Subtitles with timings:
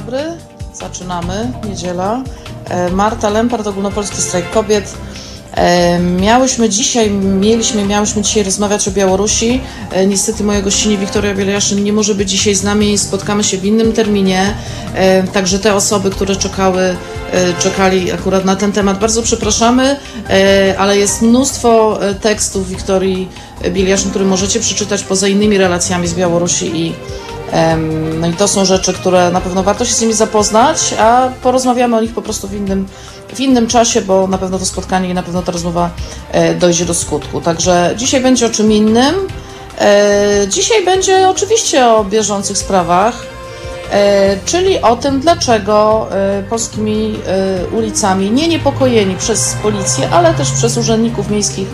[0.00, 0.18] dobry,
[0.74, 2.22] zaczynamy, niedziela.
[2.70, 4.94] E, Marta Lempart, Ogólnopolski Strajk Kobiet.
[5.54, 9.60] E, Miałyśmy dzisiaj, mieliśmy, miałyśmy dzisiaj rozmawiać o Białorusi.
[9.92, 12.98] E, Niestety moja gościni Wiktoria Bieliaszyn nie może być dzisiaj z nami.
[12.98, 14.54] Spotkamy się w innym terminie.
[15.32, 16.96] Także te osoby, które czekały,
[17.58, 19.96] czekali akurat na ten temat, bardzo przepraszamy,
[20.78, 23.28] ale jest mnóstwo tekstów Wiktorii
[23.70, 26.92] Bieliaszyn, które możecie przeczytać poza innymi relacjami z Białorusi i
[28.20, 31.96] No i to są rzeczy, które na pewno warto się z nimi zapoznać, a porozmawiamy
[31.96, 32.86] o nich po prostu w innym,
[33.34, 35.90] w innym czasie, bo na pewno to spotkanie i na pewno ta rozmowa
[36.32, 37.40] e, dojdzie do skutku.
[37.40, 39.14] Także dzisiaj będzie o czym innym.
[39.78, 43.26] E, Dzisiaj będzie oczywiście o bieżących sprawach,
[43.92, 46.06] e, czyli o tym, dlaczego
[46.50, 47.18] polskimi
[47.72, 51.68] ulicami nie niepokojeni przez policję, ale też przez urzędników miejskich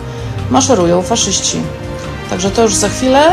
[0.49, 1.57] maszerują faszyści.
[2.29, 3.23] Także to już za chwilę.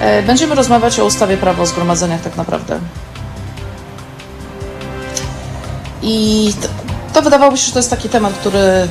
[0.00, 2.80] E, Będziemy rozmawiać o ustawie prawo o zgromadzeniach tak naprawdę.
[6.02, 6.68] I to,
[7.14, 8.88] to wydawałoby się, że to jest taki temat, który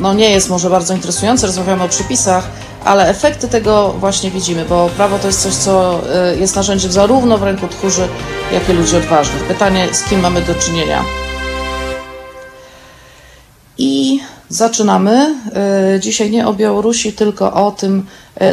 [0.00, 2.48] no nie jest może bardzo interesujący, rozmawiamy o przepisach,
[2.84, 7.38] ale efekty tego właśnie widzimy, bo prawo to jest coś, co e, jest narzędziem zarówno
[7.38, 8.08] w ręku tchórzy,
[8.52, 9.42] jak i ludzi odważnych.
[9.42, 11.04] Pytanie, z kim mamy do czynienia?
[13.78, 15.34] I zaczynamy.
[15.96, 18.06] E, Dzisiaj nie o Białorusi, tylko o tym,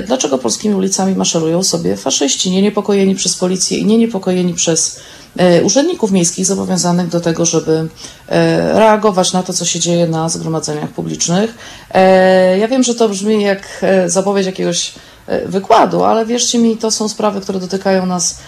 [0.07, 4.99] dlaczego polskimi ulicami maszerują sobie faszyści, nie niepokojeni przez policję i nie niepokojeni przez
[5.37, 7.87] e, urzędników miejskich zobowiązanych do tego, żeby
[8.27, 11.57] e, reagować na to, co się dzieje na zgromadzeniach publicznych.
[11.93, 14.93] E, Ja wiem, że to brzmi jak e, zapowiedź jakiegoś
[15.27, 18.39] e, wykładu, ale wierzcie mi, to są sprawy, które dotykają nas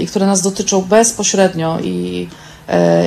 [0.00, 2.51] i które nas dotyczą bezpośrednio i E,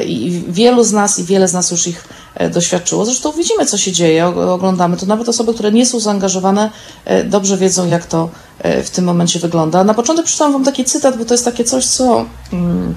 [0.05, 3.05] i wielu z nas i wiele z nas już ich e, doświadczyło.
[3.05, 5.05] Zresztą widzimy, co się dzieje, oglądamy to.
[5.05, 6.69] Nawet osoby, które nie są zaangażowane,
[7.05, 9.83] e, dobrze wiedzą, jak to e, w tym momencie wygląda.
[9.83, 12.95] Na początek przeczytam Wam taki cytat, bo to jest takie coś, co mm,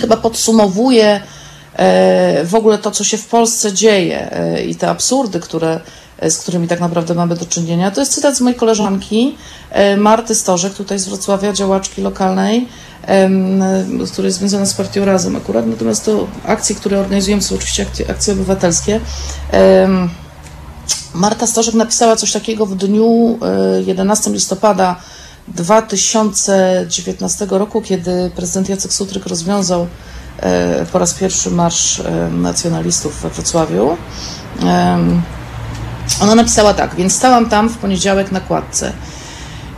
[0.00, 1.20] chyba podsumowuje
[1.76, 5.80] e, w ogóle to, co się w Polsce dzieje e, i te absurdy, które,
[6.18, 7.90] e, z którymi tak naprawdę mamy do czynienia.
[7.90, 9.36] To jest cytat z mojej koleżanki
[9.70, 12.68] e, Marty Stożek, tutaj z Wrocławia, działaczki lokalnej, e,
[14.12, 18.10] która jest związana z partią Razem akurat, natomiast to akcje, które organizujemy są oczywiście akcje,
[18.10, 19.00] akcje obywatelskie.
[21.14, 24.96] Marta Stożek napisała coś takiego w dniu e, 11 listopada
[25.48, 29.86] 2019 roku, kiedy prezydent Jacek Sutryk rozwiązał
[30.40, 33.96] e, po raz pierwszy marsz e, nacjonalistów we Wrocławiu.
[36.22, 38.92] Ona napisała tak, więc stałam tam w poniedziałek na kładce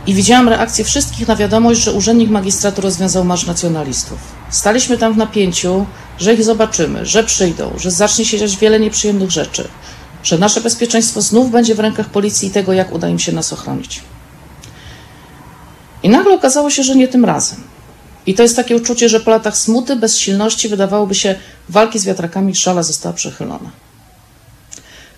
[0.07, 4.17] i widziałam reakcję wszystkich na wiadomość, że urzędnik magistratu rozwiązał marsz nacjonalistów.
[4.49, 5.85] Staliśmy tam w napięciu,
[6.19, 9.67] że ich zobaczymy, że przyjdą, że zacznie się dziać wiele nieprzyjemnych rzeczy,
[10.23, 13.53] że nasze bezpieczeństwo znów będzie w rękach policji i tego, jak uda im się nas
[13.53, 14.01] ochronić.
[16.03, 17.63] I nagle okazało się, że nie tym razem.
[18.25, 21.35] I to jest takie uczucie, że po latach smuty, bezsilności, wydawałoby się,
[21.69, 23.71] walki z wiatrakami szala została przechylona.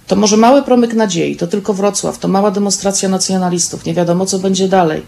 [0.07, 4.39] To może mały promyk nadziei, to tylko Wrocław, to mała demonstracja nacjonalistów, nie wiadomo co
[4.39, 5.03] będzie dalej.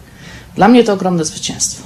[0.55, 1.83] Dla mnie to ogromne zwycięstwo.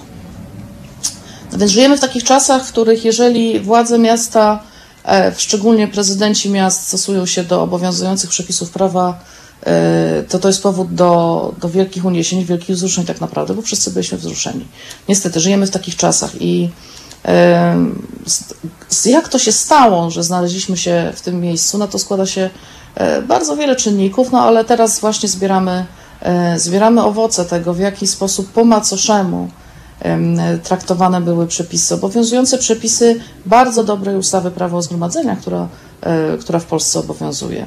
[1.52, 4.64] No więc żyjemy w takich czasach, w których jeżeli władze miasta,
[5.06, 9.19] e, szczególnie prezydenci miast, stosują się do obowiązujących przepisów prawa,
[9.66, 13.92] e, to to jest powód do, do wielkich uniesień, wielkich wzruszeń tak naprawdę, bo wszyscy
[13.92, 14.66] byliśmy wzruszeni.
[15.08, 16.69] Niestety, żyjemy w takich czasach i
[17.25, 17.75] e,
[19.06, 22.50] jak to się stało, że znaleźliśmy się w tym miejscu, na to składa się
[23.28, 25.86] bardzo wiele czynników, no ale teraz właśnie zbieramy,
[26.22, 29.50] e, zbieramy owoce tego, w jaki sposób po macoszemu
[30.00, 35.68] em, traktowane były przepisy, obowiązujące przepisy bardzo dobrej ustawy prawo o zgromadzeniach, która,
[36.02, 37.66] e, która w Polsce obowiązuje.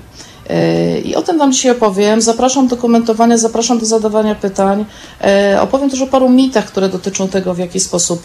[0.51, 2.21] E, I o tym Wam dzisiaj opowiem.
[2.21, 4.85] Zapraszam do komentowania, zapraszam do zadawania pytań.
[5.21, 8.23] E, Opowiem też o paru mitach, które dotyczą tego, w jaki sposób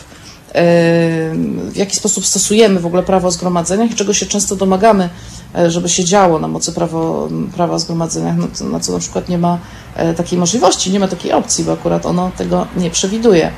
[0.53, 5.09] w jaki sposób stosujemy w ogóle prawo o zgromadzeniach i czego się często domagamy,
[5.55, 8.99] e, żeby się działo na mocy prawo, prawa o zgromadzeniach, na co, na co na
[8.99, 9.59] przykład nie ma
[9.95, 13.51] e, takiej możliwości, nie ma takiej opcji, bo akurat ono tego nie przewiduje.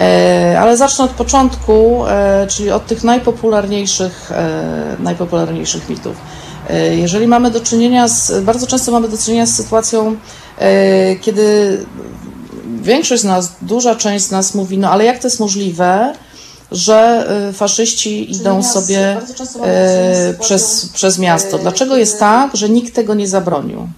[0.00, 2.04] E, Ale zacznę od początku,
[2.48, 4.32] czyli od tych najpopularniejszych,
[4.98, 6.16] najpopularniejszych mitów.
[6.90, 10.16] Jeżeli mamy do czynienia z, bardzo często mamy do czynienia z sytuacją,
[11.20, 11.78] kiedy
[12.86, 16.14] większość z nas, duża część z nas mówi, no ale jak to jest możliwe,
[16.72, 18.80] że y, faszyści idą miasto.
[18.80, 19.16] sobie
[19.64, 21.56] e, przez, przez miasto.
[21.56, 23.88] e, Dlaczego jest tak, że nikt tego nie zabronił?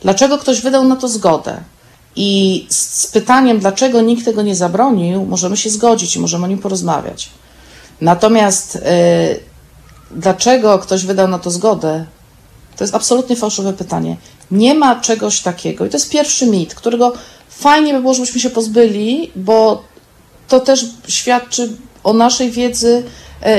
[0.00, 1.56] Dlaczego ktoś wydał na to zgodę?
[2.16, 6.48] I z, z pytaniem, dlaczego nikt tego nie zabronił, możemy się zgodzić i możemy o
[6.48, 7.30] nim porozmawiać.
[8.00, 8.80] Natomiast e,
[10.10, 12.04] dlaczego ktoś wydał na to zgodę,
[12.76, 14.16] to jest absolutnie fałszywe pytanie.
[14.50, 15.86] Nie ma czegoś takiego.
[15.86, 17.12] I to jest pierwszy mit, którego
[17.58, 19.82] fajnie by było, żebyśmy się pozbyli, bo
[20.48, 21.72] to też świadczy
[22.04, 23.02] o naszej wiedzy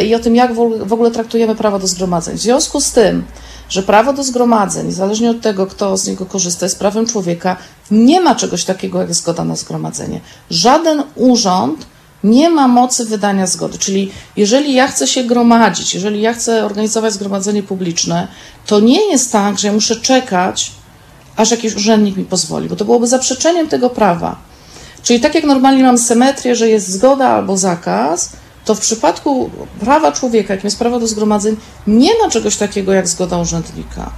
[0.05, 0.53] i o tym, jak
[0.85, 2.37] w ogóle traktujemy prawo do zgromadzeń.
[2.37, 3.23] W związku z tym,
[3.69, 7.57] że prawo do zgromadzeń, niezależnie od tego, kto z niego korzysta, jest prawem człowieka,
[7.91, 10.21] nie ma czegoś takiego jak zgoda na zgromadzenie.
[10.49, 11.85] Żaden urząd
[12.23, 13.77] nie ma mocy wydania zgody.
[13.77, 18.27] Czyli jeżeli ja chcę się gromadzić, jeżeli ja chcę organizować zgromadzenie publiczne,
[18.65, 20.71] to nie jest tak, że ja muszę czekać,
[21.37, 24.35] aż jakiś urzędnik mi pozwoli, bo to byłoby zaprzeczeniem tego prawa.
[25.03, 28.29] Czyli tak jak normalnie mam symetrię, że jest zgoda albo zakaz,
[28.65, 29.49] to w przypadku
[29.79, 31.55] prawa człowieka, jakim jest prawo do zgromadzeń,
[31.87, 34.11] nie ma czegoś takiego jak zgoda urzędnika.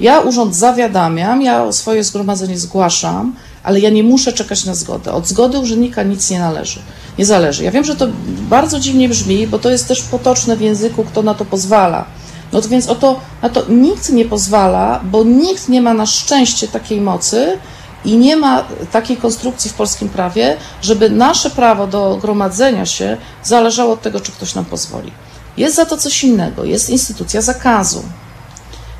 [0.00, 5.12] Ja urząd zawiadamiam, ja swoje zgromadzenie zgłaszam, ale ja nie muszę czekać na zgodę.
[5.12, 6.80] Od zgody urzędnika nic nie należy,
[7.18, 7.64] nie zależy.
[7.64, 8.08] Ja wiem, że to
[8.50, 12.04] bardzo dziwnie brzmi, bo to jest też potoczne w języku, kto na to pozwala.
[12.52, 16.06] No to więc o to, na to nikt nie pozwala, bo nikt nie ma na
[16.06, 17.58] szczęście takiej mocy
[18.04, 23.92] i nie ma takiej konstrukcji w polskim prawie, żeby nasze prawo do gromadzenia się zależało
[23.92, 25.12] od tego, czy ktoś nam pozwoli.
[25.56, 28.02] Jest za to coś innego, jest instytucja zakazu.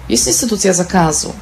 [0.08, 1.32] Jest instytucja zakazu.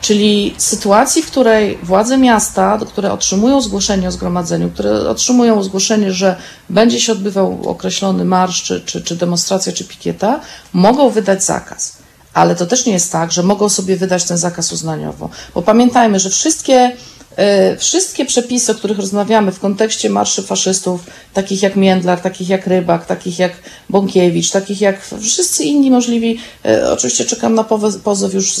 [0.00, 6.36] Czyli sytuacji, w której władze miasta, które otrzymują zgłoszenie o zgromadzeniu, które otrzymują zgłoszenie, że
[6.70, 10.40] będzie się odbywał określony marsz, czy, czy, czy demonstracja, czy pikieta,
[10.72, 11.96] mogą wydać zakaz.
[12.34, 15.30] Ale to też nie jest tak, że mogą sobie wydać ten zakaz uznaniowo.
[15.54, 16.96] Bo pamiętajmy, że wszystkie
[17.78, 21.00] wszystkie przepisy, o których rozmawiamy w kontekście marszy faszystów,
[21.32, 23.52] takich jak Międlar, takich jak Rybak, takich jak
[23.90, 27.64] Bąkiewicz, takich jak wszyscy inni możliwi, e, oczywiście czekam na
[28.04, 28.54] pozew, już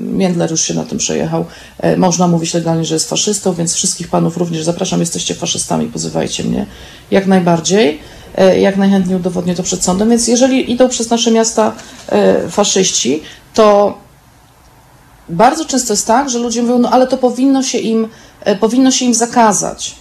[0.00, 1.44] Międlar już się na tym przejechał,
[1.78, 6.44] e, można mówić legalnie, że jest faszystą, więc wszystkich panów również zapraszam, jesteście faszystami, pozywajcie
[6.44, 6.66] mnie,
[7.10, 8.00] jak najbardziej.
[8.60, 10.10] Jak najchętniej udowodnię to przed sądem.
[10.10, 11.72] Więc jeżeli idą przez nasze miasta
[12.50, 13.22] faszyści,
[13.54, 13.98] to
[15.28, 18.08] bardzo często jest tak, że ludzie mówią, no ale to powinno się im,
[18.40, 19.96] e, powinno się im zakazać.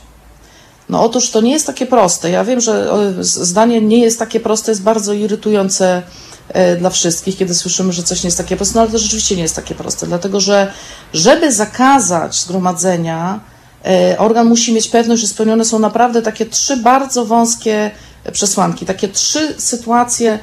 [0.90, 2.30] No otóż to nie jest takie proste.
[2.30, 6.02] Ja wiem, że zdanie nie jest takie proste, jest bardzo irytujące
[6.50, 9.36] e, dla wszystkich, kiedy słyszymy, że coś nie jest takie proste, no ale to rzeczywiście
[9.36, 10.74] nie jest takie proste, dlatego że
[11.14, 13.40] żeby zakazać zgromadzenia,
[13.86, 17.92] e, organ musi mieć pewność, że spełnione są naprawdę takie trzy bardzo wąskie
[18.32, 20.40] przesłanki, takie trzy sytuacje,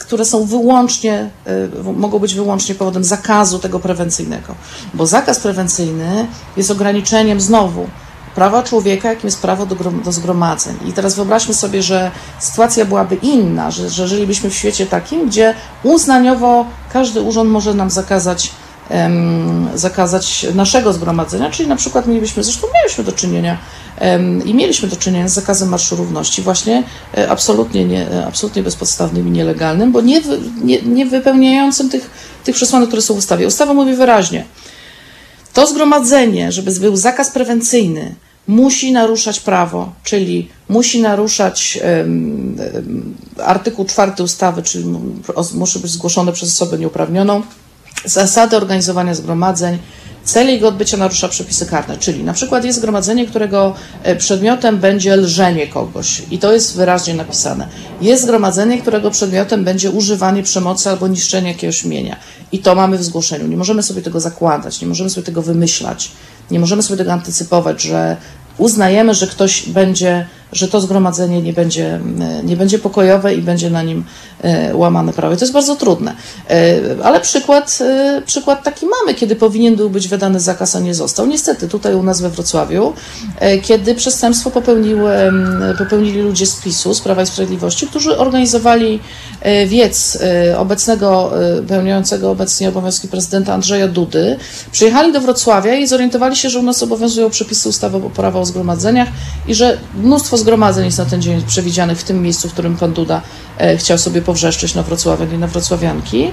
[0.00, 4.54] które są wyłącznie, y, mogą być wyłącznie powodem zakazu tego prewencyjnego.
[4.94, 6.26] Bo zakaz prewencyjny
[6.56, 7.86] jest ograniczeniem znowu
[8.34, 9.74] prawa człowieka, jakim jest prawo do,
[10.04, 10.76] do zgromadzeń.
[10.86, 15.54] I teraz wyobraźmy sobie, że sytuacja byłaby inna, że, że żylibyśmy w świecie takim, gdzie
[15.82, 18.50] uznaniowo każdy urząd może nam zakazać
[19.74, 23.58] zakazać naszego zgromadzenia, czyli na przykład mielibyśmy, zresztą mieliśmy do czynienia
[24.44, 26.82] i mieliśmy do czynienia z zakazem Marszu Równości, właśnie
[27.16, 30.20] e, absolutnie, nie, e, absolutnie bezpodstawnym i nielegalnym, bo nie,
[30.64, 32.10] nie, nie wypełniającym tych,
[32.44, 33.46] tych przesłanek, które są w ustawie.
[33.46, 34.44] Ustawa mówi wyraźnie,
[35.52, 38.14] to zgromadzenie, żeby był zakaz prewencyjny,
[38.46, 42.56] musi naruszać prawo, czyli musi naruszać um,
[43.44, 44.84] artykuł 4 ustawy, czyli
[45.54, 47.42] musi być zgłoszone przez osobę nieuprawnioną,
[48.04, 49.78] zasady organizowania zgromadzeń,
[50.24, 55.16] cel jego odbycia narusza przepisy karne, czyli na przykład jest zgromadzenie, którego e, przedmiotem będzie
[55.16, 57.68] lżenie kogoś i to jest wyraźnie napisane.
[58.00, 62.16] Jest zgromadzenie, którego przedmiotem będzie używanie przemocy albo niszczenie jakiegoś mienia
[62.52, 63.46] i to mamy w zgłoszeniu.
[63.46, 66.10] Nie możemy sobie tego zakładać, nie możemy sobie tego wymyślać,
[66.50, 68.16] nie możemy sobie tego antycypować, że
[68.58, 73.70] uznajemy, że ktoś będzie że to zgromadzenie nie będzie, e, nie będzie pokojowe i będzie
[73.70, 74.04] na nim
[74.42, 75.34] e, łamane prawo.
[75.34, 76.14] I to jest bardzo trudne.
[76.50, 77.78] E, ale przykład,
[78.26, 81.26] przykład taki mamy, kiedy powinien był być wydany zakaz, a nie został.
[81.26, 82.92] Niestety tutaj u nas we Wrocławiu,
[83.62, 85.12] kiedy przestępstwo popełniły,
[85.78, 89.00] popełnili ludzie z PiSu, z Prawa i Sprawiedliwości, którzy organizowali
[89.66, 90.18] wiec
[90.56, 91.32] obecnego,
[91.68, 94.36] pełniącego obecnie obowiązki prezydenta Andrzeja Dudy.
[94.72, 98.46] Przyjechali do Wrocławia i zorientowali się, że u nas obowiązują przepisy ustawy o prawo o
[98.46, 99.08] zgromadzeniach
[99.48, 102.92] i że mnóstwo zgromadzeń jest na ten dzień przewidzianych w tym miejscu, w którym pan
[102.92, 103.22] Duda
[103.58, 106.30] e, chciał sobie powrzeszczeć na Wrocławian i na Wrocławianki.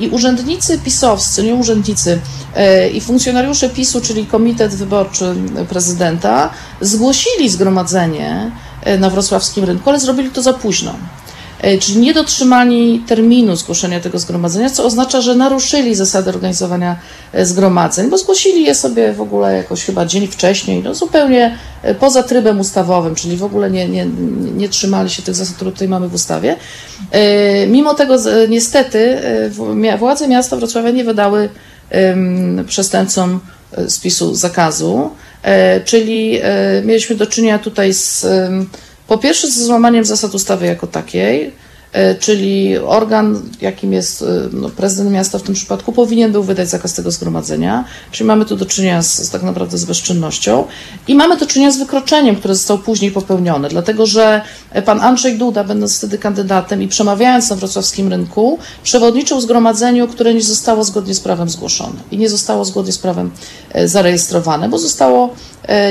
[0.00, 2.20] I urzędnicy pisowscy, nie urzędnicy,
[2.54, 5.34] e, i funkcjonariusze PiSu, czyli Komitet Wyborczy
[5.68, 8.50] Prezydenta, zgłosili zgromadzenie
[8.82, 10.94] e, na wrocławskim rynku, ale zrobili to za późno.
[11.60, 16.96] E, czyli nie dotrzymali terminu zgłoszenia tego zgromadzenia, co oznacza, że naruszyli zasady organizowania
[17.32, 21.94] e, zgromadzeń, bo zgłosili je sobie w ogóle jakoś chyba dzień wcześniej, no zupełnie e,
[21.94, 24.06] poza trybem ustawowym, czyli w ogóle nie, nie,
[24.56, 26.56] nie trzymali się tych zasad, które tutaj mamy w ustawie.
[27.68, 28.16] Mimo tego
[28.48, 29.20] niestety
[29.98, 31.48] władze miasta Wrocławia nie wydały
[32.66, 33.40] przestępcom
[33.88, 35.10] spisu zakazu,
[35.84, 36.40] czyli
[36.84, 38.26] mieliśmy do czynienia tutaj z
[39.06, 41.52] po pierwsze, ze złamaniem zasad ustawy jako takiej,
[42.20, 46.94] czyli organ, jakim jest e, no, prezydent miasta w tym przypadku, powinien był wydać zakaz
[46.94, 50.64] tego zgromadzenia, czyli mamy tu do czynienia z, z tak naprawdę z bezczynnością.
[51.08, 54.40] I mamy do czynienia z wykroczeniem, które zostało później popełnione, dlatego że
[54.84, 60.42] pan Andrzej Duda, będąc wtedy kandydatem i przemawiając na wrocławskim rynku, przewodniczył zgromadzeniu, które nie
[60.42, 61.96] zostało zgodnie z prawem zgłoszone.
[62.10, 63.30] I nie zostało zgodnie z prawem
[63.84, 65.34] zarejestrowane, bo zostało,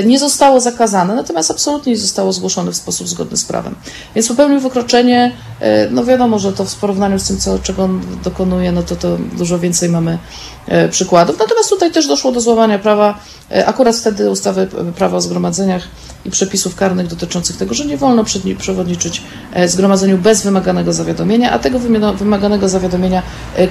[0.06, 3.74] nie zostało zakazane, natomiast absolutnie nie zostało zgłoszone w sposób zgodny z prawem.
[4.14, 8.00] Więc popełnił wykroczenie, e, no wiadomo, że to w porównaniu z tym, co, czego on
[8.24, 10.18] dokonuje, no to, to dużo więcej mamy
[10.66, 11.38] e, przykładów.
[11.38, 13.18] Natomiast tutaj też doszło do złamania prawa,
[13.50, 15.82] e, akurat wtedy ustawy prawa o zgromadzeniach
[16.24, 18.24] i przepisów karnych dotyczących tego, że nie wolno
[18.58, 19.22] przewodniczyć
[19.66, 21.78] zgromadzeniu bez wymaganego zawiadomienia, a tego
[22.18, 23.22] wymaganego zawiadomienia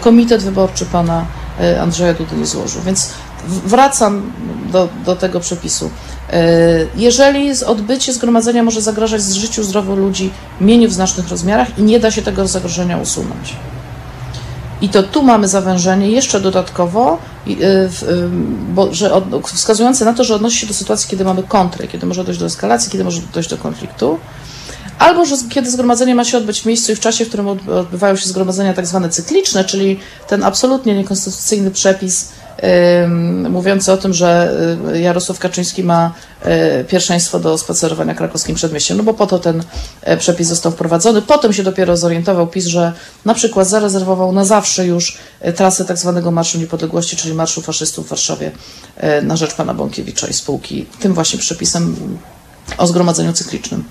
[0.02, 1.26] komitet wyborczy pana
[1.82, 2.82] Andrzeja Dudy nie złożył.
[2.82, 3.10] Więc
[3.48, 4.32] wracam
[4.72, 5.90] do, do tego przepisu.
[6.34, 12.00] E, jeżeli odbycie zgromadzenia może zagrażać życiu, zdrowiu ludzi, mieniu w znacznych rozmiarach i nie
[12.00, 13.56] da się tego zagrożenia usunąć.
[14.82, 17.18] I to tu mamy zawężenie jeszcze dodatkowo,
[17.48, 17.54] e,
[18.74, 22.06] bo, że od, wskazujące na to, że odnosi się do sytuacji, kiedy mamy kontrę, kiedy
[22.06, 24.20] może dojść do eskalacji, kiedy może dojść do konfliktu,
[25.00, 28.16] albo że kiedy zgromadzenie ma się odbyć w miejscu i w czasie, w którym odbywają
[28.16, 32.30] się zgromadzenia tak zwane cykliczne, czyli ten absolutnie niekonstytucyjny przepis
[33.50, 34.58] mówiący o tym, że
[34.94, 36.14] y, Jarosław Kaczyński ma
[36.82, 39.64] y, pierwszeństwo do spacerowania krakowskim przedmieściem, no bo po to ten
[40.02, 41.22] e, przepis został wprowadzony.
[41.22, 42.94] Potem się dopiero zorientował PiS, że
[43.26, 48.06] na przykład zarezerwował na zawsze już e, trasę tak zwanego Marszu Niepodległości, czyli Marszu Faszystów
[48.06, 48.52] w Warszawie
[48.98, 50.86] e, na rzecz pana Bąkiewicza i spółki.
[51.00, 51.96] Tym właśnie przepisem
[52.78, 53.84] o zgromadzeniu cyklicznym.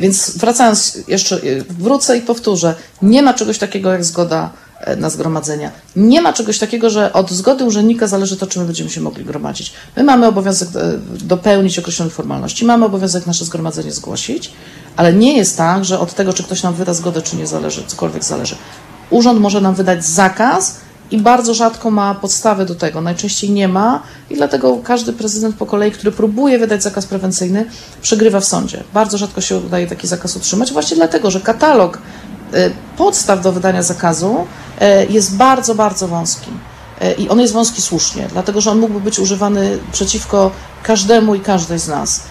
[0.00, 4.50] Więc wracając jeszcze, wrócę i powtórzę, nie ma czegoś takiego jak zgoda
[4.96, 5.70] na zgromadzenia.
[5.96, 9.24] Nie ma czegoś takiego, że od zgody urzędnika zależy to, czy my będziemy się mogli
[9.24, 9.72] gromadzić.
[9.96, 14.52] My mamy obowiązek e, dopełnić określonych formalności, mamy obowiązek nasze zgromadzenie zgłosić,
[14.96, 17.84] ale nie jest tak, że od tego, czy ktoś nam wyda zgodę, czy nie zależy,
[17.86, 18.56] cokolwiek zależy.
[19.10, 20.76] Urząd może nam wydać zakaz
[21.10, 23.00] i bardzo rzadko ma podstawy do tego.
[23.00, 27.66] Najczęściej nie ma i dlatego każdy prezydent po kolei, który próbuje wydać zakaz prewencyjny,
[28.02, 28.84] przegrywa w sądzie.
[28.94, 31.98] Bardzo rzadko się udaje taki zakaz utrzymać, właśnie dlatego, że katalog
[32.96, 34.46] podstaw do wydania zakazu
[34.82, 36.50] y, jest bardzo, bardzo wąski.
[37.02, 40.50] Y, I on jest wąski słusznie, dlatego że on mógłby być używany przeciwko
[40.82, 42.22] każdemu i każdej z nas.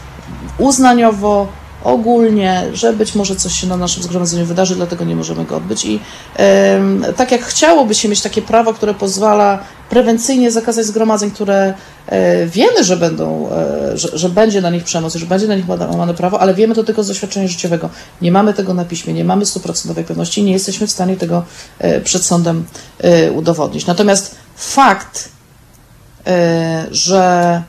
[0.57, 1.47] Uznaniowo,
[1.85, 5.85] ogólnie, że być może coś się na naszym zgromadzeniu wydarzy, dlatego nie możemy go odbyć.
[5.85, 5.99] I
[6.39, 6.79] e,
[7.17, 11.73] tak jak chciałoby się mieć takie prawo, które pozwala prewencyjnie zakazać zgromadzeń, które
[12.07, 15.69] e, wiemy, że będą, e, że, że, będzie na nich przemoc, że będzie na nich
[15.69, 17.89] łamane prawo, ale wiemy to tylko z doświadczenia życiowego.
[18.21, 21.43] Nie mamy tego na piśmie, nie mamy stuprocentowej pewności, nie jesteśmy w stanie tego
[21.79, 22.65] e, przed sądem
[23.35, 23.85] udowodnić.
[23.85, 25.29] Natomiast fakt,
[26.91, 27.63] że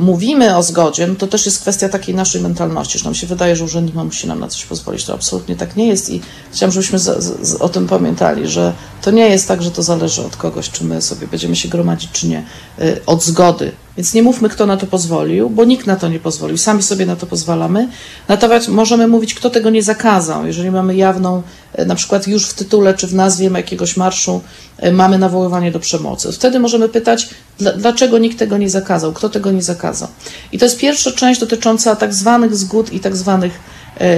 [0.00, 3.56] mówimy o zgodzie, no to też jest kwestia takiej naszej mentalności, że nam się wydaje,
[3.56, 5.04] że urzędnik musi nam na coś pozwolić.
[5.04, 6.20] To absolutnie tak nie jest i
[6.52, 10.36] chciałam, żebyśmy z, o tym pamiętali, że to nie jest tak, że to zależy od
[10.36, 12.44] kogoś, czy my sobie będziemy się gromadzić, czy nie,
[12.78, 13.72] y, od zgody.
[14.00, 16.56] Więc nie mówmy, kto na to pozwolił, bo nikt na to nie pozwolił.
[16.56, 17.88] Sami sobie na to pozwalamy.
[18.28, 20.46] Natomiast możemy mówić, kto tego nie zakazał.
[20.46, 21.42] Jeżeli mamy jawną,
[21.78, 24.40] y, na przykład już w tytule czy w nazwie jakiegoś marszu
[24.84, 26.32] y, mamy nawoływanie do przemocy.
[26.32, 27.28] Wtedy możemy pytać,
[27.76, 30.08] dlaczego nikt tego nie zakazał, kto tego nie zakazał.
[30.52, 33.52] I to jest pierwsza część dotycząca tak zwanych zgód i tak zwanych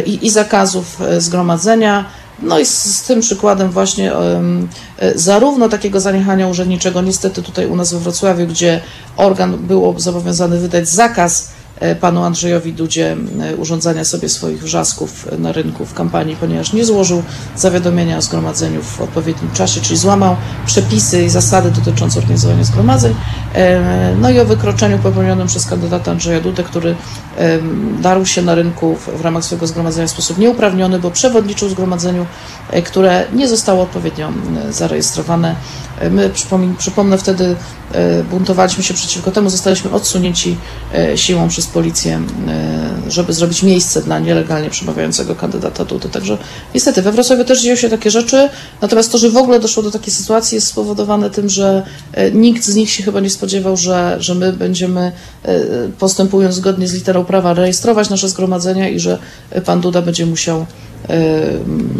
[0.06, 2.04] i, i zakazów zgromadzenia
[2.38, 4.68] no i z, z tym przykładem właśnie um,
[5.14, 8.80] zarówno takiego zaniechania urzędniczego, niestety tutaj u nas we Wrocławiu, gdzie
[9.16, 11.52] organ był zobowiązany wydać zakaz
[12.00, 17.22] panu Andrzejowi Dudzie e, urządzania sobie swoich wrzasków na rynku w kampanii, ponieważ nie złożył
[17.56, 20.36] zawiadomienia o zgromadzeniu w odpowiednim czasie, czyli złamał
[20.66, 23.14] przepisy i zasady dotyczące organizowania zgromadzeń.
[23.54, 26.94] E, no i o wykroczeniu popełnionym przez kandydata Andrzeja Dudę, który
[28.00, 32.26] darł się na rynku w ramach swojego zgromadzenia w sposób nieuprawniony, bo przewodniczył zgromadzeniu,
[32.84, 34.32] które nie zostało odpowiednio
[34.70, 35.54] zarejestrowane.
[36.10, 36.30] My,
[36.78, 37.56] przypomnę, wtedy
[38.30, 40.56] buntowaliśmy się przeciwko temu, zostaliśmy odsunięci
[41.16, 46.08] siłą przez policję, e, żeby zrobić miejsce dla nielegalnie przemawiającego kandydata Dudy.
[46.08, 46.38] Także
[46.74, 48.48] niestety we Wrocławiu też dzieją się takie rzeczy,
[48.80, 52.64] natomiast to, że w ogóle doszło do takiej sytuacji jest spowodowane tym, że e, nikt
[52.64, 55.12] z nich się chyba nie spodziewał, że, że my będziemy
[55.42, 55.62] e,
[55.98, 59.18] postępując zgodnie z literą prawa rejestrować nasze zgromadzenia i że
[59.64, 60.66] pan Duda będzie musiał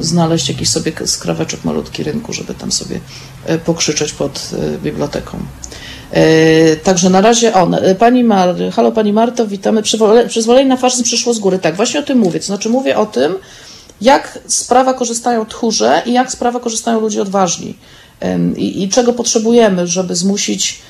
[0.01, 3.01] znaleźć jakiś sobie skraweczek malutki rynku, żeby tam sobie
[3.65, 4.51] pokrzyczeć pod
[4.83, 5.39] biblioteką.
[6.13, 7.75] E, także na razie on.
[7.75, 9.83] E, pani Mar, halo Pani Marto, witamy.
[10.29, 11.59] Przyzwolenie na faszyzm przyszło z góry.
[11.59, 12.43] Tak, właśnie o tym mówię.
[12.43, 13.35] Znaczy mówię o tym,
[14.01, 17.79] jak z prawa korzystają tchórze i jak z prawa korzystają ludzie odważni.
[18.57, 20.83] I, i czego potrzebujemy, żeby zmusić,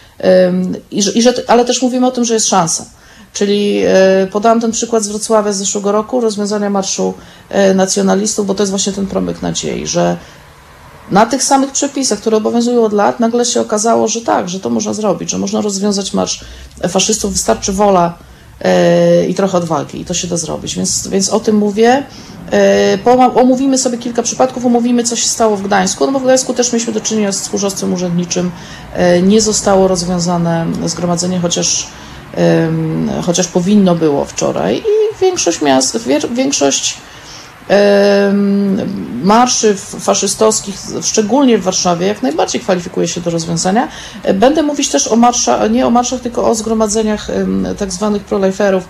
[0.91, 2.87] i, i że, ale też mówimy o tym, że jest szansa.
[3.33, 7.15] Czyli e, podałam ten przykład z Wrocławia z zeszłego roku, rozwiązania Marszu
[7.75, 10.17] Nacjonalistów, bo to jest właśnie ten promyk nadziei, że
[11.11, 14.71] na tych samych przepisach, które obowiązują od lat, nagle się okazało, że tak, że to
[14.71, 16.45] można zrobić, że można rozwiązać marsz
[16.89, 18.19] faszystów, wystarczy wola
[18.61, 20.77] e, i trochę odwagi i to się da zrobić.
[20.77, 22.03] Więc, więc o tym mówię.
[23.35, 26.07] Omówimy sobie kilka przypadków, omówimy, co się stało w Gdańsku.
[26.07, 28.51] No bo w Gdańsku też mieliśmy do czynienia z tchórzostwem urzędniczym.
[29.23, 31.89] Nie zostało rozwiązane zgromadzenie, chociaż
[33.23, 35.99] chociaż powinno było wczoraj i większość miast,
[36.35, 36.97] większość
[39.23, 43.89] marszy faszystowskich, szczególnie w Warszawie, jak najbardziej kwalifikuje się do rozwiązania.
[44.35, 47.29] Będę mówić też o marszach, nie o marszach, tylko o zgromadzeniach
[47.79, 48.89] tak zwanych proliferów,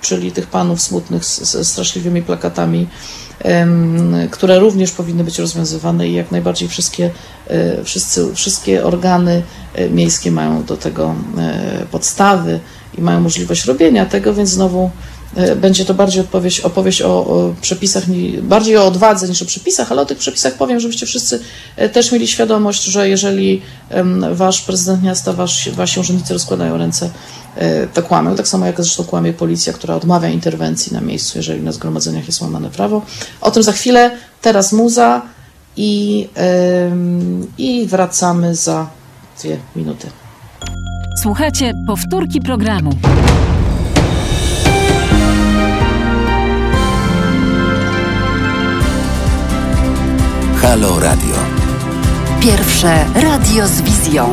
[0.00, 2.86] czyli tych panów smutnych z straszliwymi plakatami
[4.30, 7.10] które również powinny być rozwiązywane i jak najbardziej wszystkie,
[7.48, 9.42] e, wszyscy, wszystkie organy
[9.74, 12.60] e, miejskie mają do tego e, podstawy
[12.98, 14.90] i mają możliwość robienia tego, więc znowu
[15.56, 18.04] będzie to bardziej opowieść, opowieść o, o, przepisach,
[18.42, 21.40] bardziej o odwadze niż o przepisach, ale o tych przepisach powiem, żebyście wszyscy
[21.92, 23.62] też mieli świadomość, że jeżeli
[24.32, 27.10] wasz prezydent miasta, wasz, wasi urzędnicy rozkładają ręce
[27.56, 31.62] E, to kłamią, tak samo jak zresztą kłamie policja, która odmawia interwencji na miejscu, jeżeli
[31.62, 33.02] na zgromadzeniach jest łamane prawo.
[33.40, 34.10] O tym za chwilę,
[34.42, 35.22] teraz muza
[35.76, 36.28] i,
[37.58, 38.86] i wracamy za
[39.40, 40.08] dwie minuty.
[41.22, 42.90] Słuchajcie powtórki programu.
[50.64, 51.36] Halo Radio.
[52.40, 54.32] Pierwsze radio z wizją.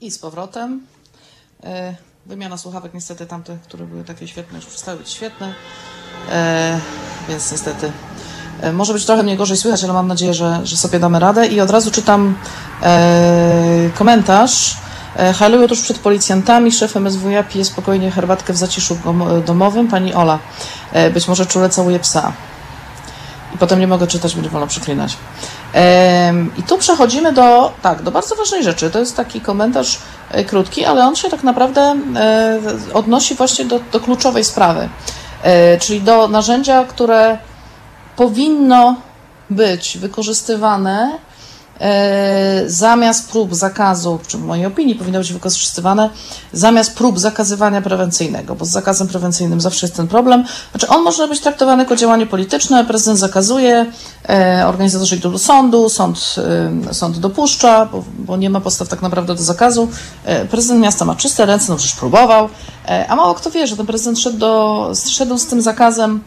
[0.00, 0.86] I z powrotem.
[1.64, 1.94] E,
[2.26, 5.54] wymiana słuchawek, niestety tamte, które były takie świetne, już przestały być świetne,
[6.32, 6.80] e,
[7.28, 7.92] więc niestety
[8.60, 11.46] e, może być trochę mnie gorzej słychać, ale mam nadzieję, że, że sobie damy radę.
[11.46, 12.34] I od razu czytam
[13.94, 14.85] komentarz.
[15.34, 18.98] Halują tuż przed policjantami, szef MSWiA pije spokojnie herbatkę w zaciszu
[19.46, 19.88] domowym.
[19.88, 20.38] Pani Ola,
[21.14, 22.32] być może czule całuje psa.
[23.54, 25.16] I potem nie mogę czytać, będzie wolno przeklinać.
[26.56, 28.90] I tu przechodzimy do, tak, do bardzo ważnej rzeczy.
[28.90, 29.98] To jest taki komentarz
[30.30, 31.80] e, krótki, ale on się tak naprawdę
[32.16, 32.60] e,
[32.92, 34.88] odnosi właśnie do, do kluczowej sprawy,
[35.42, 37.38] e, czyli do narzędzia, które
[38.16, 38.96] powinno
[39.50, 41.25] być wykorzystywane E,
[42.66, 46.10] zamiast prób zakazu, czy w mojej opinii powinno być wykorzystywane,
[46.52, 50.44] zamiast prób zakazywania prewencyjnego, bo z zakazem prewencyjnym zawsze jest ten problem.
[50.70, 53.86] Znaczy, on może być traktowany jako działanie polityczne, prezydent zakazuje,
[54.28, 56.34] e, organizatorzy idą do sądu, sąd,
[56.90, 59.88] e, sąd dopuszcza, bo, bo, nie ma podstaw tak naprawdę do zakazu.
[60.50, 62.48] Prezydent miasta ma czyste ręce, no przecież próbował,
[63.08, 66.20] a mało kto wie, że ten prezydent szedł, do, szedł z tym zakazem,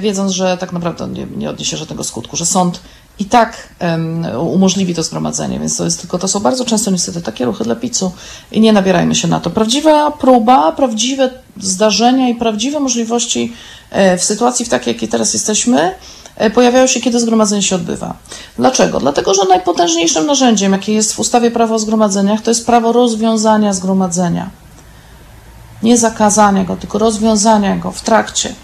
[0.00, 2.80] wiedząc, że tak naprawdę nie, nie odniesie żadnego skutku, że sąd
[3.20, 7.22] i tak um, umożliwi to zgromadzenie, więc to jest tylko, to są bardzo często niestety
[7.22, 8.12] takie ruchy dla picu
[8.52, 9.50] i nie nabierajmy się na to.
[9.50, 11.30] Prawdziwa próba, prawdziwe
[11.60, 13.52] zdarzenia i prawdziwe możliwości
[13.90, 15.94] e, w sytuacji w takiej, jakiej teraz jesteśmy,
[16.36, 18.14] e, pojawiają się, kiedy zgromadzenie się odbywa.
[18.56, 19.00] Dlaczego?
[19.00, 23.72] Dlatego, że najpotężniejszym narzędziem, jakie jest w ustawie prawo o zgromadzeniach, to jest prawo rozwiązania
[23.72, 24.50] zgromadzenia.
[25.82, 28.54] Nie zakazania go, tylko rozwiązania go w trakcie.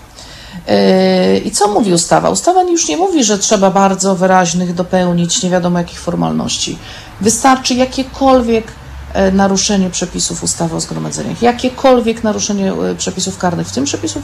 [0.67, 2.31] Yy, I co mówi ustawa?
[2.31, 6.79] Ustawa już nie mówi, że trzeba bardzo wyraźnych dopełnić nie wiadomo jakich formalności.
[7.21, 8.65] Wystarczy jakiekolwiek
[9.13, 14.23] e, naruszenie przepisów ustawy o zgromadzeniach, jakiekolwiek naruszenie e, przepisów karnych, w tym przepisów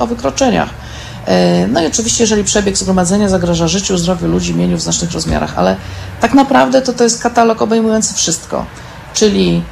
[0.00, 0.70] o wykroczeniach.
[1.26, 5.58] E, no i oczywiście, jeżeli przebieg zgromadzenia zagraża życiu, zdrowiu ludzi, mieniu w znacznych rozmiarach,
[5.58, 5.76] ale
[6.20, 8.66] tak naprawdę to, to jest katalog obejmujący wszystko,
[9.14, 9.62] czyli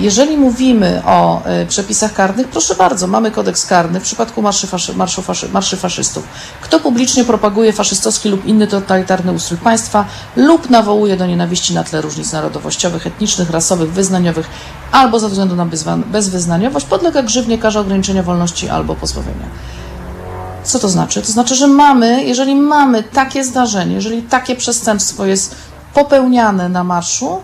[0.00, 4.94] jeżeli mówimy o e, przepisach karnych, proszę bardzo, mamy kodeks karny w przypadku marszy, faszy,
[5.22, 6.24] faszy, marszy faszystów.
[6.60, 10.04] Kto publicznie propaguje faszystowski lub inny totalitarny ustrój państwa
[10.36, 14.50] lub nawołuje do nienawiści na tle różnic narodowościowych, etnicznych, rasowych, wyznaniowych
[14.92, 15.66] albo ze względu na
[16.06, 19.46] bezwyznaniowość, podlega grzywnie karze ograniczenia wolności albo pozbawienia.
[20.64, 21.22] Co to znaczy?
[21.22, 25.54] To znaczy, że mamy, jeżeli mamy takie zdarzenie, jeżeli takie przestępstwo jest
[25.94, 27.40] popełniane na marszu,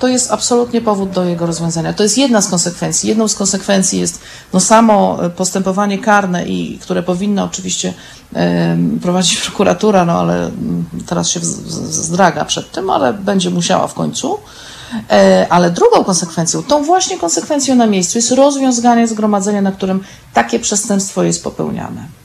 [0.00, 1.92] to jest absolutnie powód do jego rozwiązania.
[1.92, 3.08] To jest jedna z konsekwencji.
[3.08, 4.20] Jedną z konsekwencji jest
[4.52, 7.94] no, samo postępowanie karne, i, które powinna oczywiście
[8.34, 13.94] e, prowadzić prokuratura, no ale mm, teraz się zdraga przed tym, ale będzie musiała w
[13.94, 14.38] końcu.
[15.10, 20.58] E, ale drugą konsekwencją, tą właśnie konsekwencją na miejscu jest rozwiązanie zgromadzenia, na którym takie
[20.58, 22.20] przestępstwo jest popełniane.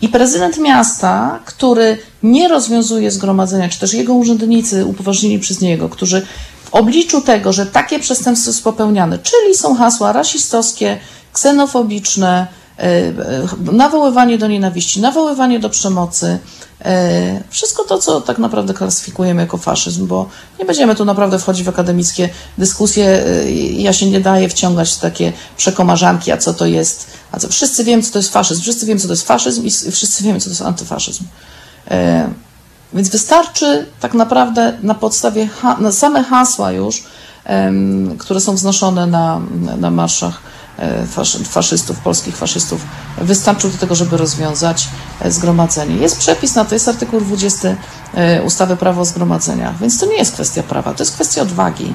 [0.00, 6.26] I prezydent miasta, który nie rozwiązuje zgromadzenia, czy też jego urzędnicy upoważnieni przez niego, którzy
[6.66, 10.98] w obliczu tego, że takie przestępstwo jest popełniane, czyli są hasła rasistowskie,
[11.32, 12.46] ksenofobiczne,
[13.72, 16.38] nawoływanie do nienawiści, nawoływanie do przemocy,
[17.50, 21.68] wszystko to, co tak naprawdę klasyfikujemy jako faszyzm, bo nie będziemy tu naprawdę wchodzić w
[21.68, 23.24] akademickie dyskusje.
[23.72, 27.06] Ja się nie daję wciągać w takie przekomarzanki, a co to jest.
[27.32, 29.70] A co, wszyscy wiemy, co to jest faszyzm, wszyscy wiemy, co to jest faszyzm i
[29.70, 31.24] wszyscy wiemy, co to jest antyfaszyzm.
[32.92, 37.04] Więc wystarczy tak naprawdę na podstawie ha na same hasła już,
[38.18, 39.40] które są wznoszone na,
[39.78, 40.40] na marszach
[40.78, 41.06] e,
[41.44, 42.80] faszystów, polskich faszystów,
[43.18, 44.88] wystarczył do tego, żeby rozwiązać
[45.20, 45.96] e, zgromadzenie.
[45.96, 47.76] Jest przepis na to, jest artykuł 20
[48.14, 51.94] e, ustawy prawo o zgromadzeniach, więc to nie jest kwestia prawa, to jest kwestia odwagi.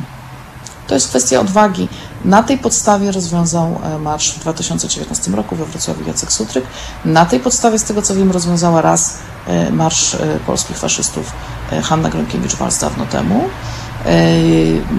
[0.88, 1.88] To jest kwestia odwagi.
[2.25, 6.65] Na tej podstawie rozwiązał marsz w 2019 roku we Wrocławiu Jacek Sutryk.
[7.06, 9.17] Na tej podstawie, z tego co wiem, rozwiązała raz
[9.71, 11.32] marsz polskich faszystów
[11.84, 13.43] Hanna Gronkiewicz-Walc dawno temu.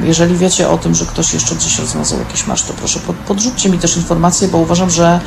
[0.05, 3.79] Jeżeli wiecie o tym, że ktoś jeszcze gdzieś rozwiązał jakiś marsz, to proszę podrzućcie mi
[3.79, 5.21] też informację, bo uważam, że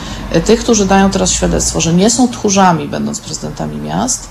[0.46, 4.30] tych, którzy dają teraz świadectwo, że nie są tchórzami, będąc prezydentami miast,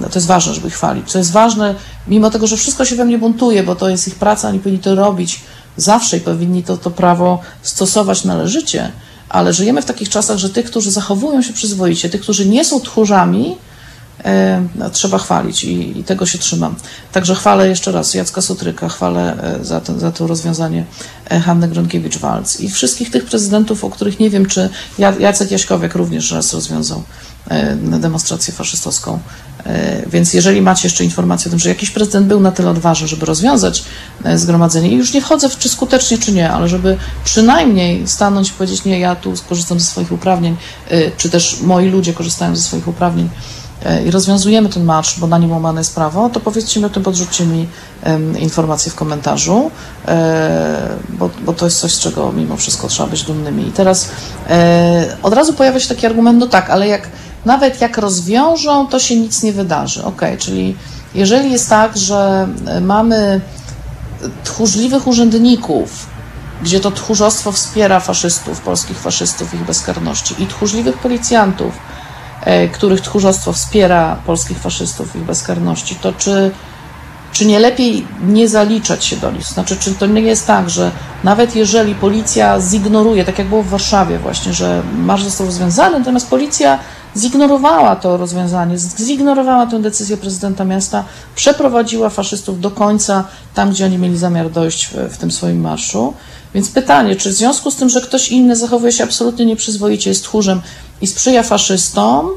[0.00, 1.12] to jest ważne, żeby ich chwalić.
[1.12, 1.74] To jest ważne,
[2.08, 4.78] mimo tego, że wszystko się we mnie buntuje, bo to jest ich praca, oni powinni
[4.78, 5.40] to robić
[5.76, 8.92] zawsze i powinni to, to prawo stosować należycie,
[9.28, 12.80] ale żyjemy w takich czasach, że tych, którzy zachowują się przyzwoicie, tych, którzy nie są
[12.80, 13.56] tchórzami,
[14.24, 14.62] E,
[14.92, 16.74] trzeba chwalić i, i, tego się trzymam.
[17.12, 20.84] Także chwalę jeszcze raz Jacka Sutryka, chwalę e, za, ten, za to rozwiązanie
[21.30, 26.32] e, Hanny Gronkiewicz-Walc i wszystkich tych prezydentów, o których nie wiem, czy Jacek Jaśkowiak również
[26.32, 27.02] raz rozwiązał
[27.82, 29.18] demonstrację faszystowską.
[30.06, 33.26] Więc jeżeli macie jeszcze informację o tym, że jakiś prezydent był na tyle odważny, żeby
[33.26, 33.84] rozwiązać
[34.34, 38.52] zgromadzenie, i już nie wchodzę w czy skutecznie, czy nie, ale żeby przynajmniej stanąć i
[38.52, 40.56] powiedzieć, nie, ja tu skorzystam ze swoich uprawnień,
[41.16, 43.28] czy też moi ludzie korzystają ze swoich uprawnień,
[43.84, 46.90] E, i rozwiązujemy ten marsz, bo na nim łamane jest prawo, to powiedzcie mi o
[46.90, 47.68] tym, podrzućcie mi
[48.38, 49.70] informację w komentarzu,
[50.08, 53.68] e, bo, bo, to jest coś, z czego mimo wszystko trzeba być dumnymi.
[53.68, 54.08] I teraz
[54.48, 57.08] e, od razu pojawia się taki argument, no tak, ale jak
[57.44, 60.04] nawet jak rozwiążą, to się nic nie wydarzy.
[60.04, 60.76] Ok, czyli
[61.14, 63.40] jeżeli jest tak, że e, mamy
[64.44, 66.06] tchórzliwych urzędników,
[66.62, 71.72] gdzie to tchórzostwo wspiera faszystów, polskich faszystów, ich bezkarności i tchórzliwych policjantów,
[72.48, 76.50] E, których tchórzostwo wspiera polskich faszystów ich bezkarności, to czy,
[77.32, 79.44] czy nie lepiej nie zaliczać się do nich?
[79.44, 80.90] Znaczy, czy to nie jest tak, że
[81.24, 86.30] nawet jeżeli policja zignoruje, tak jak było w Warszawie właśnie, że marsz został rozwiązany, natomiast
[86.30, 86.78] policja
[87.18, 91.04] zignorowała to rozwiązanie, zignorowała tę decyzję prezydenta miasta,
[91.34, 96.14] przeprowadziła faszystów do końca tam, gdzie oni mieli zamiar dojść w, w tym swoim marszu.
[96.54, 100.24] Więc pytanie, czy w związku z tym, że ktoś inny zachowuje się absolutnie nieprzyzwoicie, jest
[100.24, 100.62] tchórzem
[101.00, 102.28] i sprzyja faszystom,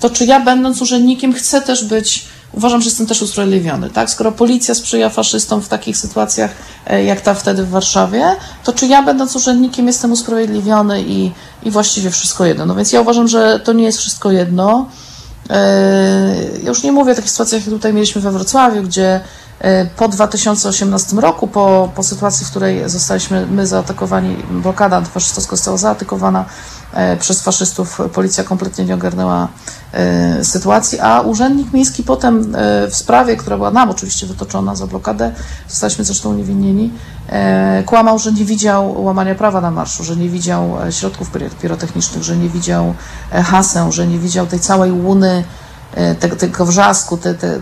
[0.00, 4.10] to czy ja, będąc urzędnikiem, chcę też być, uważam, że jestem też usprawiedliwiony, tak?
[4.10, 6.50] Skoro policja sprzyja faszystom w takich sytuacjach,
[6.86, 11.70] e, jak ta wtedy w Warszawie, to czy ja, będąc urzędnikiem, jestem usprawiedliwiony i, i
[11.70, 12.66] właściwie wszystko jedno?
[12.66, 14.88] No więc ja uważam, że to nie jest wszystko jedno.
[15.50, 19.20] E, ja już nie mówię o takich sytuacjach, jak tutaj mieliśmy we Wrocławiu, gdzie
[19.64, 25.76] E, po 2018 roku, po, po sytuacji, w której zostaliśmy my zaatakowani, blokada antyfaszystowska została
[25.76, 26.44] zaatakowana
[27.20, 29.48] przez faszystów, policja kompletnie nie ogarnęła
[29.92, 32.54] e, sytuacji, a urzędnik miejski potem
[32.90, 35.32] w sprawie, która była nam oczywiście wytoczona za blokadę,
[35.68, 36.92] zostaliśmy zresztą uniewinnieni,
[37.86, 41.30] kłamał, że nie widział łamania prawa na marszu, że nie widział środków
[41.62, 42.94] pirotechnicznych, że nie widział
[43.30, 45.44] haseł, że nie widział tej całej łuny,
[46.20, 47.60] tego, tego wrzasku, te, te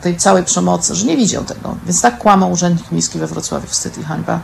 [0.00, 1.76] tej całej przemocy, że nie widział tego.
[1.86, 4.40] Więc tak kłamał urzędnik miejski we Wrocławiu, wstyd i hańba.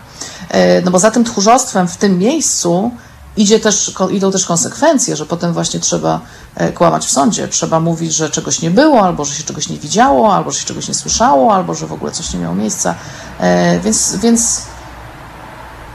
[0.48, 2.90] E, no bo za tym tchórzostwem w tym miejscu
[3.36, 6.20] idzie też, idą też konsekwencje, że potem właśnie trzeba
[6.54, 7.48] e, kłamać w sądzie.
[7.48, 10.66] Trzeba mówić, że czegoś nie było, albo że się czegoś nie widziało, albo że się
[10.66, 12.94] czegoś nie słyszało, albo że w ogóle coś nie miało miejsca.
[13.40, 14.62] E, więc, więc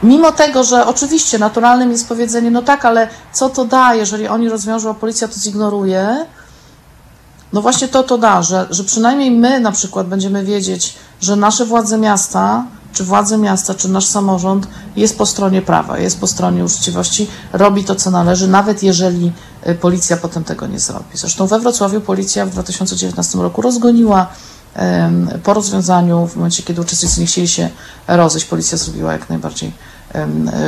[0.04, 4.49] mimo tego, że oczywiście naturalnym jest powiedzenie, no tak, ale co to da, jeżeli oni
[4.49, 6.25] rozwiążą, a policja to zignoruje,
[7.54, 11.65] no właśnie to to da, że, że przynajmniej my na przykład będziemy wiedzieć, że nasze
[11.65, 16.65] władze miasta, czy władze miasta, czy nasz samorząd jest po stronie prawa, jest po stronie
[16.65, 19.32] uczciwości, robi to, co należy, nawet jeżeli
[19.67, 21.06] y, policja potem tego nie zrobi.
[21.17, 24.28] Zresztą we Wrocławiu policja w 2019 roku rozgoniła
[25.43, 27.69] po rozwiązaniu, w momencie, kiedy uczestnicy nie chcieli się
[28.08, 29.71] rozejść, policja zrobiła jak najbardziej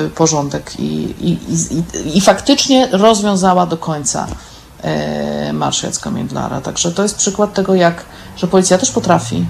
[0.05, 4.27] y, porządek i, i, i, i faktycznie rozwiązała do końca
[4.84, 6.62] E, marsz Jacka Międlara.
[6.62, 8.05] Także to jest przykład tego, jak,
[8.38, 9.45] że policja też potrafi.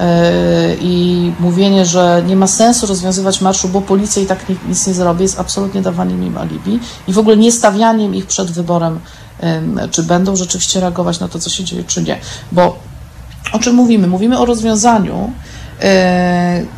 [0.00, 4.94] E, I mówienie, że nie ma sensu rozwiązywać marszu, bo policja i tak nic nie
[4.94, 9.00] zrobi, jest absolutnie dawaniem im alibi i w ogóle nie stawianiem ich przed wyborem,
[9.90, 12.18] czy będą rzeczywiście reagować na to, co się dzieje, czy nie.
[12.52, 12.78] Bo
[13.52, 14.06] o czym mówimy?
[14.06, 15.32] Mówimy o rozwiązaniu,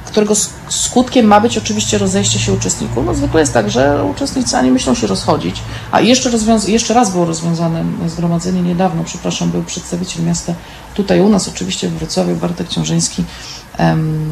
[0.07, 0.35] którego
[0.69, 3.07] skutkiem ma być oczywiście rozejście się uczestników.
[3.07, 5.57] No zwykle jest tak, że uczestnicy ani myślą się rozchodzić.
[5.93, 10.55] A jeszcze, rozwiąz- jeszcze raz było rozwiązane zgromadzenie niedawno, przepraszam, był przedstawiciel miasta
[10.95, 13.25] tutaj u nas, oczywiście w Wrocławiu, Bartek Ciążyński,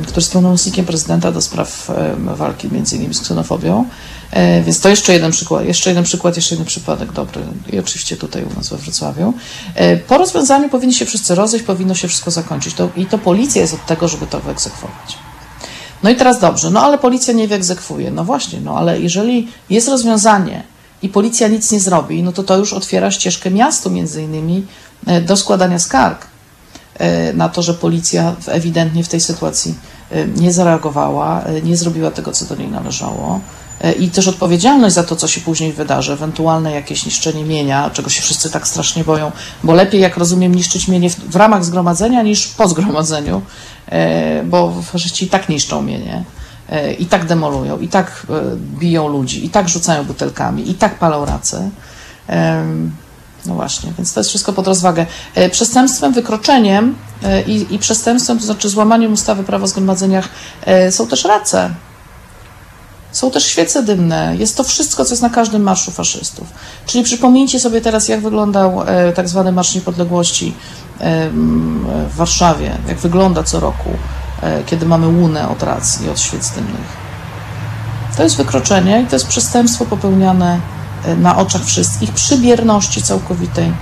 [0.02, 3.84] który jest pełnomocnikiem prezydenta do spraw walki między innymi z ksenofobią.
[4.30, 8.16] E, więc to jeszcze jeden przykład, jeszcze jeden przykład, jeszcze jeden przypadek dobry i oczywiście
[8.16, 9.34] tutaj u nas we Wrocławiu.
[9.74, 13.62] E, po rozwiązaniu powinni się wszyscy rozejść, powinno się wszystko zakończyć to, i to policja
[13.62, 15.18] jest od tego, żeby to wyegzekwować.
[16.02, 18.10] No i teraz dobrze, no ale policja nie wyegzekwuje.
[18.10, 20.62] No właśnie, no ale jeżeli jest rozwiązanie
[21.02, 24.66] i policja nic nie zrobi, no to to już otwiera ścieżkę miastu między innymi
[25.06, 26.29] e, do składania skarg
[27.34, 29.74] na to, że policja ewidentnie w tej sytuacji
[30.36, 33.40] nie zareagowała, nie zrobiła tego, co do niej należało
[33.98, 38.22] i też odpowiedzialność za to, co się później wydarzy, ewentualne jakieś niszczenie mienia, czego się
[38.22, 39.32] wszyscy tak strasznie boją,
[39.64, 43.42] bo lepiej, jak rozumiem, niszczyć mienie w, w ramach zgromadzenia niż po zgromadzeniu,
[43.86, 46.24] e, bo faszyści i tak niszczą mienie,
[46.68, 50.98] e, i tak demolują, i tak e, biją ludzi, i tak rzucają butelkami, i tak
[50.98, 51.70] palą race.
[53.50, 55.06] No właśnie, więc to jest wszystko pod rozwagę.
[55.50, 56.94] Przestępstwem, wykroczeniem
[57.46, 60.28] i, i przestępstwem, to znaczy złamaniem ustawy prawa o zgromadzeniach
[60.90, 61.70] są też race.
[63.12, 64.36] Są też świece dymne.
[64.38, 66.48] Jest to wszystko, co jest na każdym marszu faszystów.
[66.86, 70.54] Czyli przypomnijcie sobie teraz, jak wyglądał e, tak zwany Marsz Niepodległości
[71.00, 71.30] e,
[72.10, 73.90] w Warszawie, jak wygląda co roku,
[74.42, 77.00] e, kiedy mamy łunę od racji i od świec dymnych.
[78.16, 80.60] To jest wykroczenie i to jest przestępstwo popełniane
[81.18, 83.72] na oczach wszystkich przy bierności całkowitej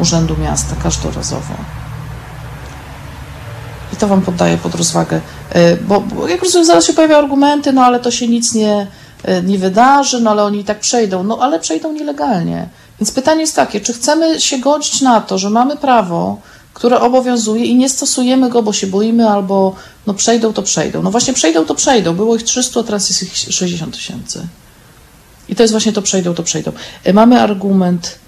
[0.00, 1.54] Urzędu Miasta każdorazowo.
[3.92, 5.20] I to Wam poddaję pod rozwagę.
[5.50, 8.86] E, bo, bo jak rozumiem, zaraz się pojawiają argumenty, no ale to się nic nie,
[9.24, 11.22] e, nie wydarzy, no ale oni i tak przejdą.
[11.22, 12.68] No ale przejdą nielegalnie.
[13.00, 16.40] Więc pytanie jest takie, czy chcemy się godzić na to, że mamy prawo,
[16.74, 19.74] które obowiązuje i nie stosujemy go, bo się boimy, albo
[20.06, 21.02] no przejdą, to przejdą.
[21.02, 22.14] No właśnie przejdą, to przejdą.
[22.14, 24.46] Było ich 300, a teraz jest ich 60 tysięcy.
[25.48, 26.72] I to jest właśnie to przejdą, to przejdą.
[27.04, 28.18] E, mamy argument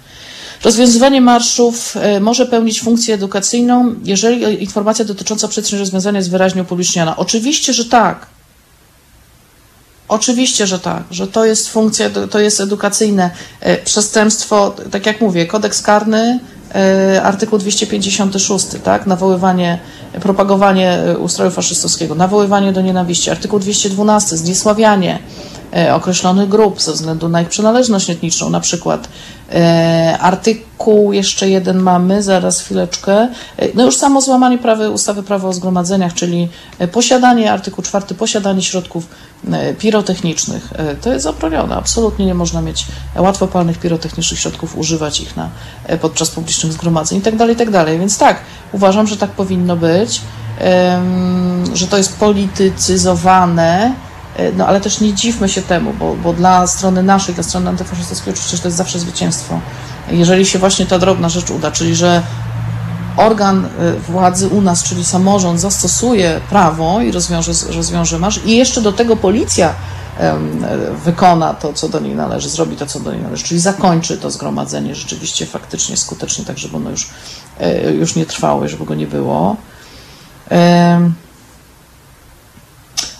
[0.63, 7.17] Rozwiązywanie marszów e, może pełnić funkcję edukacyjną, jeżeli informacja dotycząca przyczyn rozwiązania jest wyraźnie upubliczniana.
[7.17, 8.25] Oczywiście, że tak.
[10.07, 13.29] Oczywiście, że tak, że to jest funkcja, to jest edukacyjne
[13.59, 16.39] e, przestępstwo, tak jak mówię, kodeks karny,
[17.23, 19.79] artykuł 256, tak, nawoływanie,
[20.21, 25.19] propagowanie ustroju faszystowskiego, nawoływanie do nienawiści, artykuł 212, zniesławianie
[25.93, 29.07] określonych grup ze względu na ich przynależność etniczną, na przykład
[29.53, 33.13] E, artykuł jeszcze jeden mamy, zaraz chwileczkę.
[33.57, 38.15] E, no już samo złamanie prawy, ustawy prawa o zgromadzeniach, czyli e, posiadanie, artykuł czwarty,
[38.15, 39.07] posiadanie środków
[39.79, 40.73] pirotechnicznych.
[41.01, 41.75] To jest zabronione.
[41.75, 45.49] Absolutnie nie można mieć łatwopalnych pirotechnicznych środków, używać ich na,
[46.01, 47.71] podczas publicznych zgromadzeń itd., tak itd.
[47.71, 50.21] Tak Więc tak, uważam, że tak powinno być,
[51.73, 54.10] że to jest politycyzowane, E,
[54.57, 58.33] no ale też nie dziwmy się temu, bo, bo dla strony naszej, dla strony antyfaszystowskiej
[58.33, 59.59] oczywiście to jest zawsze zwycięstwo.
[60.11, 62.21] Jeżeli się właśnie ta drobna rzecz uda, czyli że
[63.17, 68.81] organ e, władzy u nas, czyli samorząd, zastosuje prawo i rozwiąże, rozwiąże marsz i jeszcze
[68.81, 69.73] do tego policja
[71.05, 74.31] wykona to, co do niej należy, zrobi to, co do niej należy, czyli zakończy to
[74.31, 77.09] zgromadzenie rzeczywiście faktycznie, skutecznie, tak żeby ono już,
[77.59, 79.55] e, już nie trwało, żeby go nie było.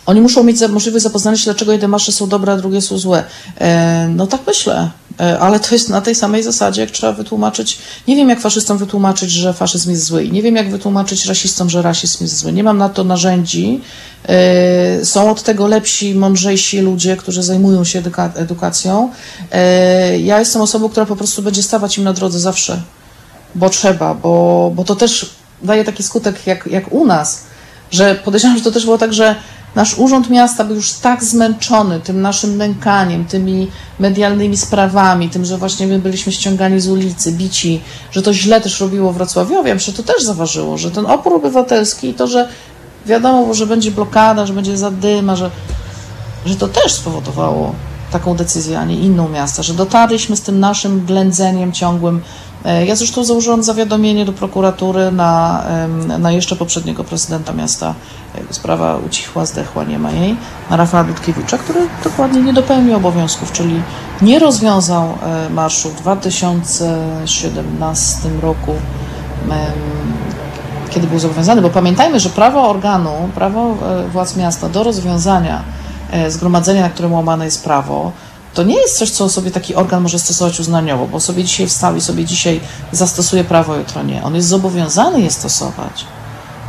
[0.06, 3.24] Oni muszą mieć możliwość zapoznania się, dlaczego jedne marsze są dobre, a drugie są złe.
[3.60, 7.78] E, no tak myślę, e, ale to jest na tej samej zasadzie, jak trzeba wytłumaczyć.
[8.08, 11.70] Nie wiem, jak faszystom wytłumaczyć, że faszyzm jest zły i nie wiem, jak wytłumaczyć rasistom,
[11.70, 12.54] że rasizm jest zły.
[12.54, 13.82] Nie mam na to narzędzi.
[14.30, 19.12] E, są od tego lepsi, mądrzejsi ludzie, którzy zajmują się eduka edukacją.
[20.20, 22.82] Ja jestem osobą, która po prostu będzie stawać im na drodze zawsze,
[23.56, 25.30] bo trzeba, bo, bo to też
[25.64, 27.44] daje taki skutek jak, jak u nas,
[27.92, 29.36] że podejrzewam, że to też było tak, że
[29.76, 33.68] Nasz Urząd Miasta był już tak zmęczony tym naszym nękaniem, tymi
[34.00, 37.82] medialnymi sprawami, tym, że właśnie my byliśmy ściągani z ulicy, bici,
[38.12, 42.14] że to źle też robiło Wrocławiowiam, że to też zaważyło, że ten opór obywatelski i
[42.14, 42.50] to, że
[43.06, 45.52] wiadomo, że będzie blokada, że będzie zadyma, że,
[46.46, 47.76] że to też spowodowało
[48.12, 52.22] taką decyzję, a nie inną miasta, że dotarliśmy z tym naszym ględzeniem ciągłym
[52.88, 55.64] ja zresztą założyłam zawiadomienie do prokuratury na,
[56.20, 57.94] na jeszcze poprzedniego prezydenta miasta.
[58.50, 60.36] Sprawa ucichła, zdechła, nie ma jej.
[60.70, 63.82] Na Rafała Dudkiewicza, który dokładnie nie dopełnił obowiązków, czyli
[64.22, 68.74] nie rozwiązał e, marszu w 2017 roku,
[70.90, 73.76] kiedy był zobowiązany, bo pamiętajmy, że prawo organu, prawo e,
[74.08, 75.64] władz miasta do rozwiązania
[76.28, 78.12] zgromadzenia, na którym łamane jest prawo,
[78.54, 81.96] to nie jest coś, co sobie taki organ może stosować uznaniowo, bo sobie dzisiaj wstał
[81.96, 82.60] i sobie dzisiaj
[82.92, 84.24] zastosuje prawo, jutro nie.
[84.24, 86.06] On jest zobowiązany je stosować.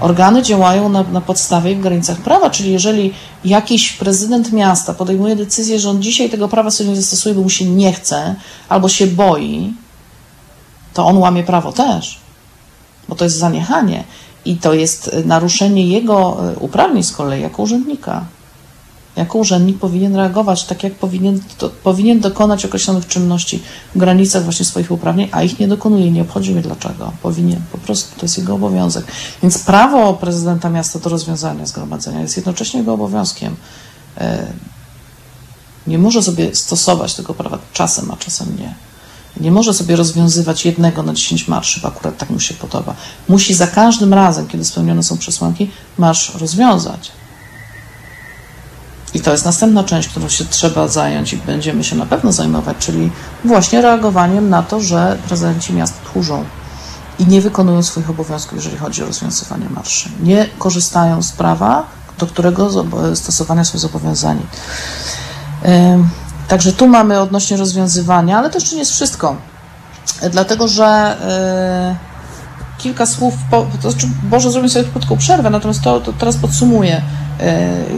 [0.00, 3.14] Organy działają na, na podstawie i w granicach prawa, czyli jeżeli
[3.44, 7.50] jakiś prezydent miasta podejmuje decyzję, że on dzisiaj tego prawa sobie nie zastosuje, bo mu
[7.50, 8.34] się nie chce
[8.68, 9.74] albo się boi,
[10.94, 12.20] to on łamie prawo też,
[13.08, 14.04] bo to jest zaniechanie
[14.44, 18.24] i to jest naruszenie jego uprawnień z kolei jako urzędnika.
[19.16, 21.40] Jako urzędnik powinien reagować tak, jak powinien,
[21.82, 23.62] powinien dokonać określonych czynności
[23.94, 26.10] w granicach właśnie swoich uprawnień, a ich nie dokonuje.
[26.10, 27.12] Nie obchodzi mnie dlaczego.
[27.22, 29.06] Powinien, po prostu to jest jego obowiązek.
[29.42, 33.56] Więc prawo prezydenta miasta do rozwiązania zgromadzenia jest jednocześnie jego obowiązkiem.
[35.86, 38.74] Nie może sobie stosować tego prawa czasem, a czasem nie.
[39.40, 42.94] Nie może sobie rozwiązywać jednego na 10 marszy, bo akurat tak mu się podoba.
[43.28, 47.10] Musi za każdym razem, kiedy spełnione są przesłanki, marsz rozwiązać.
[49.14, 52.76] I to jest następna część, którą się trzeba zająć i będziemy się na pewno zajmować,
[52.78, 53.10] czyli
[53.44, 56.44] właśnie reagowaniem na to, że prezydenci miast tchórzą
[57.18, 60.08] i nie wykonują swoich obowiązków, jeżeli chodzi o rozwiązywanie marszy.
[60.22, 61.86] Nie korzystają z prawa,
[62.18, 62.70] do którego
[63.14, 64.46] stosowania są zobowiązani.
[66.48, 69.36] Także tu mamy odnośnie rozwiązywania, ale to jeszcze nie jest wszystko.
[70.30, 71.16] Dlatego, że
[72.82, 77.02] kilka słów, po, to znaczy Boże zrobię sobie krótką przerwę, natomiast to, to teraz podsumuję.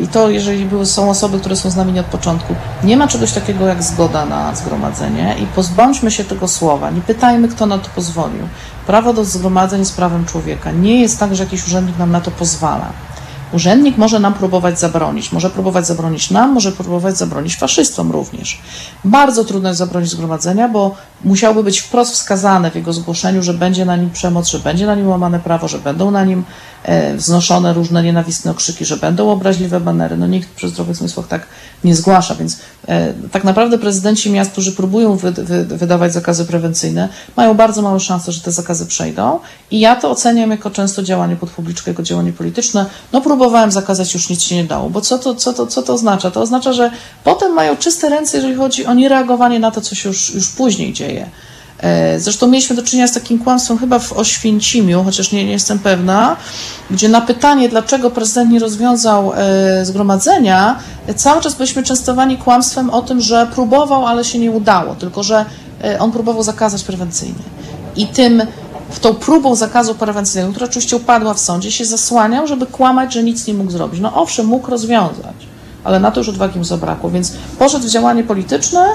[0.02, 3.08] I to, jeżeli były, są osoby, które są z nami nie od początku, nie ma
[3.08, 6.90] czegoś takiego jak zgoda na zgromadzenie i pozbądźmy się tego słowa.
[6.90, 8.48] Nie pytajmy, kto na to pozwolił.
[8.86, 10.70] Prawo do zgromadzeń jest prawem człowieka.
[10.70, 12.92] Nie jest tak, że jakiś urzędnik nam na to pozwala.
[13.54, 15.32] Urzędnik może nam próbować zabronić.
[15.32, 18.60] Może próbować zabronić nam, może próbować zabronić faszystom również.
[19.04, 23.84] Bardzo trudno jest zabronić zgromadzenia, bo musiałby być wprost wskazane w jego zgłoszeniu, że będzie
[23.84, 26.44] na nim przemoc, że będzie na nim łamane prawo, że będą na nim
[27.16, 30.16] wznoszone różne nienawistne okrzyki, że będą obraźliwe banery.
[30.16, 31.46] No nikt przy zdrowych zmysłach tak
[31.84, 37.08] nie zgłasza, więc e, tak naprawdę prezydenci miast, którzy próbują wy, wy, wydawać zakazy prewencyjne,
[37.36, 41.36] mają bardzo małe szanse, że te zakazy przejdą i ja to oceniam jako często działanie
[41.36, 42.86] pod publiczkę, jako działanie polityczne.
[43.12, 45.94] No próbowałem zakazać, już nic się nie dało, bo co to, co to, co to
[45.94, 46.30] oznacza?
[46.30, 46.90] To oznacza, że
[47.24, 50.92] potem mają czyste ręce, jeżeli chodzi o niereagowanie na to, co się już, już później
[50.92, 51.30] dzieje.
[52.18, 56.36] Zresztą mieliśmy do czynienia z takim kłamstwem chyba w Oświęcimiu, chociaż nie, nie jestem pewna,
[56.90, 59.32] gdzie na pytanie, dlaczego prezydent nie rozwiązał
[59.82, 60.78] zgromadzenia,
[61.16, 65.44] cały czas byliśmy częstowani kłamstwem o tym, że próbował, ale się nie udało, tylko że
[65.98, 67.44] on próbował zakazać prewencyjnie.
[67.96, 68.42] I tym,
[69.00, 73.46] tą próbą zakazu prewencyjnego, która oczywiście upadła w sądzie, się zasłaniał, żeby kłamać, że nic
[73.46, 74.00] nie mógł zrobić.
[74.00, 75.36] No owszem, mógł rozwiązać,
[75.84, 78.86] ale na to już odwagi mu zabrakło, więc poszedł w działanie polityczne,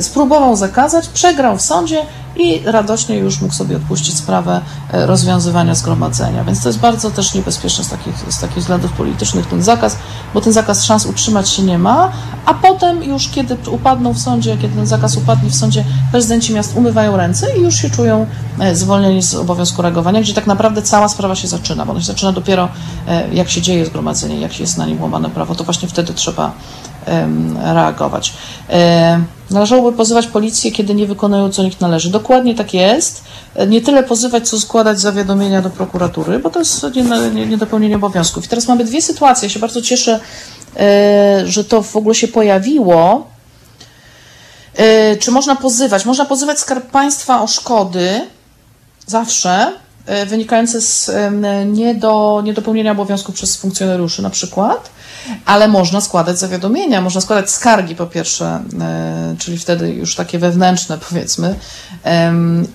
[0.00, 2.02] spróbował zakazać, przegrał w sądzie
[2.36, 4.60] i radośnie już mógł sobie odpuścić sprawę
[4.92, 6.44] rozwiązywania zgromadzenia.
[6.44, 9.96] Więc to jest bardzo też niebezpieczne z takich, z takich względów politycznych ten zakaz,
[10.34, 12.12] bo ten zakaz szans utrzymać się nie ma,
[12.44, 16.76] a potem już kiedy upadną w sądzie, kiedy ten zakaz upadnie w sądzie, prezydenci miast
[16.76, 18.26] umywają ręce i już się czują
[18.72, 22.32] zwolnieni z obowiązku reagowania, gdzie tak naprawdę cała sprawa się zaczyna, bo ona się zaczyna
[22.32, 22.68] dopiero
[23.32, 26.52] jak się dzieje zgromadzenie, jak jest na nim łamane prawo, to właśnie wtedy trzeba
[27.62, 28.34] reagować.
[29.50, 32.10] Należałoby pozywać policję, kiedy nie wykonują, co nich należy.
[32.10, 33.24] Dokładnie tak jest.
[33.68, 36.86] Nie tyle pozywać, co składać zawiadomienia do prokuratury, bo to jest
[37.46, 38.44] niedopełnienie obowiązków.
[38.44, 39.46] I teraz mamy dwie sytuacje.
[39.46, 40.20] Ja się bardzo cieszę,
[41.44, 43.26] że to w ogóle się pojawiło.
[45.20, 46.04] Czy można pozywać?
[46.04, 48.20] Można pozywać Skarb Państwa o szkody
[49.06, 49.72] zawsze
[50.26, 51.10] wynikające z
[51.66, 54.90] niedo, niedopełnienia obowiązków przez funkcjonariuszy na przykład
[55.44, 58.60] ale można składać zawiadomienia, można składać skargi po pierwsze,
[59.38, 61.54] czyli wtedy już takie wewnętrzne powiedzmy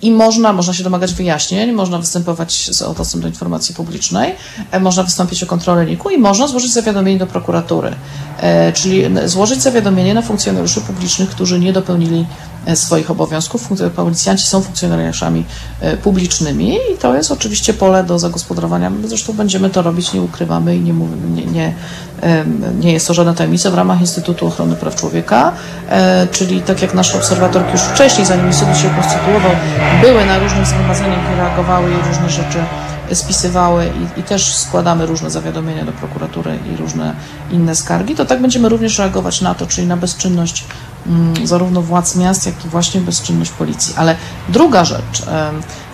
[0.02, 4.34] i można, można się domagać wyjaśnień, można występować o dostęp do informacji publicznej,
[4.80, 7.94] można wystąpić o kontrolę NIK-u i można złożyć zawiadomienie do prokuratury,
[8.74, 12.26] czyli złożyć zawiadomienie na funkcjonariuszy publicznych, którzy nie dopełnili
[12.74, 13.68] swoich obowiązków.
[13.96, 15.44] Policjanci są funkcjonariuszami
[16.02, 18.90] publicznymi i to jest oczywiście pole do zagospodarowania.
[18.90, 21.74] My zresztą będziemy to robić, nie ukrywamy i nie, mówimy, nie, nie,
[22.80, 25.52] nie jest to żadna tajemnica w ramach Instytutu Ochrony Praw Człowieka,
[26.30, 29.52] czyli tak jak nasze obserwatorki już wcześniej, zanim Instytut się konstytuował,
[30.02, 32.58] były na różnych zgromadzeniach i reagowały i różne rzeczy
[33.12, 37.14] spisywały i, i, też składamy różne zawiadomienia do prokuratury i różne
[37.50, 40.64] inne skargi, to tak będziemy również reagować na to, czyli na bezczynność
[41.06, 43.94] mm, zarówno władz miast, jak i właśnie bezczynność policji.
[43.96, 44.16] Ale
[44.48, 45.22] druga rzecz,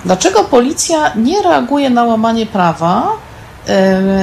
[0.04, 3.08] dlaczego policja nie reaguje na łamanie prawa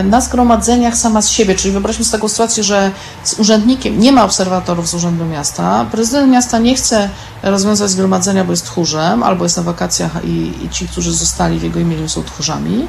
[0.03, 2.91] na zgromadzeniach sama z siebie, czyli wyobraźmy sobie taką sytuację, że
[3.23, 7.09] z urzędnikiem nie ma obserwatorów z Urzędu Miasta, prezydent miasta nie chce
[7.43, 11.63] rozwiązać zgromadzenia, bo jest tchórzem, albo jest na wakacjach i, i ci, którzy zostali w
[11.63, 12.87] jego imieniu są tchórzami,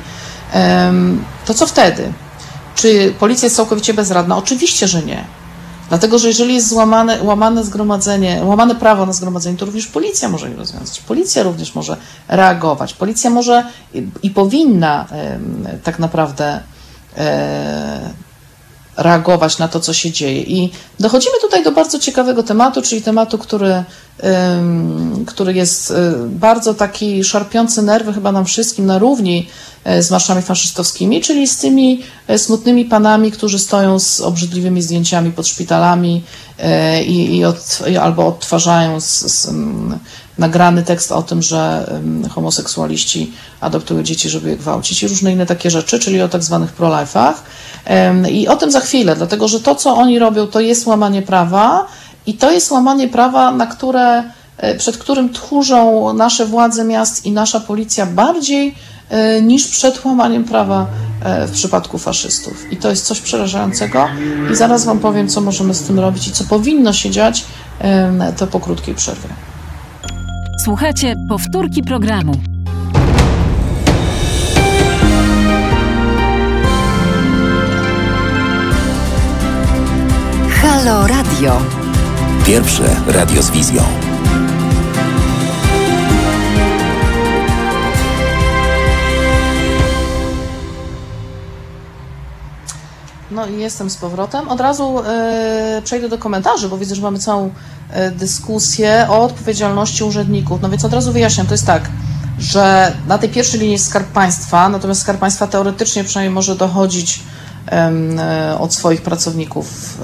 [1.46, 2.12] to co wtedy?
[2.74, 4.36] Czy policja jest całkowicie bezradna?
[4.36, 5.37] Oczywiście, że nie.
[5.88, 10.50] Dlatego, że jeżeli jest złamane, łamane zgromadzenie, łamane prawo na zgromadzenie, to również policja może
[10.50, 11.00] je rozwiązać.
[11.00, 11.96] Policja również może
[12.28, 12.94] reagować.
[12.94, 13.64] Policja może
[13.94, 15.06] i, i powinna
[15.84, 16.60] tak naprawdę
[18.98, 20.42] reagować na to, co się dzieje.
[20.42, 20.70] I
[21.00, 23.84] dochodzimy tutaj do bardzo ciekawego tematu, czyli tematu, który,
[25.26, 25.94] który jest y,
[26.26, 29.48] bardzo taki szarpiący nerwy chyba nam wszystkim na równi
[29.84, 35.32] e, z marszami faszystowskimi, czyli z tymi e, smutnymi panami, którzy stoją z obrzydliwymi zdjęciami
[35.32, 36.24] pod szpitalami
[36.58, 39.50] e, i, i od, albo odtwarzają z, z,
[40.38, 41.90] nagrany tekst o tym, że
[42.30, 46.72] homoseksualiści adoptują dzieci, żeby je gwałcić i różne inne takie rzeczy, czyli o tak zwanych
[46.72, 47.34] pro-life'ach.
[48.30, 51.86] I o tym za chwilę, dlatego że to, co oni robią, to jest łamanie prawa
[52.26, 54.24] i to jest łamanie prawa, na które,
[54.56, 58.74] e, przed którym tchórzą nasze władze miast i nasza policja bardziej
[59.10, 60.86] e, niż przed łamaniem prawa
[61.24, 62.72] e, w przypadku faszystów.
[62.72, 64.08] I to jest coś przerażającego
[64.52, 67.44] i zaraz Wam powiem, co możemy z tym robić i co powinno się dziać,
[68.36, 69.28] to po krótkiej przerwie.
[70.60, 72.32] Słuchajcie powtórki programu.
[80.62, 81.62] Halo Radio.
[82.46, 84.07] Pierwsze radio z wizją.
[93.38, 94.48] No i jestem z powrotem.
[94.48, 97.50] Od razu e, przejdę do komentarzy, bo widzę, że mamy całą
[97.90, 100.62] e, dyskusję o odpowiedzialności urzędników.
[100.62, 101.90] No więc od razu wyjaśniam, to jest tak,
[102.38, 107.20] że na tej pierwszej linii jest Skarb Państwa, natomiast Skarb Państwa teoretycznie przynajmniej może dochodzić
[107.72, 109.98] e, od swoich pracowników,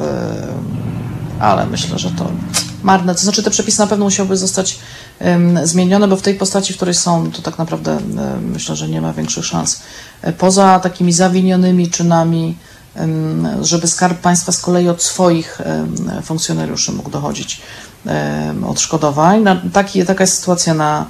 [1.41, 2.27] ale myślę, że to
[2.83, 3.15] marne.
[3.15, 4.79] To znaczy te przepisy na pewno musiałyby zostać
[5.65, 7.99] zmienione, bo w tej postaci, w której są, to tak naprawdę
[8.41, 9.83] myślę, że nie ma większych szans.
[10.39, 12.57] Poza takimi zawinionymi czynami,
[13.61, 15.61] żeby Skarb Państwa z kolei od swoich
[16.23, 17.63] funkcjonariuszy mógł dochodzić
[18.67, 19.45] odszkodowań.
[19.73, 21.07] Taki, taka jest sytuacja na,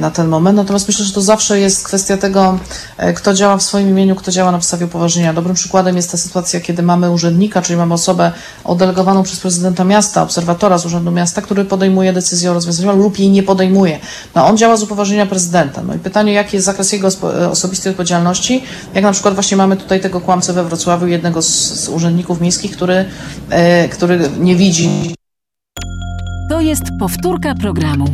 [0.00, 0.56] na ten moment.
[0.56, 2.58] Natomiast myślę, że to zawsze jest kwestia tego,
[2.96, 5.32] e, kto działa w swoim imieniu, kto działa na podstawie upoważnienia.
[5.32, 8.32] Dobrym przykładem jest ta sytuacja, kiedy mamy urzędnika, czyli mamy osobę
[8.64, 13.30] oddelegowaną przez prezydenta miasta, obserwatora z Urzędu Miasta, który podejmuje decyzję o rozwiązaniu lub jej
[13.30, 13.98] nie podejmuje.
[14.34, 15.82] No, on działa z upoważnienia prezydenta.
[15.82, 19.76] No i pytanie, jaki jest zakres jego e, osobistej odpowiedzialności, jak na przykład właśnie mamy
[19.76, 21.48] tutaj tego kłamcę we Wrocławiu, jednego z,
[21.80, 23.04] z urzędników miejskich, który,
[23.90, 25.14] który nie widzi
[26.48, 28.04] to jest powtórka programu.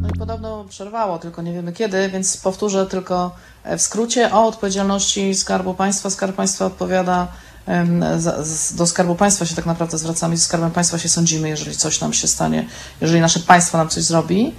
[0.00, 3.30] No i podobno przerwało, tylko nie wiemy kiedy, więc powtórzę tylko
[3.64, 6.10] w skrócie o odpowiedzialności Skarbu Państwa.
[6.10, 7.28] Skarb Państwa odpowiada
[8.70, 12.12] do Skarbu Państwa się tak naprawdę zwracamy, z Skarbem Państwa się sądzimy, jeżeli coś nam
[12.12, 12.66] się stanie,
[13.00, 14.54] jeżeli nasze państwo nam coś zrobi.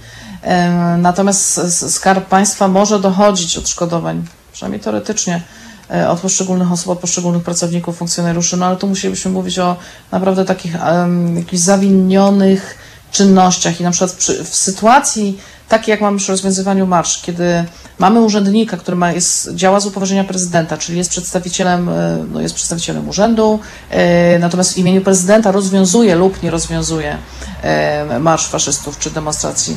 [0.98, 1.60] Natomiast
[1.92, 5.42] Skarb Państwa może dochodzić odszkodowań, przynajmniej teoretycznie,
[5.90, 9.76] e, od poszczególnych osób, od poszczególnych pracowników, funkcjonariuszy, no ale tu musielibyśmy mówić o
[10.12, 12.78] naprawdę takich um, jakichś zawinionych
[13.14, 15.38] czynnościach i na przykład przy, w sytuacji
[15.68, 17.64] takiej, jak mamy przy rozwiązywaniu marsz, kiedy
[17.98, 22.54] mamy urzędnika, który ma, jest, działa z upoważnienia prezydenta, czyli jest przedstawicielem, e, no jest
[22.54, 23.58] przedstawicielem urzędu,
[23.90, 27.16] e, natomiast w imieniu prezydenta rozwiązuje lub nie rozwiązuje
[27.62, 29.76] e, marsz faszystów czy demonstracji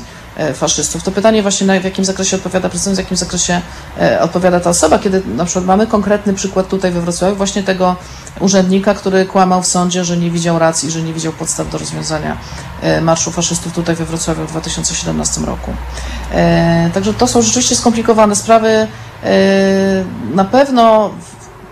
[0.53, 1.03] faszystów.
[1.03, 3.61] To pytanie właśnie, w jakim zakresie odpowiada prezydent, w jakim zakresie
[4.01, 7.95] e, odpowiada ta osoba, kiedy na przykład mamy konkretny przykład tutaj we Wrocławiu, właśnie tego
[8.39, 12.38] urzędnika, który kłamał w sądzie, że nie widział racji, że nie widział podstaw do rozwiązania
[12.81, 15.71] e, marszu faszystów tutaj we Wrocławiu w 2017 roku.
[16.93, 18.88] Także to są rzeczywiście skomplikowane sprawy.
[20.33, 21.11] Na pewno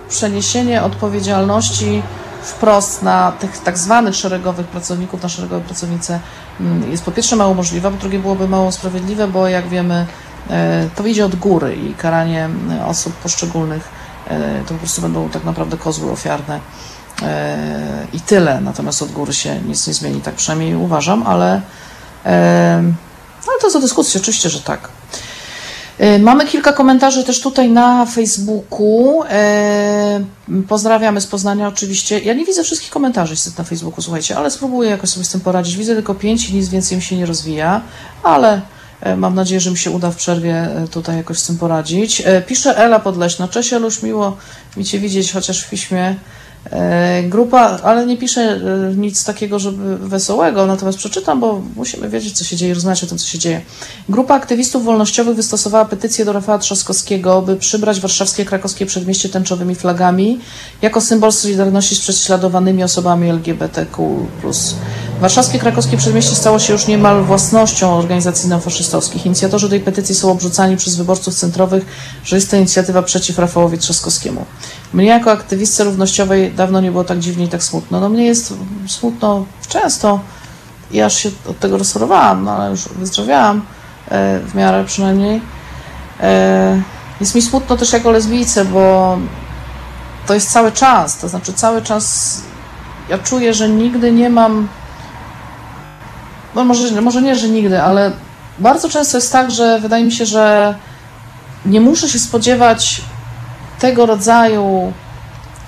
[0.10, 2.02] przeniesienie odpowiedzialności
[2.46, 6.20] wprost na tych tak zwanych szeregowych pracowników, na szeregowe pracownice
[6.60, 10.06] mm, jest po pierwsze mało możliwe, po drugie byłoby mało sprawiedliwe, bo jak wiemy,
[10.50, 13.90] e, to idzie od góry i karanie e, osób poszczególnych
[14.28, 16.60] e, to po prostu będą tak naprawdę kozły ofiarne
[18.14, 18.62] i tyle.
[18.62, 21.62] Natomiast od góry się nic nie zmieni, tak przynajmniej uważam, ale,
[23.48, 24.90] ale to za dyskusję, oczywiście, że tak.
[26.00, 29.24] E, mamy kilka komentarzy też tutaj na Facebooku.
[29.30, 30.24] E,
[30.68, 32.20] pozdrawiamy z Poznania oczywiście.
[32.20, 35.78] Ja nie widzę wszystkich komentarzy na Facebooku, słuchajcie, ale spróbuję jakoś sobie z tym poradzić.
[35.78, 37.82] Widzę tylko pięć i nic więcej mi się nie rozwija,
[38.24, 38.62] ale
[39.02, 42.24] e, mam nadzieję, że mi się uda w przerwie tutaj jakoś z tym poradzić.
[42.48, 43.48] Pisze Ela Podleśna.
[43.48, 44.38] Cześć Eluś, miło
[44.78, 46.16] mi Cię widzieć, chociaż w piśmie.
[46.72, 52.38] E, grupa, ale nie piszę e, nic takiego, żeby wesołego, natomiast przeczytam, bo musimy wiedzieć,
[52.38, 53.62] co się dzieje, rozmawiać o tym, co się dzieje.
[54.10, 60.40] Grupa aktywistów wolnościowych wystosowała petycję do Rafała Trzaskowskiego, by przybrać warszawskie, krakowskie przedmieście tęczowymi flagami
[60.82, 64.26] jako symbol solidarności z prześladowanymi osobami LGBTQ+.
[65.22, 69.26] Warszawskie Krakowskie Przedmieście stało się już niemal własnością organizacji neofaszystowskich.
[69.26, 71.86] Inicjatorzy tej petycji są obrzucani przez wyborców centrowych,
[72.24, 74.46] że jest to inicjatywa przeciw Rafałowi Trzaskowskiemu.
[74.96, 78.00] Mnie jako aktywistce równościowej dawno nie było tak dziwnie i tak smutno.
[78.00, 78.54] No mnie jest
[78.88, 80.20] smutno często
[80.92, 83.66] i aż się od tego rozchorowałam, no ale już wyzdrowiałam
[84.10, 85.42] e, w miarę przynajmniej.
[86.22, 86.82] E,
[87.20, 89.18] jest mi smutno też jako lesbijce, bo
[90.28, 92.42] to jest cały czas, to znaczy cały czas
[93.10, 94.68] ja czuję, że nigdy nie mam
[96.56, 98.12] no może, może nie, że nigdy, ale
[98.60, 100.76] bardzo często jest tak, że wydaje mi się, że
[101.66, 103.02] nie muszę się spodziewać
[103.80, 104.94] tego rodzaju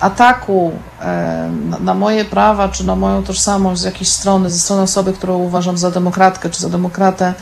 [0.00, 1.50] ataku e,
[1.80, 5.78] na, moje prawa czy na moją tożsamość z jakiejś strony, ze strony osoby, którą uważam
[5.78, 7.34] za demokratkę czy za demokratę.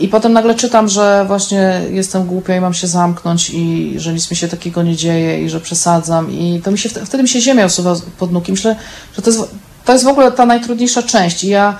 [0.00, 4.30] I potem nagle czytam, że właśnie jestem głupia i mam się zamknąć i że nic
[4.30, 7.40] mi się takiego nie dzieje i że przesadzam i to mi się, wtedy mi się
[7.40, 8.48] ziemia usuwa pod nóg.
[8.48, 8.76] I myślę,
[9.16, 9.42] że to jest,
[9.84, 11.76] to jest w ogóle ta najtrudniejsza część i ja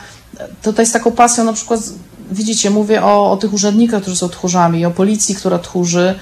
[0.63, 1.81] tutaj z taką pasją na przykład,
[2.31, 6.15] widzicie, mówię o, o tych urzędnikach, którzy są tchórzami, o policji, która tchórzy,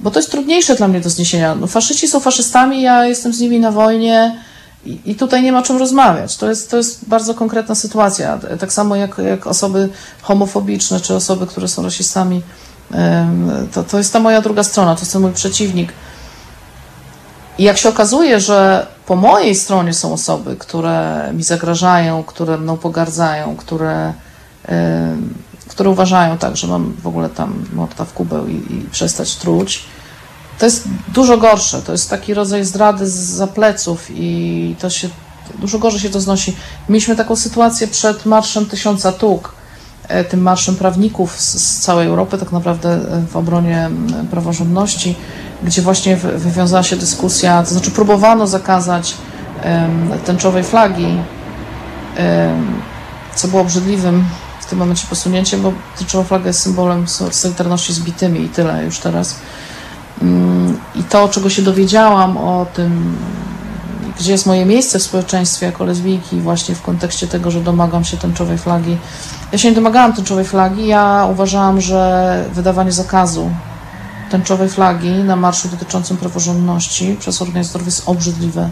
[0.00, 1.54] bo to jest trudniejsze dla mnie do zniesienia.
[1.54, 4.42] No, faszyści są faszystami, ja jestem z nimi na wojnie
[4.86, 6.36] i, i tutaj nie ma czym rozmawiać.
[6.36, 8.38] To jest, to jest bardzo konkretna sytuacja.
[8.60, 9.88] Tak samo jak, jak osoby
[10.22, 12.42] homofobiczne, czy osoby, które są rasistami.
[13.72, 15.92] To, to jest ta moja druga strona, to jest ten mój przeciwnik.
[17.58, 22.76] I jak się okazuje, że po mojej stronie są osoby, które mi zagrażają, które mną
[22.76, 24.12] pogardzają, które,
[25.68, 29.84] które uważają tak, że mam w ogóle tam morta w kubeł i, i przestać truć,
[30.58, 31.82] to jest dużo gorsze.
[31.82, 35.08] To jest taki rodzaj zdrady z pleców i to się
[35.58, 36.56] dużo gorzej się to znosi.
[36.88, 39.54] Mieliśmy taką sytuację przed Marszem Tysiąca Tuk,
[40.30, 43.00] tym marszem prawników z, z całej Europy, tak naprawdę
[43.30, 43.90] w obronie
[44.30, 45.16] praworządności
[45.64, 49.14] gdzie właśnie wywiązała się dyskusja, to znaczy próbowano zakazać
[49.64, 52.80] um, tęczowej flagi, um,
[53.34, 54.24] co było obrzydliwym
[54.74, 59.36] tym momencie posunięciem, bo tęczowa flaga jest symbolem solidarności z bitymi i tyle już teraz.
[60.22, 63.16] Um, I to, czego się dowiedziałam o tym,
[64.18, 68.16] gdzie jest moje miejsce w społeczeństwie jako lesbijki, właśnie w kontekście tego, że domagam się
[68.16, 68.96] tęczowej flagi.
[69.52, 73.50] Ja się nie domagałam tęczowej flagi, ja uważałam, że wydawanie zakazu
[74.30, 78.70] tęczowej flagi na marszu dotyczącym praworządności przez organizatorów jest obrzydliwe,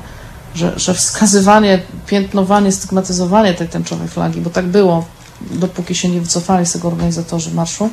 [0.55, 5.05] że, że wskazywanie, piętnowanie, stygmatyzowanie tej tęczowej flagi, bo tak było,
[5.51, 7.91] dopóki się nie wycofali z tego organizatorzy marszu,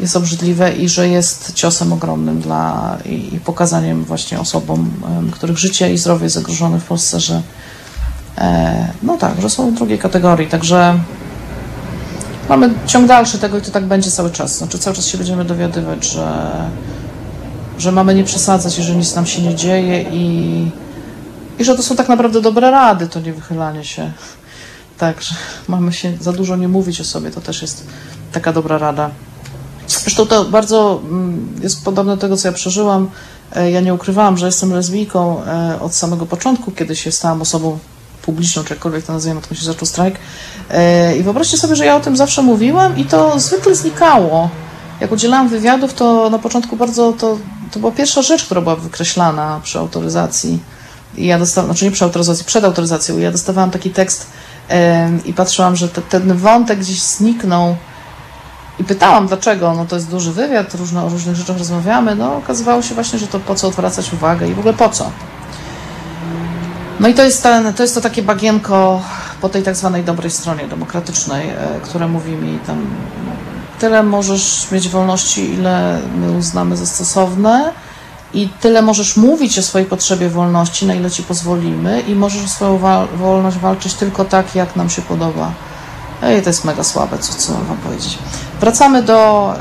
[0.00, 4.90] jest obrzydliwe i że jest ciosem ogromnym dla i, i pokazaniem właśnie osobom,
[5.32, 7.42] których życie i zdrowie jest zagrożone w Polsce, że
[8.38, 10.48] e, no tak, że są w drugiej kategorii.
[10.48, 10.98] Także
[12.48, 14.58] mamy ciąg dalszy tego i to tak będzie cały czas.
[14.58, 16.50] Znaczy cały czas się będziemy dowiadywać, że,
[17.78, 20.70] że mamy nie przesadzać, jeżeli nic nam się nie dzieje i,
[21.58, 24.12] i że to są tak naprawdę dobre rady, to nie wychylanie się.
[24.98, 25.34] Tak, że
[25.68, 27.86] mamy się za dużo nie mówić o sobie, to też jest
[28.32, 29.10] taka dobra rada.
[29.88, 33.10] Zresztą to bardzo mm, jest podobne do tego, co ja przeżyłam.
[33.56, 37.78] E, ja nie ukrywałam, że jestem lesbijką e, od samego początku, kiedy się stałam osobą
[38.22, 40.14] publiczną, czy jakkolwiek to nazwijmy, to się zaczął strajk.
[40.70, 44.50] E, I wyobraźcie sobie, że ja o tym zawsze mówiłam i to zwykle znikało.
[45.00, 47.38] Jak udzielałam wywiadów, to na początku bardzo to,
[47.72, 50.58] to była pierwsza rzecz, która była wykreślana przy autoryzacji.
[51.16, 53.18] I ja dostałam, znaczy nie przy autoryzacji, przed autoryzacją.
[53.18, 54.26] I ja dostawałam taki tekst
[55.24, 57.76] i patrzyłam, że te, ten wątek gdzieś zniknął.
[58.78, 59.74] I pytałam, dlaczego?
[59.74, 62.14] No to jest duży wywiad, różno, o różnych rzeczach rozmawiamy.
[62.14, 65.10] No okazywało się właśnie, że to po co odwracać uwagę i w ogóle po co.
[67.00, 69.02] No i to jest, ten, to jest to takie bagienko
[69.40, 72.86] po tej tak zwanej dobrej stronie demokratycznej, e, które mówi mi tam
[73.78, 77.72] tyle możesz mieć wolności, ile my uznamy za stosowne
[78.34, 82.48] i tyle możesz mówić o swojej potrzebie wolności, na ile ci pozwolimy i możesz o
[82.48, 85.52] swoją wa wolność walczyć tylko tak, jak nam się podoba.
[86.22, 88.18] Ej, to jest mega słabe, co, mam wam powiedzieć.
[88.60, 89.52] Wracamy do...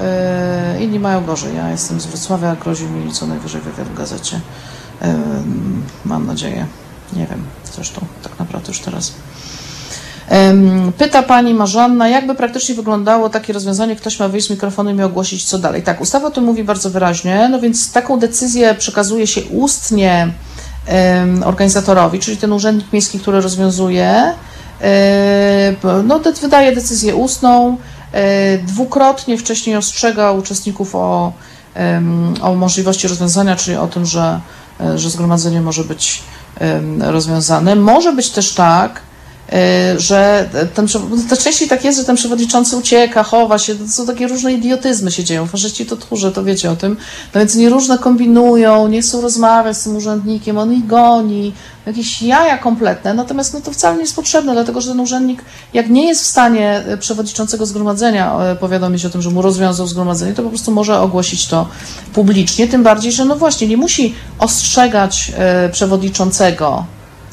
[0.74, 1.55] Yy, inni mają gorzej.
[1.55, 4.41] Ja jestem z Wrocławia, grozi mi co najwyżej wywiad w gazecie.
[5.01, 5.07] Yy,
[6.05, 6.67] mam nadzieję.
[7.13, 7.43] Nie wiem,
[7.74, 9.13] zresztą tak naprawdę już teraz.
[10.97, 15.45] Pyta pani Marzanna, jakby praktycznie wyglądało takie rozwiązanie, ktoś ma wyjść z mikrofonem i ogłosić
[15.45, 15.84] co dalej.
[15.84, 20.34] Tak, ustawa o tym mówi bardzo wyraźnie, no więc taką decyzję przekazuje się ustnie
[21.45, 24.34] organizatorowi, czyli ten urzędnik miejski, który rozwiązuje,
[25.84, 27.77] um, no, wydaje decyzję ustną, um,
[28.65, 31.34] dwukrotnie wcześniej ostrzega uczestników o,
[32.41, 34.39] o możliwości rozwiązania, czyli o tym, że,
[34.95, 36.23] że zgromadzenie może być
[36.99, 37.75] rozwiązane.
[37.75, 39.01] Może być też tak,
[39.97, 44.06] że ten, przew- to częściej tak jest, że ten przewodniczący ucieka, chowa się, to są
[44.06, 46.97] takie różne idiotyzmy się dzieją, faszyści to tchórze, to wiecie o tym,
[47.34, 51.54] no więc oni różne kombinują, nie chcą rozmawiać z tym urzędnikiem, on ich goni,
[51.86, 55.41] jakieś jaja kompletne, natomiast no to wcale nie jest potrzebne, dlatego że ten urzędnik,
[55.74, 59.88] jak nie jest w stanie e, przewodniczącego zgromadzenia e, powiadomić o tym, że mu rozwiązał
[59.88, 61.68] zgromadzenie, to po prostu może ogłosić to
[62.14, 66.86] publicznie, tym bardziej, że no właśnie, nie musi ostrzegać e, przewodniczącego,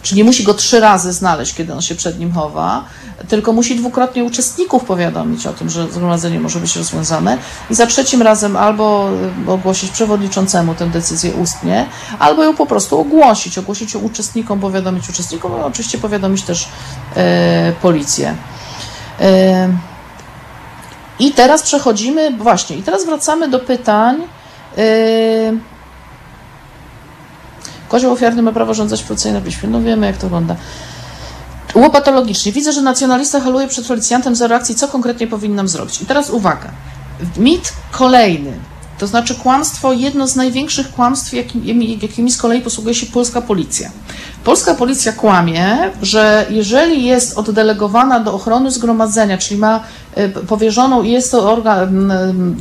[0.02, 2.84] czy nie musi go trzy razy znaleźć, kiedy on się przed nim chowa,
[3.28, 7.38] tylko musi dwukrotnie uczestników powiadomić o tym, że zgromadzenie może być rozwiązane
[7.70, 9.10] i za trzecim razem albo
[9.48, 11.86] y, ogłosić przewodniczącemu tę decyzję ustnie,
[12.18, 16.68] albo ją po prostu ogłosić, ogłosić ją uczestnikom, powiadomić uczestnikom, i oczywiście powiadomić też
[17.16, 18.34] e, policję.
[19.20, 19.68] E,
[21.18, 24.22] I teraz przechodzimy, właśnie, i teraz wracamy do pytań.
[24.78, 25.69] E,
[27.90, 29.68] Kozioł ofiarny ma prawo żądać płacenia na piśmie.
[29.68, 30.56] No wiemy, jak to wygląda.
[31.74, 32.52] Łopatologicznie.
[32.52, 34.74] Widzę, że nacjonalista haluje przed policjantem za reakcji.
[34.74, 36.02] Co konkretnie powinnam zrobić?
[36.02, 36.70] I teraz uwaga.
[37.36, 38.52] Mit kolejny.
[39.00, 43.90] To znaczy kłamstwo, jedno z największych kłamstw, jakimi, jakimi z kolei posługuje się polska policja.
[44.44, 49.80] Polska policja kłamie, że jeżeli jest oddelegowana do ochrony zgromadzenia, czyli ma
[50.18, 52.12] y, powierzoną i jest to organ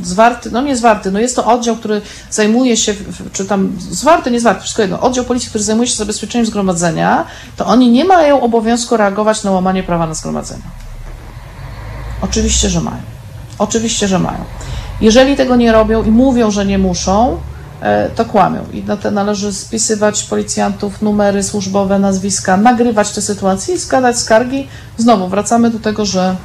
[0.02, 2.94] zwarty, no nie zwarty, no jest to oddział, który zajmuje się,
[3.32, 7.24] czy tam zwarty, nie zwarty, wszystko jedno, oddział policji, który zajmuje się zabezpieczeniem zgromadzenia,
[7.56, 10.62] to oni nie mają obowiązku reagować na łamanie prawa na zgromadzenie.
[12.22, 13.02] Oczywiście, że mają.
[13.58, 14.44] Oczywiście, że mają.
[15.00, 17.40] Jeżeli tego nie robią i mówią, że nie muszą,
[17.80, 18.60] e, to kłamią.
[18.72, 24.68] I na te należy spisywać policjantów, numery służbowe, nazwiska, nagrywać te sytuacje i składać skargi.
[24.96, 26.36] Znowu wracamy do tego, że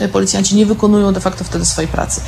[0.00, 2.20] e, policjanci nie wykonują de facto wtedy swojej pracy.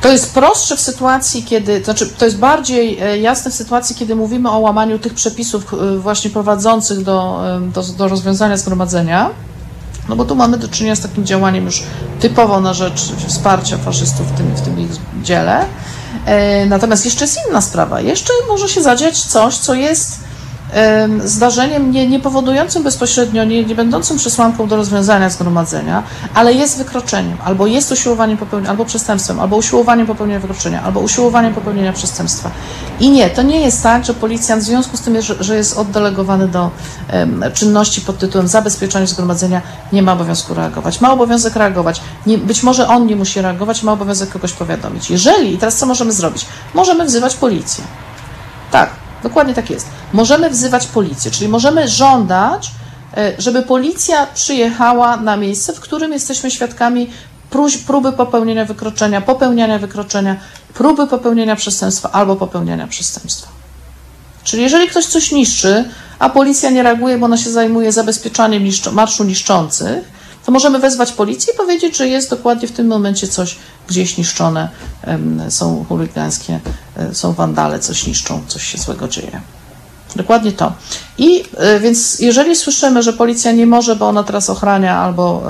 [0.00, 3.96] To jest prostsze w sytuacji, kiedy, to znaczy to jest bardziej e, jasne w sytuacji,
[3.96, 7.42] kiedy mówimy o łamaniu tych przepisów właśnie prowadzących do,
[7.74, 9.30] do, do rozwiązania zgromadzenia.
[10.08, 11.82] No bo tu mamy do czynienia z takim działaniem już
[12.20, 14.90] typowo na rzecz wsparcia faszystów w tym, w tym ich
[15.22, 15.64] dziele.
[16.26, 18.00] E, Natomiast jeszcze jest inna sprawa.
[18.00, 20.29] Jeszcze może się zadziać coś, co jest
[21.24, 26.02] zdarzeniem nie, nie powodującym bezpośrednio, nie, nie będącym przesłanką do rozwiązania zgromadzenia,
[26.34, 31.54] ale jest wykroczeniem, albo jest usiłowaniem popełnienia, albo przestępstwem, albo usiłowaniem popełnienia wykroczenia, albo usiłowaniem
[31.54, 32.50] popełnienia przestępstwa.
[33.00, 35.78] I nie, to nie jest tak, że policjant w związku z tym, że, że jest
[35.78, 36.70] oddelegowany do
[37.08, 39.62] em, czynności pod tytułem zabezpieczania zgromadzenia,
[39.92, 41.00] nie ma obowiązku reagować.
[41.00, 42.00] Ma obowiązek reagować.
[42.26, 45.10] Nie, być może on nie musi reagować, ma obowiązek kogoś powiadomić.
[45.10, 46.46] Jeżeli, i teraz co możemy zrobić?
[46.74, 47.84] Możemy wzywać policję.
[48.70, 48.90] Tak,
[49.22, 49.86] dokładnie tak jest.
[50.12, 52.70] Możemy wzywać policję, czyli możemy żądać,
[53.16, 57.10] e, żeby policja przyjechała na miejsce, w którym jesteśmy świadkami
[57.86, 60.36] próby popełnienia wykroczenia, popełniania wykroczenia,
[60.74, 63.48] próby popełnienia przestępstwa albo popełniania przestępstwa.
[64.44, 65.84] Czyli jeżeli ktoś coś niszczy,
[66.18, 68.62] a policja nie reaguje, bo ona się zajmuje zabezpieczaniem
[68.92, 70.19] marszu niszczących,
[70.50, 73.56] to możemy wezwać policję i powiedzieć, że jest dokładnie w tym momencie coś
[73.88, 74.68] gdzieś niszczone,
[75.48, 76.60] są chuligańskie,
[76.96, 79.40] e, są wandale, coś niszczą, coś się złego dzieje.
[80.16, 80.72] Dokładnie to.
[81.18, 85.42] I e, więc jeżeli słyszymy, że policja nie może, bo ona teraz ochrania albo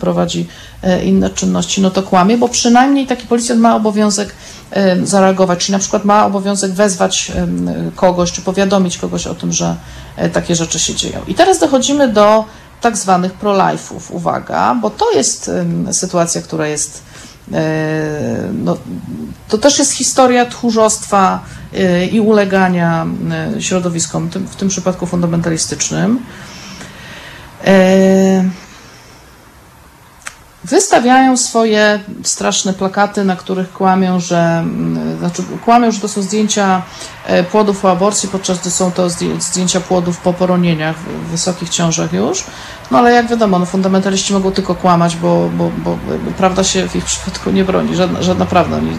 [0.00, 0.46] prowadzi
[0.82, 4.34] e, inne czynności, no to kłamie, bo przynajmniej taki policjant ma obowiązek
[5.02, 7.32] zareagować, czyli na przykład ma obowiązek wezwać
[7.96, 9.76] kogoś, czy powiadomić kogoś o tym, że
[10.32, 11.20] takie rzeczy się dzieją.
[11.28, 12.44] I teraz dochodzimy do
[12.84, 14.10] tak zwanych pro-life'ów.
[14.10, 15.50] Uwaga, bo to jest
[15.92, 17.02] sytuacja, która jest
[17.52, 18.76] e, no,
[19.48, 21.40] to też jest historia tchórzostwa
[21.74, 23.06] e, i ulegania
[23.56, 26.18] e, środowiskom, w tym przypadku fundamentalistycznym.
[30.64, 36.82] Wystawiają swoje straszne plakaty, na których kłamią, że mm, znaczy kłamią, że to są zdjęcia
[37.26, 41.68] e, płodów po aborcji, podczas gdy są to zdję- zdjęcia płodów po poronieniach w wysokich
[41.68, 42.44] ciążach już.
[42.90, 45.98] No ale jak wiadomo, no, fundamentaliści mogą tylko kłamać, bo, bo, bo
[46.38, 48.80] prawda się w ich przypadku nie broni, żadna, żadna prawda.
[48.80, 48.92] Nie,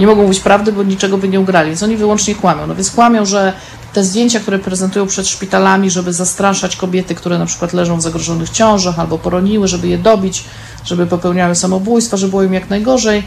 [0.00, 2.66] nie mogą mówić prawdy, bo niczego by nie ugrali, więc oni wyłącznie kłamią.
[2.66, 3.52] No więc kłamią, że
[3.92, 8.50] te zdjęcia, które prezentują przed szpitalami, żeby zastraszać kobiety, które na przykład leżą w zagrożonych
[8.50, 10.44] ciążach albo poroniły, żeby je dobić,
[10.84, 13.22] żeby popełniały samobójstwa, żeby było im jak najgorzej.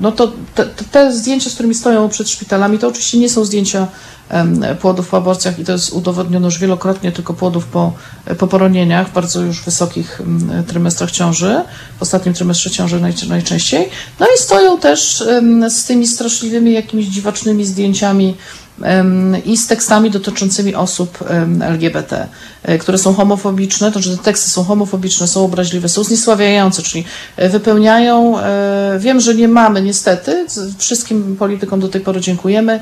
[0.00, 3.86] No to te, te- zdjęcia, z którymi stoją przed szpitalami, to oczywiście nie są zdjęcia
[4.80, 7.92] płodów po aborcjach i to jest udowodnione już wielokrotnie, tylko płodów po,
[8.38, 10.22] po poronieniach bardzo już wysokich
[10.66, 11.62] trymestrach ciąży,
[11.98, 13.88] w ostatnim trymestrze ciąży naj, najczęściej.
[14.20, 15.24] No i stoją też
[15.68, 18.36] z tymi straszliwymi jakimiś dziwacznymi zdjęciami
[19.44, 21.24] i z tekstami dotyczącymi osób
[21.60, 22.26] LGBT,
[22.62, 27.04] e, które są homofobiczne, to znaczy te teksty są homofobiczne, są obraźliwe, są zniesławiające, czyli
[27.36, 30.46] e, wypełniają, e, wiem, że nie mamy niestety,
[30.78, 32.80] wszystkim politykom do tej pory dziękujemy,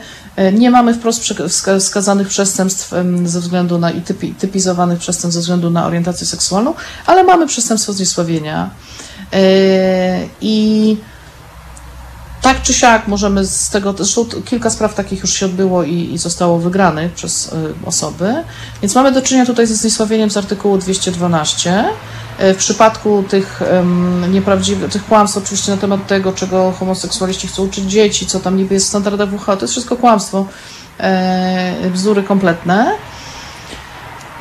[0.52, 1.34] nie mamy wprost
[1.78, 2.92] wskazanych przestępstw
[3.24, 6.74] ze względu na i typi, typizowanych przestępstw ze względu na orientację seksualną,
[7.06, 8.70] ale mamy przestępstwo zniesławienia
[10.40, 10.96] i
[12.42, 16.18] tak czy siak możemy z tego, zresztą kilka spraw takich już się odbyło i, i
[16.18, 18.34] zostało wygranych przez y, osoby,
[18.82, 21.84] więc mamy do czynienia tutaj ze zniesławieniem z artykułu 212.
[22.40, 27.62] Y, W przypadku tych um, nieprawdziwych, tych kłamstw oczywiście na temat tego, czego homoseksualiści chcą
[27.62, 30.46] uczyć dzieci, co tam niby jest w standardach WHO, to jest wszystko kłamstwo,
[30.98, 32.92] e, bzdury kompletne.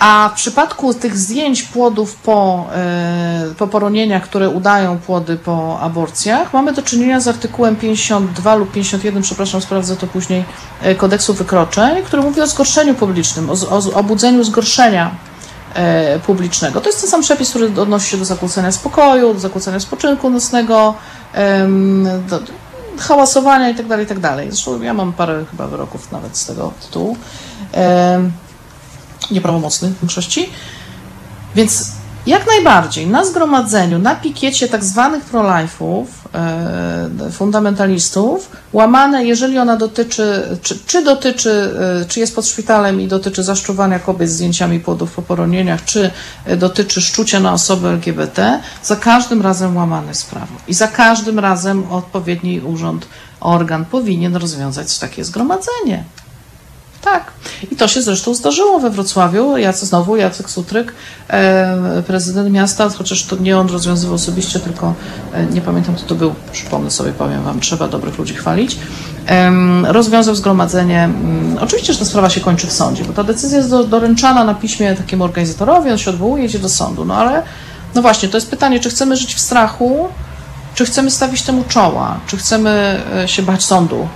[0.07, 6.53] A w przypadku tych zdjęć płodów po, e, po poronieniach, które udają płody po aborcjach,
[6.53, 10.43] mamy do czynienia z artykułem 52 lub 51, przepraszam, sprawdzę to później,
[10.81, 15.11] e, kodeksu wykroczeń, który mówi o zgorszeniu publicznym, o, o, z- o budzeniu zgorszenia
[15.73, 16.81] e, publicznego.
[16.81, 20.93] To jest ten sam przepis, który odnosi się do zakłócenia spokoju, do zakłócenia spoczynku nocnego,
[22.29, 22.39] do,
[22.99, 24.37] hałasowania itd., itd.
[24.49, 27.17] Zresztą ja mam parę chyba wyroków nawet z tego tytułu.
[29.31, 30.49] Nieprawomocny w większości.
[31.55, 31.91] Więc
[32.27, 40.57] jak najbardziej na zgromadzeniu, na pikiecie tak zwanych pro-life'ów, e, fundamentalistów, łamane, jeżeli ona dotyczy,
[40.61, 45.11] czy, czy dotyczy, e, czy jest pod szpitalem i dotyczy zaszczuwania kobiet z zdjęciami płodów
[45.11, 46.11] po poronieniach, czy
[46.45, 50.53] e, dotyczy szczucia na osoby LGBT, za każdym razem łamane jest prawo.
[50.67, 53.07] I za każdym razem odpowiedni urząd,
[53.39, 56.03] organ powinien rozwiązać takie zgromadzenie.
[57.05, 57.31] Tak.
[57.71, 59.57] I to się zresztą zdarzyło we Wrocławiu.
[59.57, 60.93] Jacek, znowu Jacek Sutryk,
[61.29, 64.93] e, prezydent miasta, chociaż to nie on rozwiązywał osobiście, tylko
[65.33, 68.77] e, nie pamiętam kto to był, przypomnę sobie, powiem wam, trzeba dobrych ludzi chwalić.
[69.83, 71.03] Rozwiązał zgromadzenie.
[71.03, 74.43] mm, Oczywiście, że ta sprawa się kończy w sądzie, bo ta decyzja jest do, doręczana
[74.43, 77.05] na piśmie takiemu organizatorowi, on się odwołuje, idzie do sądu.
[77.05, 77.43] No ale,
[77.95, 80.07] no właśnie, to jest pytanie, czy chcemy żyć w strachu,
[80.75, 84.07] czy chcemy stawić temu czoła, czy chcemy e, się bać sądu.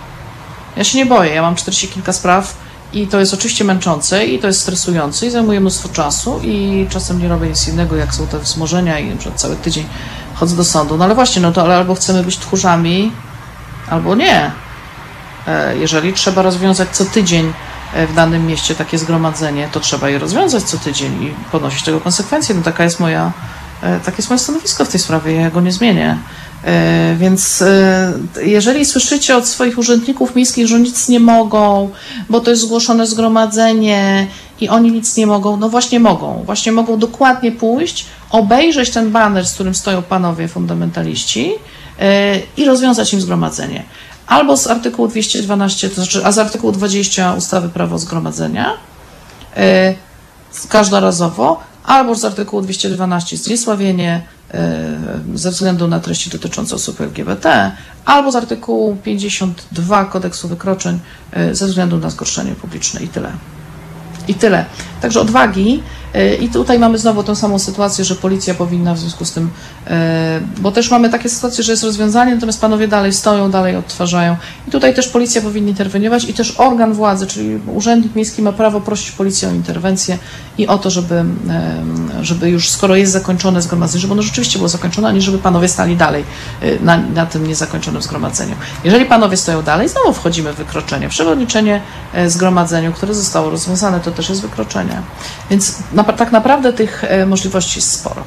[0.77, 4.39] Ja się nie boję, ja mam 40 kilka spraw i to jest oczywiście męczące i
[4.39, 8.27] to jest stresujące i zajmuje mnóstwo czasu i czasem nie robię nic innego, jak są
[8.27, 9.85] te wzmożenia i na cały tydzień
[10.33, 10.97] chodzę do sądu.
[10.97, 13.11] No ale właśnie, no to ale albo chcemy być tchórzami,
[13.89, 14.51] albo nie.
[15.47, 17.53] E, Jeżeli trzeba rozwiązać co tydzień
[17.93, 21.99] e, w danym mieście takie zgromadzenie, to trzeba je rozwiązać co tydzień i ponosić tego
[22.01, 22.55] konsekwencje.
[22.55, 23.31] No taka jest moja,
[23.81, 26.17] e, takie jest moje stanowisko w tej sprawie, ja go nie zmienię.
[26.63, 31.89] E, Więc e, jeżeli słyszycie od swoich urzędników miejskich, że nic nie mogą,
[32.29, 34.27] bo to jest zgłoszone zgromadzenie
[34.61, 36.43] i oni nic nie mogą, no właśnie mogą.
[36.45, 41.51] Właśnie mogą dokładnie pójść, obejrzeć ten baner, z którym stoją panowie fundamentaliści
[41.99, 43.83] e, i rozwiązać im zgromadzenie.
[44.27, 48.73] Albo z artykułu 212, to znaczy, a z artykułu 20 ustawy prawo zgromadzenia,
[50.69, 54.21] każdorazowo, albo z artykułu 212 zniesławienie
[55.35, 57.71] ze względu na treści dotyczące osób LGBT,
[58.05, 60.99] albo z artykułu 52 kodeksu wykroczeń
[61.31, 63.31] e, ze względu na zgorszenie publiczne i tyle.
[64.27, 64.65] I tyle.
[65.01, 65.83] Także odwagi.
[66.41, 69.91] I tutaj mamy znowu tą samą sytuację, że policja powinna w związku z tym, y,
[70.61, 74.35] bo też mamy takie sytuacje, że jest rozwiązanie, natomiast panowie dalej stoją, dalej odtwarzają.
[74.67, 78.81] I tutaj też policja powinna interweniować i też organ władzy, czyli urzędnik miejski ma prawo
[78.81, 80.17] prosić policję o interwencję
[80.57, 81.23] i o to, żeby,
[82.21, 85.67] żeby już skoro jest zakończone zgromadzenie, żeby ono rzeczywiście było zakończone, a nie żeby panowie
[85.67, 86.23] stali dalej
[86.63, 88.55] y, na, na tym niezakończonym zgromadzeniu.
[88.83, 91.09] Jeżeli panowie stoją dalej, znowu wchodzimy w wykroczenie.
[91.09, 91.81] Przewodniczenie
[92.13, 95.01] e, zgromadzeniu, które zostało rozwiązane, to też jest wykroczenie.
[95.49, 98.23] Więc tak naprawdę tych e, możliwości jest sporo.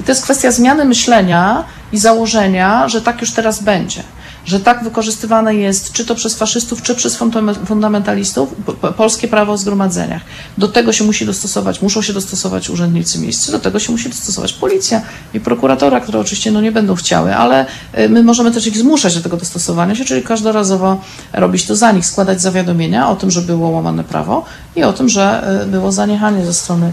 [0.00, 4.02] I to jest kwestia zmiany myślenia i założenia, że tak już teraz będzie.
[4.44, 8.54] Że tak wykorzystywane jest, czy to przez faszystów, czy przez fundam- fundamentalistów,
[8.96, 10.22] polskie prawo o zgromadzeniach.
[10.58, 14.52] Do tego się musi dostosować, muszą się dostosować urzędnicy miejscy, do tego się musi dostosować
[14.52, 15.02] policja
[15.34, 17.66] i prokuratora, które oczywiście no, nie będą chciały, ale
[17.98, 21.00] y, my możemy też ich zmuszać do tego dostosowania się, czyli każdorazowo
[21.32, 24.44] robić to za nich, składać zawiadomienia o tym, że było łamane prawo
[24.76, 26.92] i o tym, że y, było zaniechanie ze strony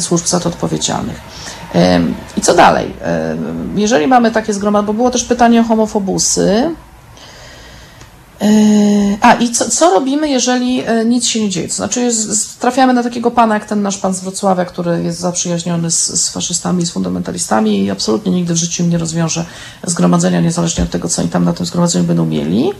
[0.00, 1.20] służb za to odpowiedzialnych.
[1.96, 2.94] Ym, I co dalej?
[3.32, 6.70] Ym, Jeżeli mamy takie zgromadzenie, bo było też pytanie o homofobusy.
[9.20, 11.68] A i co, co robimy, jeżeli e, nic się nie dzieje?
[11.68, 12.10] To znaczy,
[12.60, 16.28] trafiamy na takiego pana, jak ten nasz pan z Wrocławia, który jest zaprzyjaźniony z, z
[16.28, 19.44] faszystami, z fundamentalistami i absolutnie nigdy w życiu nie rozwiąże
[19.86, 22.70] zgromadzenia, niezależnie od tego, co oni tam na tym zgromadzeniu będą mieli.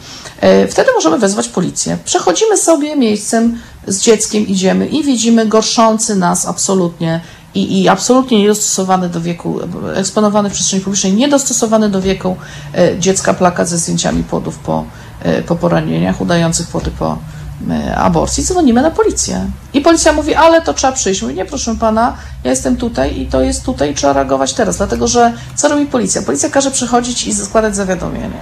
[0.41, 1.99] E, Wtedy możemy wezwać policję.
[2.05, 3.59] Przechodzimy sobie miejscem
[3.89, 7.20] z dzieckiem, idziemy i widzimy gorszący nas absolutnie
[7.55, 9.61] i, i absolutnie niedostosowany do wieku,
[9.95, 12.36] eksponowany w przestrzeni publicznej, niedostosowany do wieku
[12.74, 14.84] e, dziecka plakat ze zdjęciami płodów po,
[15.22, 17.18] e, po poranieniach, udających płody po,
[17.70, 19.51] e, aborcji, dzwonimy na policję.
[19.74, 21.22] I policja mówi, ale to trzeba przyjść.
[21.22, 24.76] Mówi, nie proszę pana, ja jestem tutaj i to jest tutaj, trzeba reagować teraz.
[24.76, 26.22] Dlatego, że co robi policja?
[26.22, 28.41] Policja każe przychodzić i składać zawiadomienie.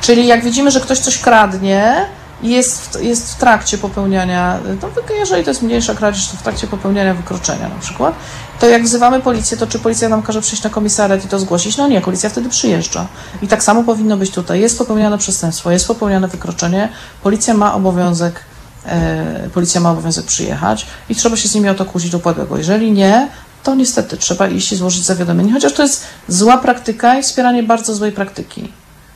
[0.00, 2.06] Czyli jak widzimy, że ktoś coś kradnie
[2.42, 4.88] jest w, jest w trakcie popełniania, no,
[5.18, 8.14] jeżeli to jest mniejsza kradzież, to w trakcie popełniania wykroczenia na przykład,
[8.60, 11.76] to jak wzywamy policję, to czy policja nam każe przyjść na komisariat i to zgłosić?
[11.76, 13.06] No nie, policja wtedy przyjeżdża.
[13.42, 14.60] I tak samo powinno być tutaj.
[14.60, 16.88] Jest popełniane przestępstwo, jest popełniane wykroczenie,
[17.22, 18.40] policja ma obowiązek
[18.86, 22.58] e, policja ma obowiązek przyjechać i trzeba się z nimi o to kłócić do upadłego.
[22.58, 23.28] Jeżeli nie,
[23.62, 27.94] to niestety trzeba iść i złożyć zawiadomienie, chociaż to jest zła praktyka i wspieranie bardzo
[27.94, 28.72] złej praktyki,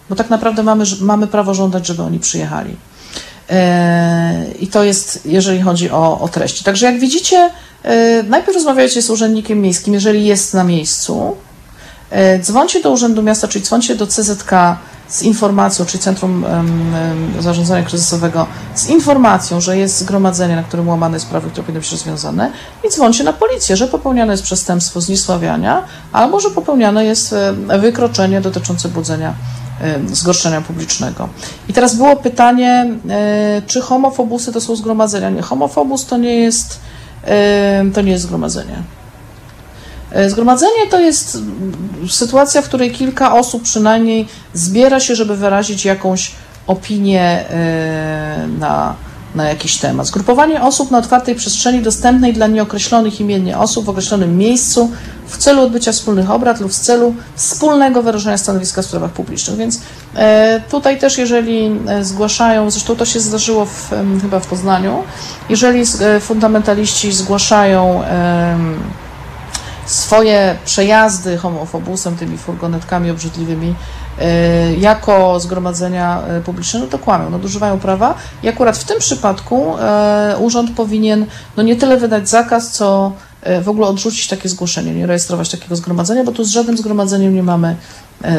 [0.08, 2.76] bo tak naprawdę mamy, mamy prawo żądać, żeby oni przyjechali.
[3.50, 6.64] E, I to jest, jeżeli chodzi o, o treści.
[6.64, 7.50] Także jak widzicie,
[7.82, 11.36] e, najpierw rozmawiajcie z urzędnikiem miejskim, jeżeli jest na miejscu.
[12.10, 14.50] E, dzwońcie do Urzędu Miasta, czyli dzwońcie do CZK
[15.08, 16.44] z informacją, czyli Centrum
[17.40, 21.92] Zarządzania Kryzysowego, z informacją, że jest zgromadzenie, na którym łamane jest prawo, które powinno być
[21.92, 22.52] rozwiązane
[22.84, 27.34] i dzwońcie na policję, że popełniane jest przestępstwo zniesławiania albo że popełniane jest
[27.80, 29.34] wykroczenie dotyczące budzenia
[30.06, 31.28] zgorszenia publicznego.
[31.68, 32.86] I teraz było pytanie,
[33.66, 35.30] czy homofobusy to są zgromadzenia?
[35.30, 36.80] Nie, homofobus to nie jest,
[37.94, 38.82] to nie jest zgromadzenie.
[40.28, 41.38] Zgromadzenie to jest
[42.10, 46.32] sytuacja, w której kilka osób przynajmniej zbiera się, żeby wyrazić jakąś
[46.66, 47.44] opinię
[48.58, 48.94] na,
[49.36, 50.06] na jakiś temat.
[50.06, 54.90] Zgrupowanie osób na otwartej przestrzeni dostępnej dla nieokreślonych imiennie osób w określonym miejscu
[55.26, 59.56] w celu odbycia wspólnych obrad lub w celu wspólnego wyrażenia stanowiska w sprawach publicznych.
[59.56, 59.80] Więc
[60.14, 63.90] e, tutaj też, jeżeli e, zgłaszają, zresztą to się zdarzyło w,
[64.22, 65.02] chyba w Poznaniu,
[65.48, 68.02] jeżeli e, fundamentaliści zgłaszają
[69.86, 73.74] swoje przejazdy homofobusem, tymi furgonetkami obrzydliwymi,
[74.78, 79.76] jako zgromadzenia publiczne, no to kłamią, nadużywają prawa i akurat w tym przypadku
[80.40, 81.26] urząd powinien
[81.56, 83.12] no nie tyle wydać zakaz, co
[83.62, 87.42] w ogóle odrzucić takie zgłoszenie, nie rejestrować takiego zgromadzenia, bo tu z żadnym zgromadzeniem nie
[87.42, 87.76] mamy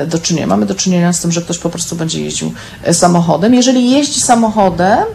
[0.07, 0.47] do czynienia.
[0.47, 2.51] Mamy do czynienia z tym, że ktoś po prostu będzie jeździł
[2.91, 3.53] samochodem.
[3.53, 5.05] Jeżeli jeździ samochodem,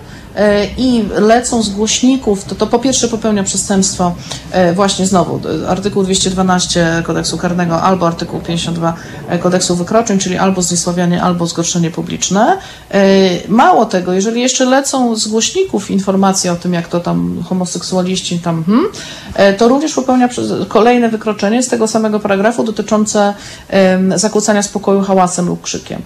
[0.78, 4.14] i lecą z głośników, to, to po pierwsze popełnia przestępstwo
[4.74, 8.94] właśnie znowu artykuł 212 kodeksu karnego albo artykuł 52
[9.40, 12.58] kodeksu wykroczeń, czyli albo zniesławianie, albo zgorszenie publiczne.
[13.48, 18.64] Mało tego, jeżeli jeszcze lecą z głośników informacje o tym, jak to tam homoseksualiści tam,
[18.64, 18.86] hmm,
[19.58, 20.28] to również popełnia
[20.68, 23.34] kolejne wykroczenie z tego samego paragrafu dotyczące
[24.14, 26.02] zakłócania spokoju hałasem lub krzykiem.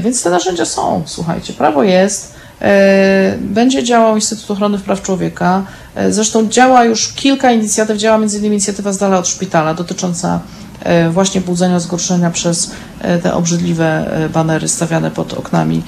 [0.00, 2.33] Więc te narzędzia są, słuchajcie, prawo jest,
[3.40, 5.62] będzie działał Instytut Ochrony Praw Człowieka.
[6.10, 8.44] Zresztą działa już kilka inicjatyw, działa m.in.
[8.44, 10.40] inicjatywa z dala od szpitala dotycząca
[11.10, 12.70] właśnie budzenia zgorszenia przez
[13.22, 15.82] te obrzydliwe banery stawiane pod oknami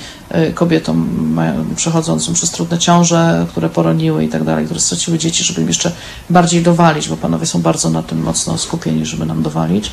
[0.54, 1.40] kobietom
[1.76, 5.92] przechodzącym przez trudne ciąże, które poroniły i tak dalej, które straciły dzieci, żeby im jeszcze
[6.30, 9.92] bardziej dowalić, bo panowie są bardzo na tym mocno skupieni, żeby nam dowalić.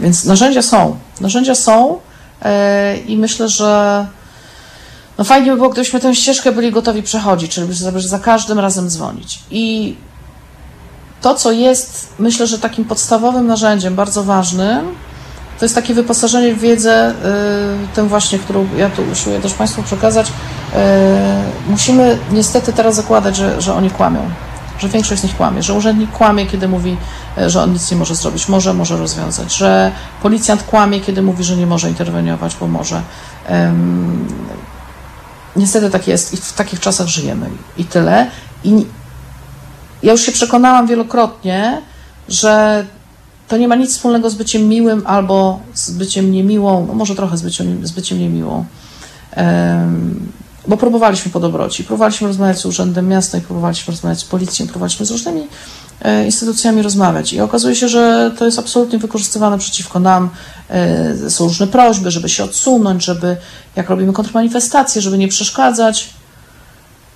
[0.00, 0.96] Więc narzędzia są.
[1.20, 1.98] Narzędzia są
[3.06, 4.06] i myślę, że
[5.18, 8.90] no fajnie by było, gdybyśmy tę ścieżkę byli gotowi przechodzić, czyli żeby za każdym razem
[8.90, 9.38] dzwonić.
[9.50, 9.96] I
[11.20, 14.94] to, co jest, myślę, że takim podstawowym narzędziem, bardzo ważnym,
[15.58, 17.14] to jest takie wyposażenie w wiedzę,
[17.82, 20.28] yy, tę właśnie, którą ja tu usiłuję też Państwu przekazać.
[20.28, 20.78] Yy,
[21.68, 24.20] musimy niestety teraz zakładać, że, że oni kłamią,
[24.78, 26.96] że większość z nich kłamie, że urzędnik kłamie, kiedy mówi,
[27.46, 29.92] że on nic nie może zrobić, może, może rozwiązać, że
[30.22, 33.02] policjant kłamie, kiedy mówi, że nie może interweniować, bo może.
[35.56, 38.30] Niestety tak jest i w takich czasach żyjemy i tyle.
[38.64, 38.86] I
[40.02, 41.82] ja już się przekonałam wielokrotnie,
[42.28, 42.84] że
[43.48, 47.36] to nie ma nic wspólnego z byciem miłym albo z byciem niemiłą, no może trochę
[47.36, 48.64] z byciem, z byciem niemiłą.
[49.36, 50.32] Um,
[50.68, 55.06] bo próbowaliśmy po dobroci, próbowaliśmy rozmawiać z Urzędem Miasta i próbowaliśmy rozmawiać z policją, próbowaliśmy
[55.06, 55.42] z różnymi
[56.02, 57.32] e, instytucjami rozmawiać.
[57.32, 60.30] I okazuje się, że to jest absolutnie wykorzystywane przeciwko nam.
[60.70, 63.36] E, są różne prośby, żeby się odsunąć, żeby,
[63.76, 66.10] jak robimy kontrmanifestacje, żeby nie przeszkadzać.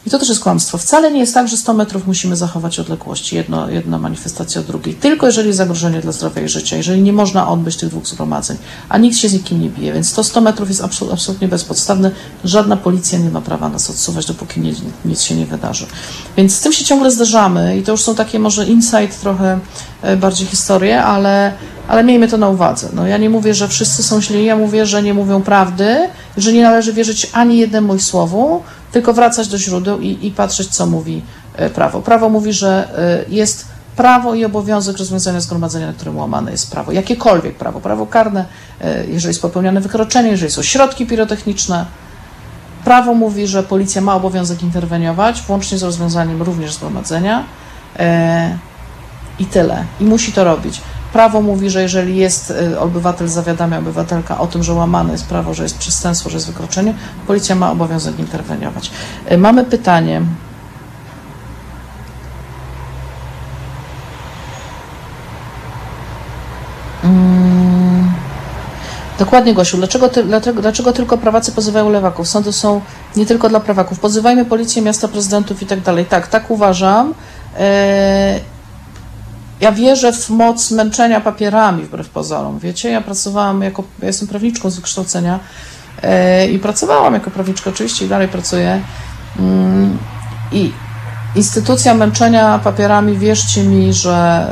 [0.07, 0.79] I to też jest kłamstwo.
[0.79, 4.95] Wcale nie jest tak, że 100 metrów musimy zachować odległości, jedno, jedna manifestacja od drugiej.
[4.95, 8.57] Tylko jeżeli jest zagrożenie dla zdrowia i życia, jeżeli nie można odbyć tych dwóch zgromadzeń,
[8.89, 12.11] a nikt się z nikim nie bije, więc to 100 metrów jest absolutnie bezpodstawne.
[12.45, 14.73] Żadna policja nie ma prawa nas odsuwać, dopóki nie,
[15.05, 15.87] nic się nie wydarzy.
[16.37, 19.59] Więc z tym się ciągle zderzamy i to już są takie może insight, trochę
[20.17, 21.53] bardziej historie, ale,
[21.89, 22.89] ale miejmy to na uwadze.
[22.93, 25.97] No, ja nie mówię, że wszyscy są źli, ja mówię, że nie mówią prawdy,
[26.37, 28.63] że nie należy wierzyć ani jednemu ich słowu,
[28.93, 31.23] tylko wracać do źródeł i, i patrzeć, co mówi
[31.75, 32.01] prawo.
[32.01, 32.89] Prawo mówi, że
[33.29, 36.93] jest prawo i obowiązek rozwiązania zgromadzenia, na którym łamane jest prawo.
[36.93, 38.45] Jakiekolwiek prawo, prawo karne,
[39.09, 41.87] jeżeli jest popełnione wykroczenie, jeżeli są środki pirotechniczne,
[42.85, 47.45] Prawo mówi, że policja ma obowiązek interweniować, włącznie z rozwiązaniem również zgromadzenia.
[47.99, 48.59] E,
[49.39, 49.85] I tyle.
[50.01, 50.81] I musi to robić.
[51.13, 55.55] Prawo mówi, że jeżeli jest y, obywatel, zawiadamia obywatelka o tym, że łamane jest prawo,
[55.55, 56.95] że jest przestępstwo, że jest wykroczenie,
[57.27, 58.91] policja ma obowiązek interweniować.
[59.33, 60.23] Y, Mamy pytanie.
[67.05, 68.11] Mm,
[69.19, 69.77] Dokładnie, Gosiu.
[69.77, 72.29] Dlaczego, ty, dlaczego, dlaczego tylko prawacy pozywają lewaków?
[72.29, 72.81] Sądy są
[73.17, 73.99] nie tylko dla prawaków.
[74.01, 76.05] Pozywajmy policję, miasta, prezydentów i tak dalej.
[76.05, 77.15] Tak, tak uważam.
[77.59, 78.41] E,
[79.61, 82.59] ja wierzę w moc męczenia papierami, wbrew pozorom.
[82.59, 85.41] Wiecie, ja pracowałam jako, ja jestem prawniczką z wykształcenia
[86.03, 88.83] e, i pracowałam jako prawniczka oczywiście i dalej pracuję.
[89.39, 89.99] Mm,
[90.53, 90.73] I
[91.35, 94.47] instytucja męczenia papierami, wierzcie mi, że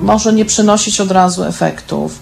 [0.00, 2.18] y, może nie przynosić od razu efektów,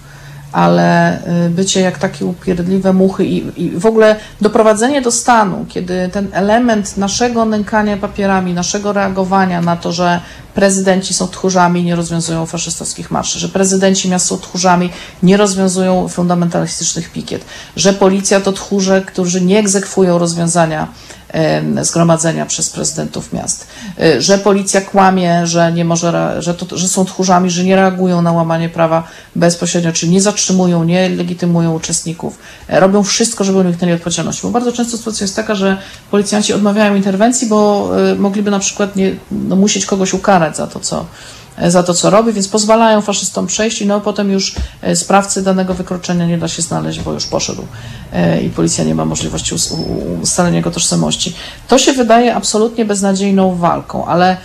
[0.53, 6.09] ale y, bycie jak takie upierdliwe muchy i, i w ogóle doprowadzenie do stanu, kiedy
[6.13, 10.19] ten element naszego nękania papierami, naszego reagowania na to, że
[10.53, 14.89] prezydenci są tchórzami i nie rozwiązują faszystowskich marszy, że prezydenci miast są tchórzami,
[15.23, 17.45] nie rozwiązują fundamentalistycznych pikiet,
[17.75, 20.87] że policja to tchórze, którzy nie egzekwują rozwiązania
[21.81, 23.67] zgromadzenia przez prezydentów miast,
[23.99, 28.21] Y, że policja kłamie, że nie może, że, to, że są tchórzami, że nie reagują
[28.21, 29.03] na łamanie prawa
[29.35, 34.41] bezpośrednio, czyli nie zatrzymują, nie legitymują uczestników, e, robią wszystko, żeby uniknęli odpowiedzialności.
[34.43, 35.77] Bo bardzo często sytuacja jest taka, że
[36.11, 40.79] policjanci odmawiają interwencji, bo y, mogliby na przykład nie, no, musieć kogoś ukarać za to,
[40.79, 41.05] co,
[41.67, 45.73] za to, co robi, więc pozwalają faszystom przejść i no potem już e, sprawcy danego
[45.73, 47.65] wykroczenia nie da się znaleźć, bo już poszedł
[48.13, 49.55] e, i policja nie ma możliwości
[50.21, 51.35] ustalenia jego tożsamości.
[51.67, 54.37] To się wydaje absolutnie beznadziejną walką, ale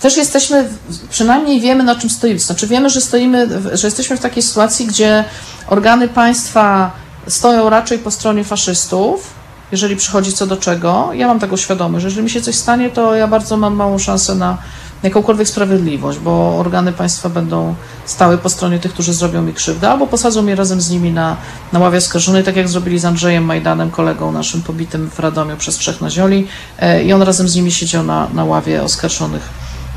[0.00, 0.68] też jesteśmy,
[1.10, 2.38] przynajmniej wiemy na czym stoimy.
[2.38, 5.24] Znaczy wiemy, że stoimy, że jesteśmy w takiej sytuacji, gdzie
[5.68, 6.90] organy państwa
[7.28, 9.34] stoją raczej po stronie faszystów,
[9.72, 11.10] jeżeli przychodzi co do czego.
[11.12, 13.98] Ja mam tego świadomość, że jeżeli mi się coś stanie, to ja bardzo mam małą
[13.98, 14.58] szansę na
[15.04, 17.74] jakąkolwiek sprawiedliwość, bo organy państwa będą
[18.06, 21.36] stały po stronie tych, którzy zrobią mi krzywdę, albo posadzą mnie razem z nimi na,
[21.72, 25.76] na ławie oskarżonej, tak jak zrobili z Andrzejem Majdanem, kolegą naszym pobitym w Radomiu przez
[25.76, 26.46] trzech na zioli
[26.78, 29.48] e, i on razem z nimi siedział na, na ławie oskarżonych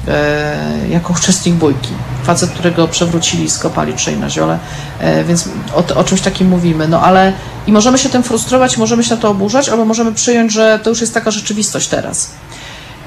[0.08, 1.90] e, jako uczestnik bójki.
[2.24, 4.60] Facet, którego przewrócili i skopali trzej na ziole,
[5.00, 6.88] e, więc o, o czymś takim mówimy.
[6.88, 7.34] No ale
[7.68, 10.90] i możemy się tym frustrować, możemy się na to oburzać, albo możemy przyjąć, że to
[10.90, 12.32] już jest taka rzeczywistość teraz.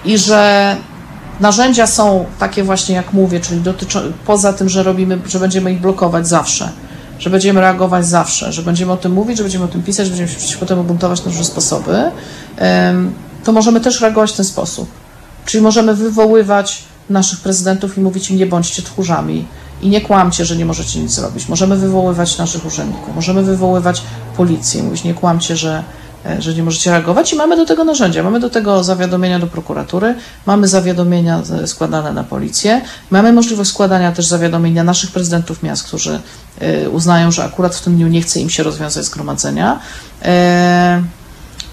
[0.05, 0.77] I że
[1.41, 5.80] narzędzia są takie właśnie, jak mówię, czyli dotyczą, poza tym, że robimy, że będziemy ich
[5.80, 6.68] blokować zawsze,
[7.18, 10.11] że będziemy reagować zawsze, że będziemy o tym mówić, że będziemy o tym pisać, że
[10.11, 12.11] będziemy się przeciwko temu buntować na różne sposoby,
[13.45, 14.91] to możemy też reagować w ten sposób.
[15.45, 19.47] Czyli możemy wywoływać naszych prezydentów i mówić im, nie bądźcie tchórzami
[19.82, 21.49] i nie kłamcie, że nie możecie nic zrobić.
[21.49, 24.03] Możemy wywoływać naszych urzędników, możemy wywoływać
[24.36, 25.84] policję, mówić, nie kłamcie, że,
[26.39, 28.23] że nie możecie reagować i mamy do tego narzędzia.
[28.23, 30.14] Mamy do tego zawiadomienia do prokuratury,
[30.47, 36.21] mamy zawiadomienia e, składane na policję, mamy możliwość składania też zawiadomienia naszych prezydentów miast, którzy
[36.61, 39.81] e, uznają, że akurat w tym dniu nie chce im się rozwiązać zgromadzenia.
[40.23, 41.03] E,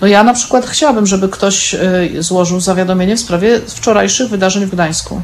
[0.01, 1.75] no ja na przykład chciałabym, żeby ktoś
[2.19, 5.21] złożył zawiadomienie w sprawie wczorajszych wydarzeń w Gdańsku.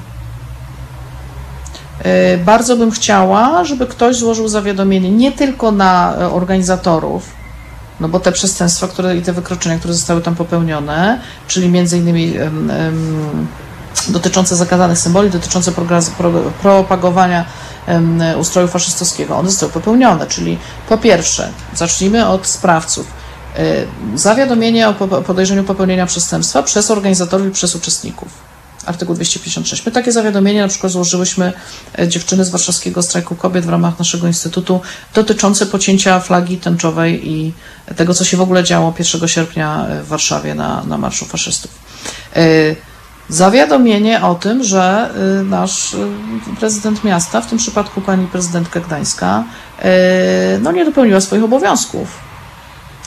[2.46, 7.43] Bardzo bym chciała, żeby ktoś złożył zawiadomienie nie tylko na e, organizatorów,
[8.00, 12.38] no bo te przestępstwa które, i te wykroczenia, które zostały tam popełnione, czyli między innymi
[12.38, 13.48] em, em,
[14.08, 15.72] dotyczące zakazanych symboli, dotyczące
[16.62, 17.46] propagowania
[17.88, 20.28] em, ustroju faszystowskiego, one zostały popełnione.
[20.28, 20.58] Czyli
[20.90, 23.08] po pierwsze, zacznijmy od sprawców.
[23.60, 28.53] Y, Zawiadomienie o po- podejrzeniu popełnienia przestępstwa przez organizatorów i przez uczestników.
[28.86, 29.86] Artykuł 256.
[29.86, 31.54] My takie zawiadomienie na przykład złożyłyśmy
[32.00, 34.82] e, dziewczyny z warszawskiego strajku kobiet w ramach naszego instytutu
[35.14, 37.54] dotyczące pocięcia flagi tęczowej i
[37.96, 41.72] tego, co się w ogóle działo 1 sierpnia e, w Warszawie na, na marszu faszystów.
[42.36, 42.42] E,
[43.30, 45.10] Zawiadomienie o tym, że
[45.46, 45.96] nasz
[46.60, 49.44] prezydent miasta, w tym przypadku pani prezydentka Gdańska,
[50.62, 52.08] no nie dopełniła swoich obowiązków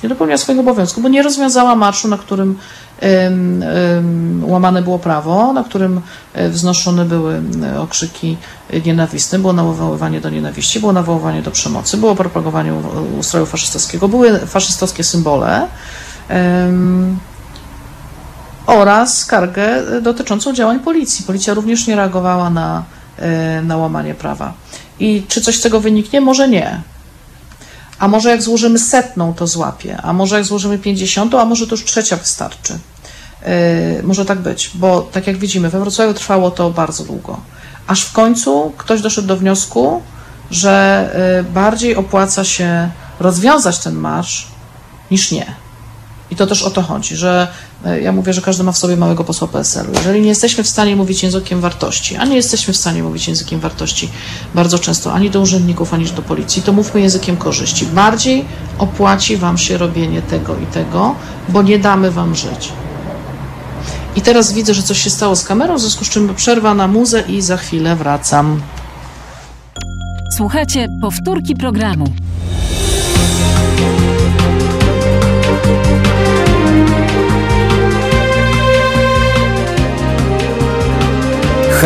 [0.03, 2.59] nie dopełniła swoich obowiązków, bo nie rozwiązała marszu, na którym ym, ym,
[4.43, 6.01] łamane było prawo, na którym
[6.39, 7.43] y, wznoszone były
[7.79, 8.37] okrzyki
[8.87, 12.73] nienawistne, było nawoływanie do nienawiści, było nawoływanie do przemocy, było propagowanie
[13.19, 15.67] ustroju faszystowskiego, były faszystowskie symbole
[16.31, 17.19] ym,
[18.67, 21.25] oraz skargę dotyczącą działań policji.
[21.25, 22.85] Policja również nie reagowała na,
[23.59, 24.53] y, na łamanie prawa.
[25.01, 26.21] I czy coś z tego wyniknie?
[26.21, 26.81] Może nie.
[27.99, 31.75] A może jak złożymy setną, to złapie, a może jak złożymy pięćdziesiątą, a może to
[31.75, 32.79] już trzecia wystarczy.
[33.43, 37.41] Yy, może tak być, bo tak jak widzimy, we Wrocławiu trwało to bardzo długo.
[37.87, 40.03] Aż w końcu ktoś doszedł do wniosku,
[40.51, 42.91] że yy, bardziej opłaca się
[43.21, 44.49] rozwiązać ten marsz
[45.11, 45.66] niż nie.
[46.31, 47.49] I to też o to chodzi, że
[47.85, 49.93] e, ja mówię, że każdy ma w sobie małego posła PSL-u.
[49.95, 53.61] Jeżeli nie jesteśmy w stanie mówić językiem wartości, a nie jesteśmy w stanie mówić językiem
[53.61, 54.11] wartości
[54.55, 57.87] bardzo często ani do urzędników, ani do policji, to mówmy językiem korzyści.
[57.87, 58.45] Bardziej
[58.79, 61.15] opłaci Wam się robienie tego i tego,
[61.49, 62.73] bo nie damy Wam żyć.
[64.17, 66.89] I teraz widzę, że coś się stało z kamerą, w związku z czym przerwa na
[66.89, 68.61] muzę i za chwilę wracam.
[70.37, 72.07] Słuchacie powtórki programu.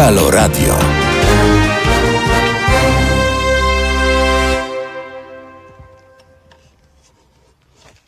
[0.00, 0.74] Halo Radio.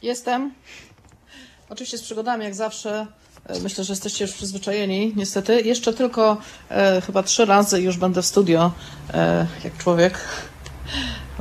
[0.02, 0.52] Jestem.
[1.68, 3.06] Oczywiście z przygodami, jak zawsze.
[3.46, 5.60] E, Myślę, że jesteście już przyzwyczajeni, niestety.
[5.60, 6.36] Jeszcze tylko
[6.70, 8.72] e, chyba trzy razy już będę w studio,
[9.14, 10.18] e, jak człowiek.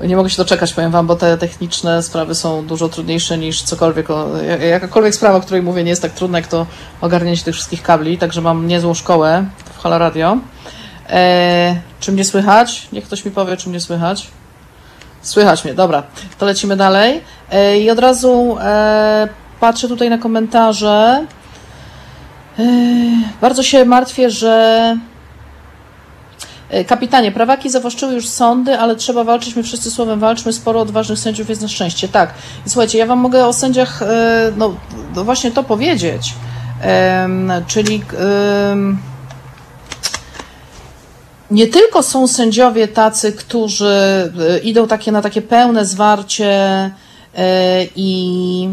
[0.03, 4.07] Nie mogę się doczekać, powiem Wam, bo te techniczne sprawy są dużo trudniejsze niż cokolwiek.
[4.69, 6.67] Jakakolwiek sprawa, o której mówię, nie jest tak trudna, jak to
[7.01, 9.45] ogarnięcie tych wszystkich kabli, także mam niezłą szkołę
[9.83, 10.37] Halo Radio.
[11.09, 12.87] E, czy mnie słychać?
[12.93, 14.27] Niech ktoś mi powie, czy mnie słychać.
[15.21, 16.03] Słychać mnie, dobra.
[16.37, 17.21] To lecimy dalej.
[17.51, 19.27] E, I od razu e,
[19.59, 21.25] patrzę tutaj na komentarze.
[22.59, 22.63] E,
[23.41, 24.97] bardzo się martwię, że
[26.87, 31.49] Kapitanie, prawaki zawłaszczyły już sądy, ale trzeba walczyć, my wszyscy słowem walczmy, sporo odważnych sędziów
[31.49, 32.07] jest na szczęście.
[32.07, 32.33] Tak.
[32.67, 33.99] I słuchajcie, ja wam mogę o sędziach,
[34.57, 34.75] no,
[35.15, 36.33] no właśnie to powiedzieć.
[36.81, 38.03] Em, czyli
[38.71, 38.97] em,
[41.51, 43.85] nie tylko są sędziowie tacy, którzy
[44.49, 46.49] e, idą takie na takie pełne zwarcie
[47.37, 48.69] e, i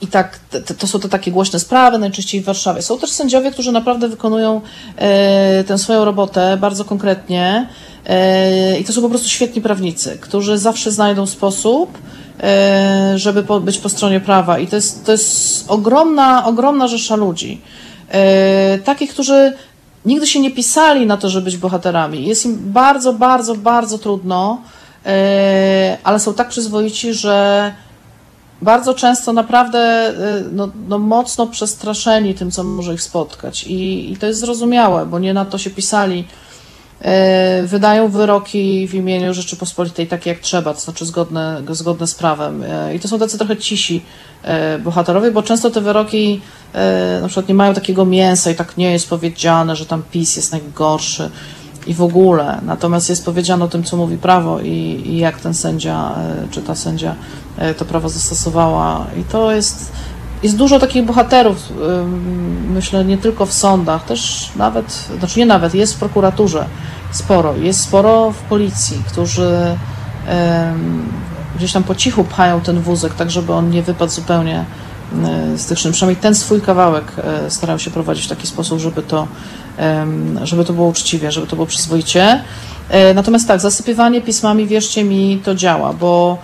[0.00, 0.38] i tak,
[0.78, 2.82] to są to takie głośne sprawy, najczęściej w Warszawie.
[2.82, 4.60] Są też sędziowie, którzy naprawdę wykonują
[4.96, 7.68] e, tę swoją robotę bardzo konkretnie
[8.80, 11.98] i to są po prostu świetni prawnicy, którzy zawsze znajdą sposób,
[13.14, 17.60] żeby być po stronie prawa i to jest, to jest ogromna, ogromna rzesza ludzi.
[18.84, 19.52] Takich, którzy
[20.08, 22.26] nigdy się nie pisali na to, żeby być bohaterami.
[22.26, 24.62] Jest im bardzo, bardzo, bardzo trudno,
[25.06, 27.72] e, ale są tak przyzwoici, że
[28.62, 33.64] bardzo często naprawdę y, no, no mocno przestraszeni tym, co może ich spotkać.
[33.64, 36.24] I, I to jest zrozumiałe, bo nie na to się pisali.
[37.02, 42.62] E, Wydają wyroki w imieniu Rzeczypospolitej takie jak trzeba, to znaczy zgodne, zgodne z prawem.
[42.62, 44.02] E, I to są tacy trochę cisi
[44.42, 46.40] e, bohaterowie, bo często te wyroki
[47.22, 50.52] na przykład nie mają takiego mięsa i tak nie jest powiedziane, że tam PiS jest
[50.52, 51.30] najgorszy
[51.86, 52.60] i w ogóle.
[52.62, 56.14] Natomiast jest powiedziane o tym, co mówi prawo i, i jak ten sędzia,
[56.50, 57.14] czy ta sędzia
[57.78, 59.06] to prawo zastosowała.
[59.20, 59.92] I to jest,
[60.42, 61.72] jest dużo takich bohaterów,
[62.70, 66.64] myślę, nie tylko w sądach, też nawet, znaczy nie nawet, jest w prokuraturze
[67.10, 69.76] sporo, jest sporo w policji, którzy
[71.56, 74.64] gdzieś tam po cichu pchają ten wózek, tak żeby on nie wypadł zupełnie
[75.54, 75.92] y, z tych szyn.
[75.92, 77.04] Przynajmniej ten swój kawałek
[77.46, 79.28] y, starają się prowadzić w taki sposób, żeby to,
[80.42, 82.42] żeby to było uczciwie, żeby to było przyzwoicie.
[82.88, 86.38] E, Natomiast tak, zasypywanie pismami, wierzcie mi, to działa, bo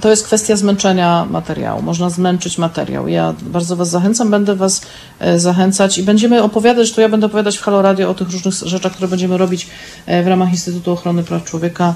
[0.00, 1.82] to jest kwestia zmęczenia materiału.
[1.82, 3.08] Można zmęczyć materiał.
[3.08, 4.80] Ja bardzo Was zachęcam, będę Was
[5.18, 8.54] e, zachęcać i będziemy opowiadać, to ja będę opowiadać w Halo Radio o tych różnych
[8.54, 9.68] rzeczach, które będziemy robić
[10.06, 11.94] e, w ramach Instytutu Ochrony Praw Człowieka,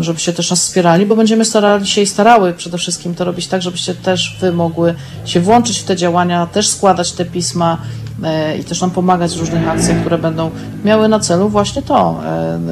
[0.00, 3.62] żebyście też nas wspierali, bo będziemy starali się i starały przede wszystkim to robić tak,
[3.62, 4.94] żebyście też Wy mogły
[5.24, 7.78] się włączyć w te działania, też składać te pisma,
[8.24, 10.50] e, i też nam pomagać w różnych akcjach, które będą
[10.84, 12.20] miały na celu właśnie to,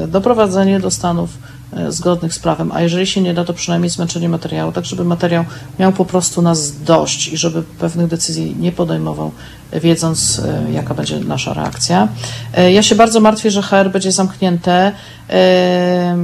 [0.03, 1.29] e, doprowadzenie do stanów
[1.89, 5.45] zgodnych z prawem, a jeżeli się nie da, to przynajmniej zmęczenie materiału, tak żeby materiał
[5.79, 9.31] miał po prostu nas dość i żeby pewnych decyzji nie podejmował,
[9.71, 12.07] e, wiedząc, e, jaka będzie nasza reakcja.
[12.57, 14.91] E, Ja się bardzo martwię, że HR będzie zamknięte.
[15.29, 16.17] E,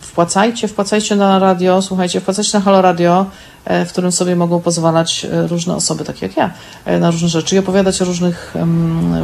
[0.00, 3.26] Wpłacajcie, wpłacajcie na radio, słuchajcie, wpłacajcie na Halo Radio, e,
[3.66, 6.50] w którym sobie mogą pozwalać e, różne osoby, takie jak ja,
[6.84, 8.54] e, na różne rzeczy i opowiadać o różnych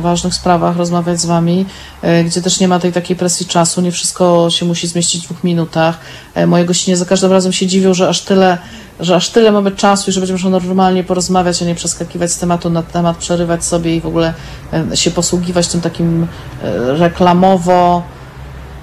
[0.01, 1.67] ważnych sprawach, rozmawiać z wami,
[2.03, 5.25] e, gdzie też nie ma tej takiej presji czasu, nie wszystko się musi zmieścić w
[5.25, 5.99] dwóch minutach.
[6.35, 8.59] E, Moje gościnie za każdym razem się dziwią, że aż tyle,
[9.01, 12.39] że aż tyle mamy czasu i że będziemy można normalnie porozmawiać, a nie przeskakiwać z
[12.39, 14.35] tematu na temat, przerywać sobie i w ogóle
[14.93, 16.27] e, się posługiwać tym takim
[16.63, 18.03] e, reklamowo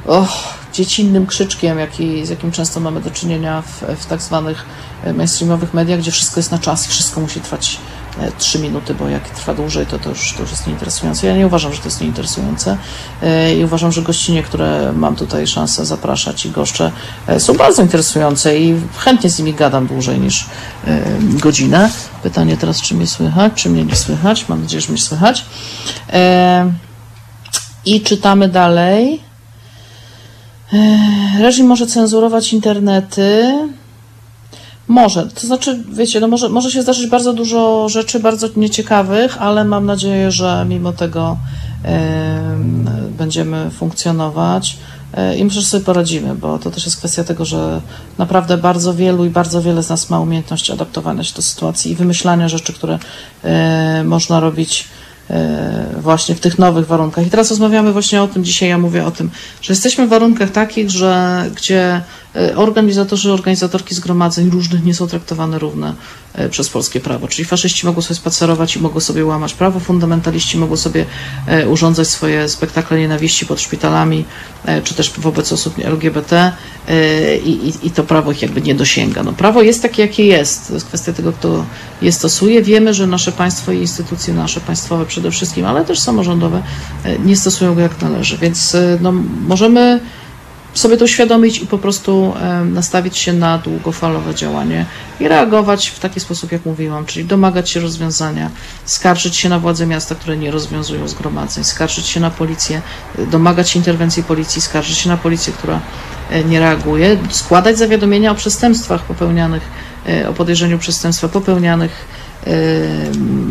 [0.06, 4.66] och, dziecinnym krzyczkiem, jaki, z jakim często mamy do czynienia w, w tak zwanych
[5.04, 7.78] e, mainstreamowych mediach, gdzie wszystko jest na czas i wszystko musi trwać
[8.20, 11.28] e, trzy minuty, bo jak trwa dłużej, to to już, to już jest nieinteresujące.
[11.28, 12.78] Ja nie uważam, że to jest nieinteresujące
[13.22, 16.92] e, i uważam, że gościnie, które mam tutaj szansę zapraszać i goszczę,
[17.38, 20.46] są bardzo interesujące i chętnie z nimi gadam dłużej niż
[21.22, 21.90] godzinę.
[22.24, 24.50] Pytanie teraz, czy mnie słychać, czy mnie nie słychać?
[24.50, 25.46] Mam nadzieję, że mnie słychać.
[27.86, 29.29] I czytamy dalej.
[31.40, 33.54] Reżim może cenzurować internety.
[34.88, 39.66] Może, to znaczy, wiecie, no może, może się zdarzyć bardzo dużo rzeczy bardzo nieciekawych, ale
[39.66, 41.38] mam nadzieję, że mimo tego
[41.84, 44.78] em, będziemy funkcjonować
[45.14, 47.82] e, i myślę, że sobie poradzimy, bo to też jest kwestia tego, że
[48.18, 51.96] naprawdę bardzo wielu i bardzo wiele z nas ma umiejętność adaptowania się do sytuacji i
[51.96, 53.00] wymyślania rzeczy, które
[53.44, 54.88] e, można robić
[56.02, 57.28] właśnie w tych nowych warunkach.
[57.28, 59.30] I teraz rozmawiamy właśnie o tym, dzisiaj ja mówię o tym,
[59.62, 62.02] że jesteśmy w warunkach takich, że gdzie e,
[62.56, 65.94] organizatorzy, organizatorki zgromadzeń różnych nie są traktowane równe
[66.34, 67.28] e, przez polskie prawo.
[67.28, 71.06] Czyli faszyści mogą sobie spacerować i mogą sobie łamać prawo, fundamentaliści mogą sobie
[71.48, 74.26] e, urządzać swoje spektakle nienawiści pod szpitalami,
[74.66, 76.52] e, czy też wobec osób LGBT
[76.88, 79.24] e, i, i, i to prawo ich jakby nie dosięga.
[79.24, 80.68] No, prawo jest takie, jakie jest.
[80.68, 81.66] To jest kwestia tego, kto
[82.02, 82.62] je stosuje.
[82.62, 86.64] Wiemy, że nasze państwo i instytucje nasze państwowe przede wszystkim, ale też samorządowe
[87.04, 88.38] e, nie stosują go jak należy.
[88.38, 89.12] Więc e, no,
[89.48, 90.00] możemy
[90.74, 92.34] sobie to uświadomić i po prostu
[92.66, 94.86] nastawić się na długofalowe działanie
[95.20, 98.50] i reagować w taki sposób, jak mówiłam, czyli domagać się rozwiązania,
[98.86, 102.82] skarżyć się na władze miasta, które nie rozwiązują zgromadzeń, skarżyć się na policję,
[103.18, 105.80] e, domagać się interwencji policji, skarżyć się na policję, która
[106.30, 109.64] e, nie reaguje, składać zawiadomienia o przestępstwach popełnianych,
[110.10, 111.92] e, o podejrzeniu przestępstwa popełnianych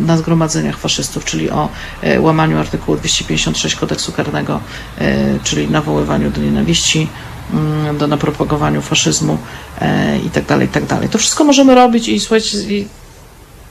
[0.05, 1.69] na zgromadzeniach faszystów, czyli o
[2.01, 4.59] e, łamaniu artykułu 256 kodeksu karnego,
[4.97, 7.07] e, czyli nawoływaniu do nienawiści,
[7.53, 9.37] mm, do napropagowaniu faszyzmu
[9.81, 11.09] e, i tak tak.
[11.09, 12.57] To wszystko możemy robić i słuchajcie,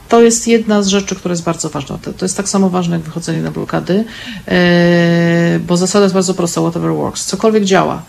[0.09, 1.97] to jest jedna z rzeczy, która jest bardzo ważna.
[2.17, 4.05] To, jest tak samo ważne jak wychodzenie na blokady,
[4.47, 7.25] e, bo zasada jest bardzo prosta, whatever works.
[7.25, 8.01] Cokolwiek działa.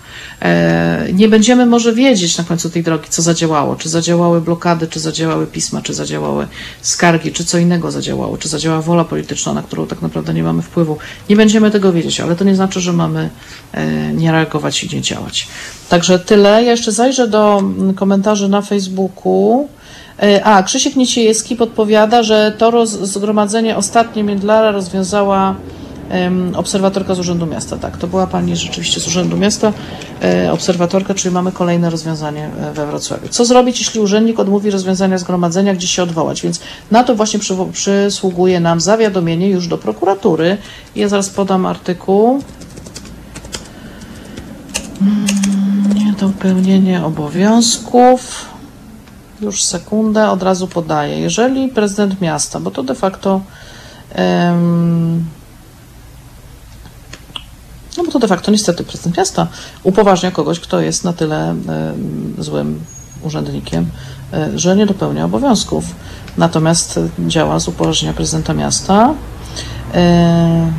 [0.43, 3.77] E, nie będziemy może wiedzieć na końcu tej drogi, co zadziałało.
[3.77, 6.47] Czy zadziałały blokady, czy zadziałały pisma, czy zadziałały
[6.83, 10.63] skargi, czy co innego zadziałało, czy zadziałała wola polityczna, na którą tak naprawdę nie mamy
[10.63, 10.99] wpływu.
[11.29, 13.31] Nie będziemy tego wiedzieć, ale to nie znaczy, że mamy
[13.73, 15.49] e, nie reagować i nie działać.
[15.89, 16.51] Także tyle.
[16.65, 19.69] Ja jeszcze zajrzę do mm, komentarzy na Facebooku.
[20.23, 25.55] E, A, Krzysiek Niciejewski podpowiada, że to roz, zgromadzenie ostatnie Międlara rozwiązała
[26.11, 27.77] em, obserwatorka z Urzędu Miasta.
[27.77, 29.73] Tak, to była pani rzeczywiście z Urzędu Miasta,
[30.23, 33.29] e, obserwatorka, czyli mamy kolejne rozwiązanie e, we Wrocławiu.
[33.29, 36.43] Co zrobić, jeśli urzędnik odmówi rozwiązania zgromadzenia, gdzie się odwołać?
[36.43, 36.61] Więc
[36.91, 40.57] na to właśnie przywo- przysługuje nam zawiadomienie już do prokuratury.
[40.97, 42.43] Ja zaraz podam artykuł.
[45.03, 45.27] Mm,
[45.95, 48.51] Niedopełnienie obowiązków.
[49.41, 51.21] Już sekundę, od razu podaję.
[51.21, 53.41] Jeżeli prezydent miasta, bo to de facto.
[57.97, 59.47] no bo to de facto niestety prezydent miasta
[59.83, 61.55] upoważnia kogoś, kto jest na tyle
[62.39, 62.81] złym
[63.23, 63.87] urzędnikiem,
[64.33, 65.85] e, że nie dopełnia obowiązków.
[66.37, 69.15] Natomiast działa z upoważnienia prezydenta miasta.
[69.95, 70.73] E,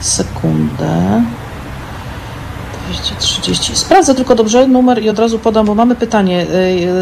[0.00, 1.22] sekundę.
[2.92, 3.76] 230.
[3.76, 6.46] Sprawdzę tylko dobrze numer i od razu podam, bo mamy pytanie.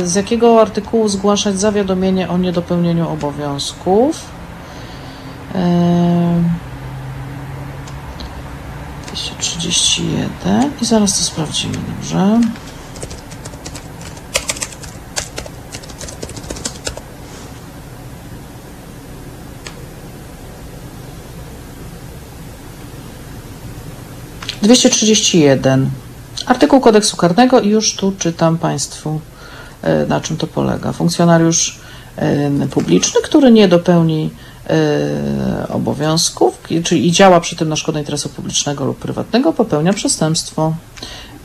[0.01, 4.25] y, Z jakiego artykułu zgłaszać zawiadomienie o niedopełnieniu obowiązków?
[5.55, 5.59] Y,
[9.13, 12.41] 231 i zaraz to sprawdzimy, dobrze?
[24.63, 25.91] Dwieście trzydzieści jeden.
[26.47, 29.21] Artykuł kodeksu karnego i już tu czytam Państwu,
[29.83, 30.93] e, na czym to polega.
[30.93, 31.79] Funkcjonariusz
[32.17, 34.31] e, publiczny, który nie dopełni
[34.71, 40.75] e, obowiązków, czyli i działa przy tym na szkodę interesu publicznego lub prywatnego, popełnia przestępstwo.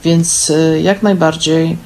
[0.03, 0.51] Więc
[0.83, 1.77] jak najbardziej,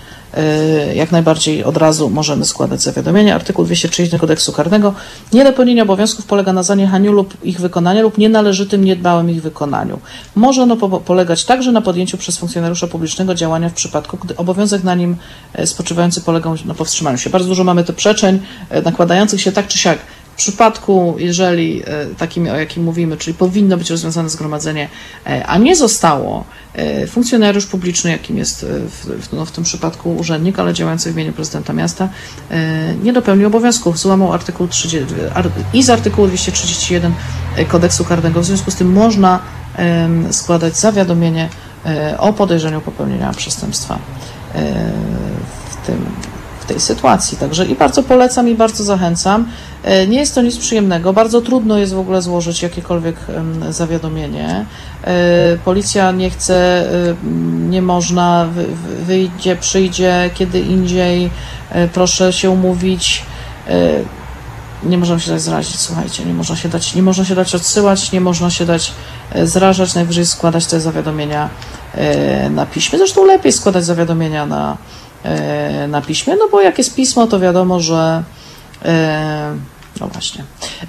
[0.95, 3.35] jak najbardziej od razu możemy składać zawiadomienie.
[3.35, 4.93] Artykuł 230 kodeksu karnego.
[5.33, 9.99] Niedopełnienie obowiązków polega na zaniechaniu lub ich wykonania lub nienależytym, niedbałym ich wykonaniu.
[10.35, 14.83] Może ono po- polegać także na podjęciu przez funkcjonariusza publicznego działania w przypadku, gdy obowiązek
[14.83, 15.15] na nim
[15.53, 17.29] e, spoczywający polegał na powstrzymaniu się.
[17.29, 18.39] Bardzo dużo mamy tu przeczeń
[18.69, 19.99] e, nakładających się tak czy siak.
[20.33, 24.89] W przypadku, jeżeli e, takim, o jakim mówimy, czyli powinno być rozwiązane zgromadzenie,
[25.25, 26.43] e, a nie zostało,
[26.73, 31.33] e, funkcjonariusz publiczny, jakim jest w, no, w tym przypadku urzędnik, ale działający w imieniu
[31.33, 32.09] prezydenta miasta,
[33.03, 37.13] nie dopełnił obowiązków, złamał artykuł 30, ar, i z artykułu 231
[37.67, 38.41] kodeksu karnego.
[38.41, 39.39] W związku z tym można
[40.31, 41.49] składać zawiadomienie
[42.17, 43.99] o podejrzeniu popełnienia przestępstwa
[45.71, 46.05] w tym
[46.61, 47.37] w tej sytuacji.
[47.37, 49.47] Także i bardzo polecam i bardzo zachęcam.
[49.83, 51.13] E, Nie jest to nic przyjemnego.
[51.13, 53.15] Bardzo trudno jest w ogóle złożyć jakiekolwiek
[53.69, 54.65] zawiadomienie.
[55.03, 55.13] E,
[55.65, 56.85] Policja nie chce,
[57.69, 61.29] nie można, wy- wy- wyjdzie, przyjdzie kiedy indziej.
[61.71, 63.23] E, Proszę się umówić.
[64.83, 68.11] Nie można się dać zrazić, słuchajcie, nie można się dać, nie można się dać odsyłać,
[68.11, 68.91] nie można się dać
[69.43, 71.49] zrażać, najwyżej składać te zawiadomienia
[72.49, 72.97] na piśmie.
[72.99, 74.77] Zresztą lepiej składać zawiadomienia na,
[75.87, 78.23] na piśmie, no bo jak jest pismo, to wiadomo, że
[78.83, 79.55] e,
[80.01, 80.43] no właśnie.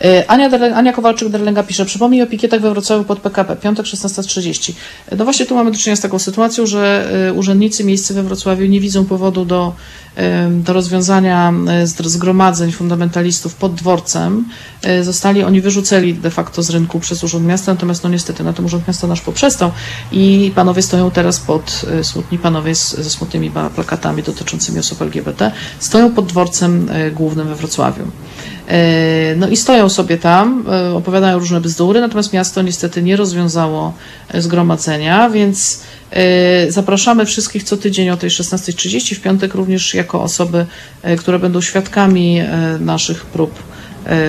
[0.05, 4.73] E, Ania, Ania Kowalczyk-Derlenga pisze, przypomnij o pikietach we Wrocławiu pod PKP, piątek 16.30.
[5.19, 8.67] No właśnie tu mamy do czynienia z taką sytuacją, że e, urzędnicy miejscy we Wrocławiu
[8.67, 9.75] nie widzą powodu do,
[10.17, 14.45] e, do rozwiązania e, zgromadzeń fundamentalistów pod dworcem.
[14.83, 18.53] E, Zostali oni wyrzuceni de facto z rynku przez Urząd Miasta, natomiast no niestety na
[18.53, 19.71] tym Urząd Miasta nasz poprzestał
[20.13, 25.53] i panowie stoją teraz pod, e, smutni panowie z, ze smutnymi plakatami dotyczącymi osób LGBT,
[25.79, 28.05] stoją pod dworcem e, głównym we Wrocławiu.
[28.73, 33.95] E, No i stoją sobie tam, e, opowiadają różne bzdury, natomiast miasto niestety nie rozwiązało
[34.29, 35.81] e, zgromadzenia, więc
[36.69, 40.67] zapraszamy wszystkich co tydzień o tej 16.30, w piątek również jako osoby,
[41.19, 42.41] które będą świadkami
[42.81, 43.55] naszych prób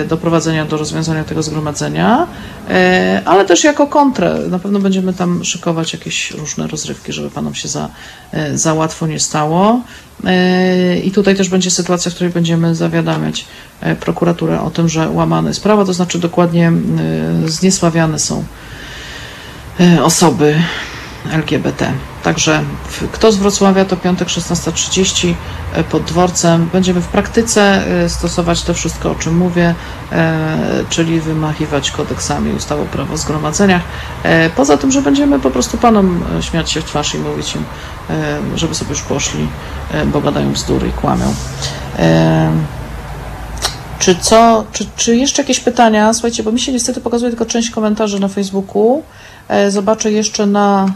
[0.08, 2.26] doprowadzenia do rozwiązania tego zgromadzenia,
[2.70, 4.38] e, ale też jako kontrę.
[4.50, 7.88] Na pewno będziemy tam szykować jakieś różne rozrywki, żeby panom się za,
[8.32, 9.80] e, za łatwo nie stało.
[10.24, 13.46] E, I tutaj też będzie sytuacja, w której będziemy zawiadamiać
[13.80, 16.72] e, prokuraturę o tym, że łamane jest prawo, to znaczy dokładnie e,
[17.48, 18.44] zniesławiane są
[19.80, 20.54] e, osoby
[21.32, 21.92] LGBT.
[22.22, 22.62] Także
[23.12, 25.34] kto z Wrocławia to piątek 16.30
[25.72, 26.68] e, pod dworcem.
[26.72, 29.74] Będziemy w praktyce e, stosować to wszystko, o czym mówię,
[30.12, 30.58] e,
[30.90, 33.82] czyli wymachiwać kodeksami ustawy o prawo zgromadzeniach.
[34.56, 37.64] Poza tym, że będziemy po prostu panom śmiać się w twarz i mówić im,
[38.56, 39.48] żeby sobie już poszli,
[40.06, 41.34] bo gadają bzdury i kłamią.
[43.98, 46.12] Czy co, czy, czy jeszcze jakieś pytania?
[46.12, 49.02] Słuchajcie, bo mi się niestety pokazuje tylko część komentarzy na Facebooku.
[49.68, 50.92] Zobaczę jeszcze na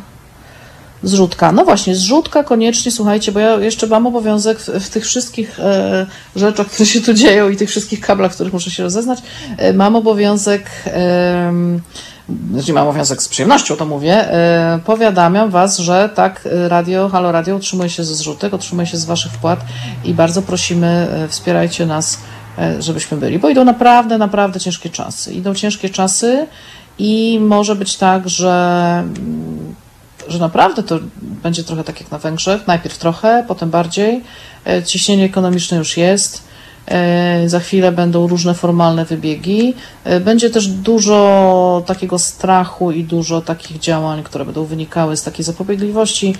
[1.02, 1.52] zrzutka.
[1.52, 6.06] No właśnie, zrzutka koniecznie, słuchajcie, bo ja jeszcze mam obowiązek w, w tych wszystkich e,
[6.36, 9.18] rzeczach, które się tu dzieją i tych wszystkich kablach, w których muszę się rozeznać,
[9.58, 11.52] e, mam obowiązek, e,
[12.52, 17.32] znaczy mam obowiązek z przyjemnością to mówię, e, powiadamiam Was, że tak, e, radio, Halo
[17.32, 19.60] Radio utrzymuje się ze zrzutek, utrzymuje się z Waszych wpłat
[20.04, 22.18] i bardzo prosimy, e, wspierajcie nas,
[22.58, 25.32] e, żebyśmy byli, bo idą naprawdę, naprawdę ciężkie czasy.
[25.32, 26.46] Idą ciężkie czasy
[26.98, 28.50] i może być tak, że
[29.06, 29.74] mm,
[30.28, 32.66] że naprawdę to będzie trochę tak jak na Węgrzech.
[32.66, 34.22] Najpierw trochę, potem bardziej.
[34.66, 36.48] E, Ciśnienie ekonomiczne już jest.
[36.86, 39.74] E, Za chwilę będą różne formalne wybiegi.
[40.04, 45.44] E, Będzie też dużo takiego strachu i dużo takich działań, które będą wynikały z takiej
[45.44, 46.34] zapobiegliwości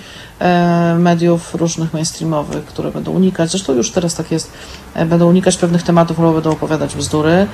[0.97, 4.51] mediów różnych mainstreamowych, które będą unikać, zresztą już teraz tak jest,
[4.95, 7.47] będą unikać pewnych tematów, albo będą opowiadać bzdury.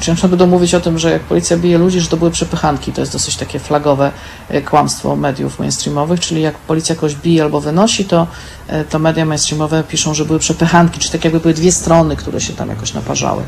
[0.00, 2.92] Czy na będą mówić o tym, że jak policja bije ludzi, że to były przepychanki.
[2.92, 4.12] To jest dosyć takie flagowe
[4.48, 8.26] e, kłamstwo mediów mainstreamowych, czyli jak policja kogoś bije albo wynosi, to,
[8.68, 12.40] e, to media mainstreamowe piszą, że były przepychanki, czy tak jakby były dwie strony, które
[12.40, 13.42] się tam jakoś naparzały.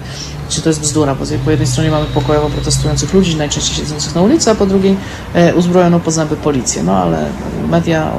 [0.49, 4.23] Czy to jest bzdura, bo po jednej stronie mamy pokojowo protestujących ludzi, najczęściej siedzących na
[4.23, 4.97] ulicy, a po drugiej
[5.35, 6.83] e, uzbrojoną po zęby policję.
[6.83, 7.29] No ale
[7.69, 8.13] media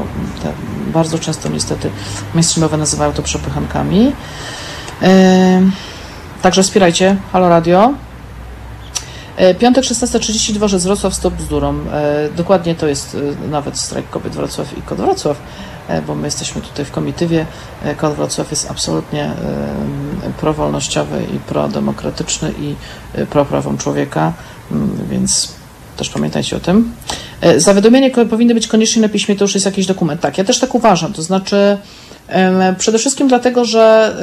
[0.43, 1.89] te bardzo często niestety
[2.33, 4.11] mainstreamowe nazywają to przepychankami.
[6.41, 7.93] Także wspierajcie Halo Radio.
[9.37, 11.75] E, Piątek 16.30 Dworzec Wrocław Stop Bzdurą.
[11.91, 15.37] E, Dokładnie to jest e, nawet strajk kobiet Wrocław i Kod Wrocław,
[16.07, 17.45] bo my jesteśmy tutaj w komitywie.
[17.97, 19.31] Kod Wrocław jest absolutnie
[20.39, 22.75] prowolnościowy i prodemokratyczny i
[23.25, 24.33] pro prawom człowieka,
[24.71, 25.55] Mm, więc
[25.97, 26.91] też pamiętajcie o tym.
[27.41, 30.21] E, Zawiadomienie powinny być koniecznie na piśmie, to już jest jakiś dokument.
[30.21, 31.13] Tak, ja też tak uważam.
[31.13, 31.77] To znaczy,
[32.77, 34.15] przede wszystkim dlatego, że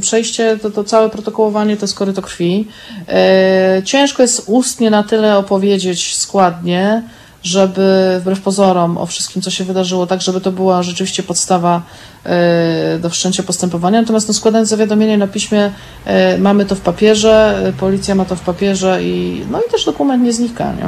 [0.00, 2.68] przejście, to, to całe protokołowanie to jest koryto krwi.
[3.08, 7.02] E, Ciężko jest ustnie na tyle opowiedzieć składnie,
[7.42, 11.82] żeby wbrew pozorom o wszystkim, co się wydarzyło, tak, żeby to była rzeczywiście podstawa
[12.24, 14.00] e, do wszczęcia postępowania.
[14.00, 15.72] Natomiast no, składając zawiadomienie na piśmie,
[16.04, 19.84] e, mamy to w papierze, e, policja ma to w papierze i, no i też
[19.84, 20.72] dokument nie znika.
[20.72, 20.82] Nie?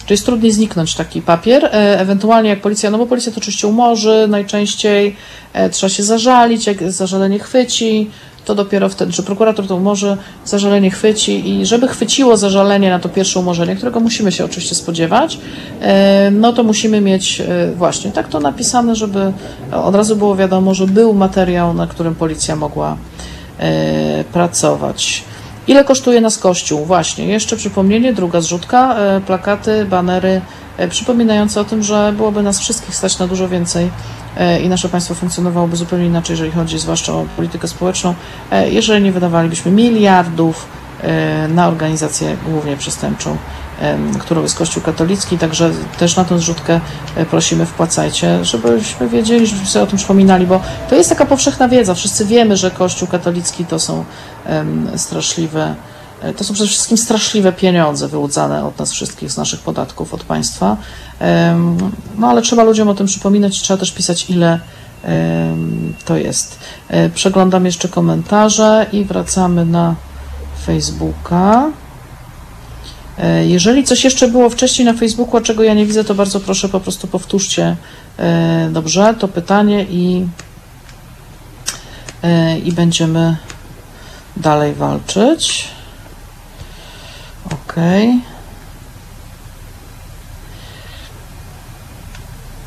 [0.00, 1.68] Czyli jest trudniej zniknąć taki papier.
[1.72, 5.16] Ewentualnie jak policja, no bo policja to oczywiście umorzy najczęściej,
[5.72, 8.10] trzeba się zażalić, jak zażalenie chwyci,
[8.50, 13.08] to dopiero wtedy, czy prokurator to umorzy, zażalenie chwyci i żeby chwyciło zażalenie na to
[13.08, 15.38] pierwsze umorzenie, którego musimy się oczywiście spodziewać,
[15.80, 19.32] e, no to musimy mieć e, właśnie tak to napisane, żeby
[19.72, 22.96] od razu było wiadomo, że był materiał, na którym policja mogła
[23.58, 25.24] e, pracować.
[25.68, 26.84] Ile kosztuje nas kościół?
[26.84, 28.96] Właśnie, jeszcze przypomnienie, druga zrzutka,
[29.26, 30.40] plakaty, banery
[30.90, 33.90] przypominające o tym, że byłoby nas wszystkich stać na dużo więcej
[34.62, 38.14] i nasze państwo funkcjonowałoby zupełnie inaczej, jeżeli chodzi zwłaszcza o politykę społeczną,
[38.50, 40.66] e, jeżeli nie wydawalibyśmy miliardów
[41.02, 43.36] e, na organizację głównie przestępczą,
[44.18, 46.80] którą jest Kościół katolicki, także też na tę zrzutkę
[47.16, 51.68] e, prosimy wpłacajcie, żebyśmy wiedzieli, żebyśmy sobie o tym przypominali, bo to jest taka powszechna
[51.68, 51.94] wiedza.
[51.94, 54.04] Wszyscy wiemy, że Kościół katolicki to są
[54.96, 55.89] straszliwe, e,
[56.36, 60.76] to są przede wszystkim straszliwe pieniądze wyłudzane od nas wszystkich z naszych podatków, od państwa.
[62.18, 64.60] No ale trzeba ludziom o tym przypominać, trzeba też pisać, ile
[66.04, 66.58] to jest.
[66.88, 69.94] E, Przeglądam jeszcze komentarze i wracamy na
[70.66, 71.70] Facebooka.
[73.18, 76.40] E, Jeżeli coś jeszcze było wcześniej na Facebooku, a czego ja nie widzę, to bardzo
[76.40, 77.76] proszę po prostu powtórzcie
[78.18, 80.26] e, dobrze to pytanie i,
[82.22, 83.36] e, i będziemy
[84.36, 85.68] dalej walczyć.
[87.46, 87.74] Ok.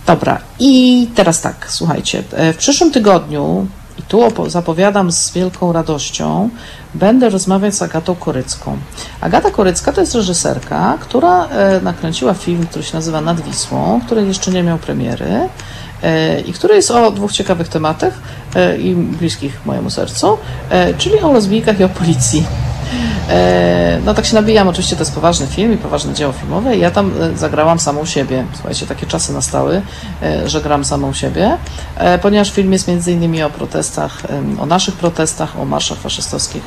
[0.06, 2.24] Dobra, i teraz tak, słuchajcie.
[2.32, 3.68] e, W przyszłym tygodniu,
[4.00, 6.50] i tu zapowiadam z wielką radością,
[6.94, 8.78] będę rozmawiać z Agatą Korycką.
[9.22, 14.26] Agata Korycka to jest reżyserka, która e, nakręciła film, który się nazywa Nad Wisłą, który
[14.26, 15.50] jeszcze nie miał premiery
[16.04, 18.14] e, i który jest o dwóch ciekawych tematach
[18.80, 20.38] i bliskich mojemu sercu,
[20.98, 22.46] czyli o lesbijkach i o policji.
[23.30, 26.80] E, No tak się nabijam, oczywiście to jest poważny film i poważne dzieło filmowe i
[26.80, 28.46] ja tam e, zagrałam samą siebie.
[28.54, 29.82] Słuchajcie, takie czasy nastały,
[30.24, 31.58] e, że gram samą siebie,
[32.22, 34.22] ponieważ film jest między innymi o protestach,
[34.60, 36.64] o naszych protestach, o marszach faszystowskich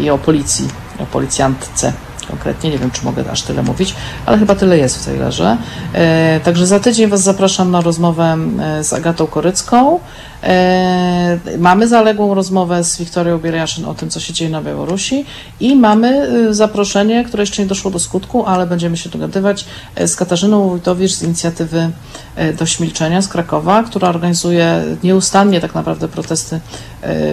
[0.00, 0.68] i o policji,
[0.98, 1.92] o policjantce
[2.28, 3.94] konkretnie, nie wiem czy mogę aż tyle mówić,
[4.26, 5.56] ale chyba tyle jest w trailerze.
[5.94, 8.36] E, Także za tydzień Was zapraszam na rozmowę
[8.82, 10.00] z Agatą Korycką.
[10.42, 15.24] E, Mamy zaległą rozmowę z Wiktorią Bieriaszyn o tym, co się dzieje na Białorusi
[15.60, 20.08] i mamy e, zaproszenie, które jeszcze nie doszło do skutku, ale będziemy się dogadywać e,
[20.08, 21.90] z Katarzyną Wójtowicz z inicjatywy
[22.36, 22.78] e, Dość
[23.20, 26.60] z Krakowa, która organizuje nieustannie tak naprawdę protesty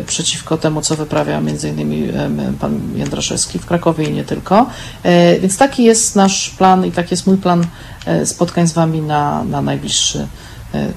[0.08, 1.42] przeciwko temu, co wyprawia
[2.10, 4.66] em, pan Jędraszewski w Krakowie i nie tylko.
[5.42, 7.66] Więc taki jest nasz plan i taki jest mój plan
[8.26, 10.28] spotkań z Wami na, na najbliższy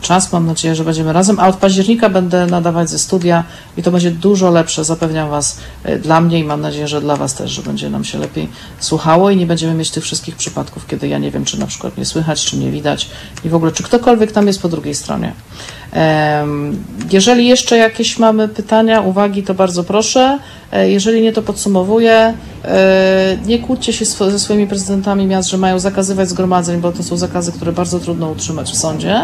[0.01, 0.33] czas.
[0.33, 3.45] Mam nadzieję, że będziemy razem, a od października będę nadawać ze studia
[3.77, 7.17] i to będzie dużo lepsze, zapewniam Was, e, dla mnie i mam nadzieję, że dla
[7.17, 8.49] Was też, że będzie nam się lepiej
[8.81, 11.99] słuchało i nie będziemy mieć tych wszystkich przypadków, kiedy ja nie wiem, czy na przykład
[11.99, 13.11] nie słychać, czy nie widać
[13.45, 15.33] i w ogóle, czy ktokolwiek tam jest po drugiej stronie.
[17.11, 20.39] Jeżeli jeszcze jakieś mamy pytania, uwagi, to bardzo proszę.
[20.73, 22.35] E, Jeżeli nie, to podsumowuję.
[22.65, 27.17] E, Nie kłóćcie się ze swoimi prezydentami miast, że mają zakazywać zgromadzeń, bo to są
[27.17, 29.21] zakazy, które bardzo trudno utrzymać w sądzie,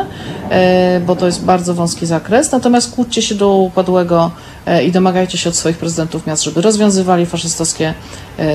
[0.51, 2.53] e, bo to jest bardzo wąski zakres.
[2.53, 4.31] Natomiast kłóćcie się do upadłego
[4.87, 7.95] i domagajcie się od swoich prezydentów miast, żeby rozwiązywali faszystowskie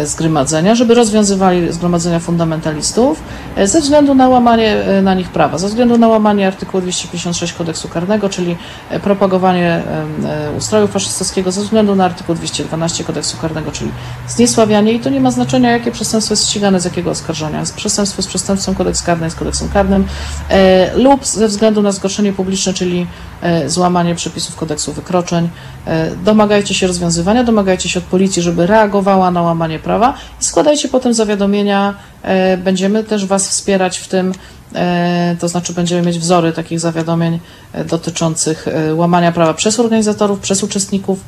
[0.03, 3.23] zgromadzenia, żeby rozwiązywali zgromadzenia fundamentalistów
[3.55, 7.53] e, ze względu na łamanie e, na nich prawa, ze względu na łamanie artykułu 256
[7.53, 8.57] kodeksu karnego, czyli
[8.89, 9.83] e, propagowanie
[10.25, 13.91] e, ustroju faszystowskiego, ze względu na artykuł 212 kodeksu karnego, czyli
[14.27, 17.63] zniesławianie i to nie ma znaczenia, jakie przestępstwo jest ścigane, z jakiego oskarżenia.
[17.75, 20.05] Przestępstwo z przestępstwem, kodeks karny jest kodeksem karnym
[20.49, 23.07] e, lub ze względu na zgorszenie publiczne, czyli
[23.41, 25.49] e, złamanie przepisów kodeksu wykroczeń.
[25.87, 30.89] E, domagajcie się rozwiązywania, domagajcie się od policji, żeby reagowała na łamanie prawa i składajcie
[30.89, 31.93] potem zawiadomienia.
[32.23, 34.33] E, będziemy też Was wspierać w tym,
[34.75, 37.39] e, to znaczy będziemy mieć wzory takich zawiadomień
[37.73, 41.19] e, dotyczących łamania prawa przez organizatorów, przez uczestników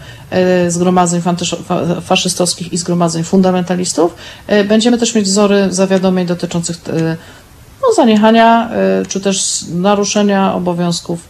[0.67, 1.21] zgromadzeń
[2.01, 4.15] faszystowskich i zgromadzeń fundamentalistów.
[4.67, 6.77] Będziemy też mieć wzory zawiadomień dotyczących
[7.81, 8.69] no, zaniechania
[9.07, 11.27] czy też naruszenia obowiązków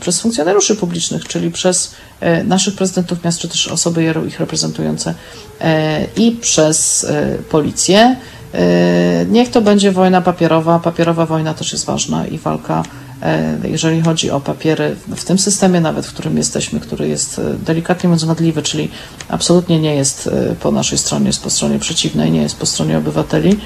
[0.00, 5.14] przez funkcjonariuszy publicznych, czyli przez e, naszych prezydentów miast, czy też osoby ich reprezentujące
[5.60, 8.16] e, i przez e, policję.
[8.54, 10.78] E, Niech to będzie wojna papierowa.
[10.78, 12.82] Papierowa wojna też jest ważna i walka,
[13.22, 17.42] e, jeżeli chodzi o papiery w tym systemie, nawet w którym jesteśmy, który jest e,
[17.66, 18.90] delikatnie mówiąc wadliwy, czyli
[19.28, 22.98] absolutnie nie jest e, po naszej stronie, jest po stronie przeciwnej, nie jest po stronie
[22.98, 23.58] obywateli.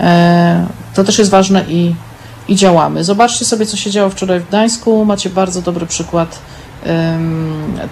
[0.00, 1.94] E, To też jest ważne i,
[2.48, 3.04] i działamy.
[3.04, 5.04] Zobaczcie sobie, co się działo wczoraj w Gdańsku.
[5.04, 6.38] Macie bardzo dobry przykład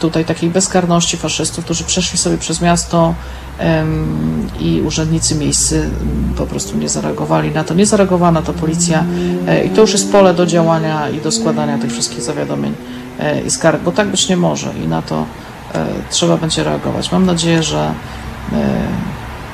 [0.00, 3.14] tutaj takiej bezkarności faszystów, którzy przeszli sobie przez miasto
[4.60, 7.74] i urzędnicy miejscy m, po prostu nie zareagowali na to.
[7.74, 9.04] Nie zareagowała na to policja
[9.48, 12.74] e, i to już jest pole do działania i do składania tych wszystkich zawiadomień
[13.18, 15.26] e, i skarg, bo tak być nie może i na to
[15.74, 17.12] e, trzeba będzie reagować.
[17.12, 17.94] Mam nadzieję, że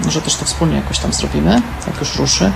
[0.09, 2.53] że też to wspólnie jakoś tam zrobimy, jak już ruszy.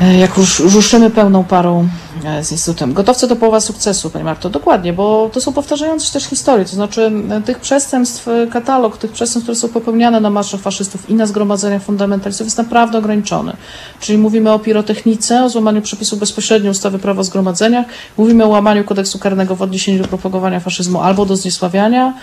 [0.00, 1.88] E, Jak już ruszymy pełną parą
[2.24, 2.92] e, z Instytutem.
[2.92, 4.50] Gotowce to połowa sukcesu, Pani Marto.
[4.50, 6.64] Dokładnie, bo to są powtarzające się też historie.
[6.64, 11.14] To znaczy e, tych przestępstw, katalog tych przestępstw, które są popełniane na marszach faszystów i
[11.14, 13.52] na zgromadzeniach fundamentalistów jest naprawdę ograniczony.
[14.00, 17.86] Czyli mówimy o pirotechnice, o złamaniu przepisów bezpośrednio ustawy prawo o zgromadzeniach,
[18.16, 22.14] mówimy o łamaniu kodeksu karnego w odniesieniu do propagowania faszyzmu albo do zniesławiania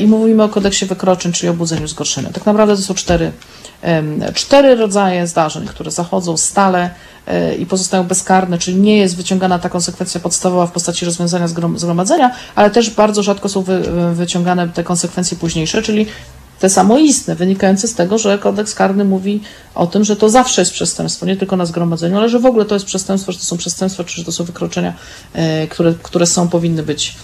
[0.00, 2.30] i mówimy o kodeksie wykroczeń, czyli o budzeniu zgorszenia.
[2.32, 3.32] Tak naprawdę to są cztery
[4.34, 6.90] cztery rodzaje zdarzeń, które zachodzą stale
[7.58, 12.34] i pozostają bezkarne, czyli nie jest wyciągana ta konsekwencja podstawowa w postaci rozwiązania zgrom- zgromadzenia,
[12.54, 13.82] ale też bardzo rzadko są wy,
[14.14, 16.06] wyciągane te konsekwencje późniejsze, czyli
[16.60, 19.40] te samoistne, wynikające z tego, że kodeks karny mówi
[19.74, 22.64] o tym, że to zawsze jest przestępstwo, nie tylko na zgromadzeniu, ale że w ogóle
[22.64, 24.94] to jest przestępstwo, że to są przestępstwa, czy że to są wykroczenia,
[25.32, 27.16] e, które, które są, powinny być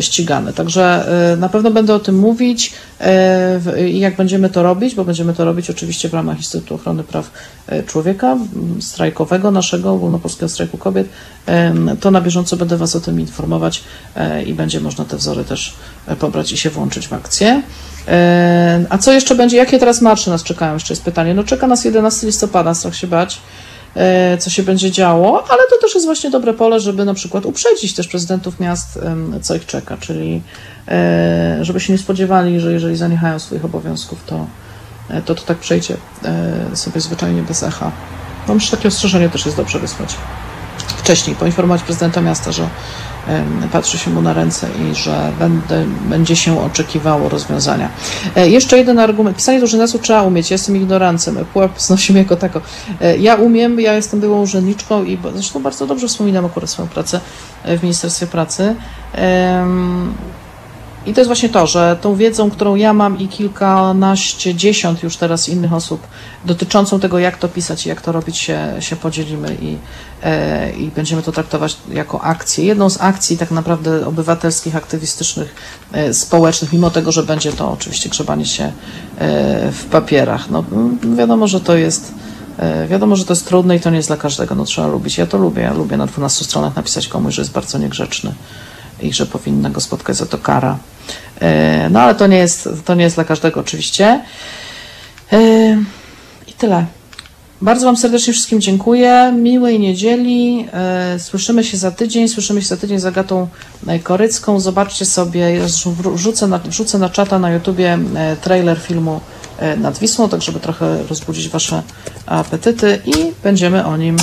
[0.00, 0.52] ścigane.
[0.52, 5.04] Także e, na pewno będę o tym mówić e, i jak będziemy to robić, bo
[5.04, 7.30] będziemy to robić oczywiście w ramach Instytutu Ochrony Praw
[7.66, 8.36] e, Człowieka,
[8.80, 11.08] strajkowego naszego, ogólnopolskiego strajku kobiet,
[12.00, 13.82] to na bieżąco będę Was o tym informować
[14.16, 15.74] e, i będzie można te wzory też
[16.06, 17.62] e, pobrać i się włączyć w akcję.
[18.08, 19.56] E, A co jeszcze będzie?
[19.56, 20.74] Jakie teraz marsze nas czekają?
[20.74, 21.34] Jeszcze jest pytanie.
[21.34, 23.67] No czeka nas 11 listopada, strach się bać e,
[24.38, 27.94] co się będzie działo, ale to też jest właśnie dobre pole, żeby na przykład uprzedzić
[27.94, 28.98] też prezydentów miast,
[29.42, 30.42] co ich czeka, czyli
[30.88, 34.46] e, żeby się nie spodziewali, że jeżeli zaniechają swoich obowiązków, to
[35.10, 37.92] e, to, to tak przejdzie e, sobie zwyczajnie bez echa.
[38.48, 40.14] No myślę, że takie ostrzeżenie też jest dobrze wysłać
[41.08, 42.68] wcześniej, poinformować prezydenta miasta, że
[43.72, 47.88] patrzy się mu na ręce i że będę, będzie się oczekiwało rozwiązania.
[48.36, 49.36] E, Jeszcze jeden argument.
[49.36, 50.50] Pisanie do urzędników trzeba umieć.
[50.50, 51.36] Ja jestem ignorancem.
[51.52, 52.60] Pułap znosi mnie jako tako.
[53.00, 57.20] E, Ja umiem, ja jestem byłą urzędniczką i zresztą bardzo dobrze wspominam akurat swoją pracę
[57.64, 58.74] e, w Ministerstwie Pracy.
[61.08, 65.16] I to jest właśnie to, że tą wiedzą, którą ja mam i kilkanaście, dziesiąt już
[65.16, 66.00] teraz innych osób
[66.44, 69.76] dotyczącą tego, jak to pisać i jak to robić, się, się podzielimy i,
[70.22, 72.64] e, i będziemy to traktować jako akcję.
[72.64, 75.54] Jedną z akcji tak naprawdę obywatelskich, aktywistycznych,
[75.92, 78.72] e, społecznych, mimo tego, że będzie to oczywiście grzebanie się e,
[79.72, 80.50] w papierach.
[80.50, 80.64] No,
[81.16, 82.12] wiadomo, że to jest
[82.58, 84.54] e, Wiadomo, że to jest trudne i to nie jest dla każdego.
[84.54, 85.18] No, trzeba lubić.
[85.18, 85.62] Ja to lubię.
[85.62, 88.34] Ja lubię na 12 stronach napisać komuś, że jest bardzo niegrzeczny
[89.00, 90.78] i że powinna go spotkać za to kara.
[91.40, 94.20] E, No ale to nie jest, to nie jest dla każdego oczywiście.
[95.32, 95.38] E,
[96.46, 96.86] I tyle.
[97.62, 99.32] Bardzo Wam serdecznie wszystkim dziękuję.
[99.36, 100.68] Miłej niedzieli.
[100.72, 102.28] E, Słyszymy się za tydzień.
[102.28, 103.48] Słyszymy się za tydzień z Agatą
[104.02, 104.60] Korycką.
[104.60, 105.60] Zobaczcie sobie,
[106.14, 107.98] wrzucę na, wrzucę na czata na YouTubie
[108.40, 109.20] trailer filmu
[109.76, 111.82] nad Wisłą, tak żeby trochę rozbudzić Wasze
[112.26, 114.16] apetyty i będziemy o nim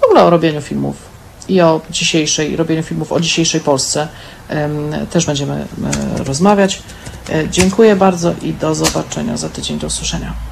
[0.00, 1.11] w ogóle o robieniu filmów
[1.52, 4.08] i o dzisiejszej, robieniu filmów o dzisiejszej Polsce
[5.10, 5.66] też będziemy
[6.16, 6.82] rozmawiać.
[7.30, 10.51] E, Dziękuję bardzo i do zobaczenia za tydzień, do usłyszenia.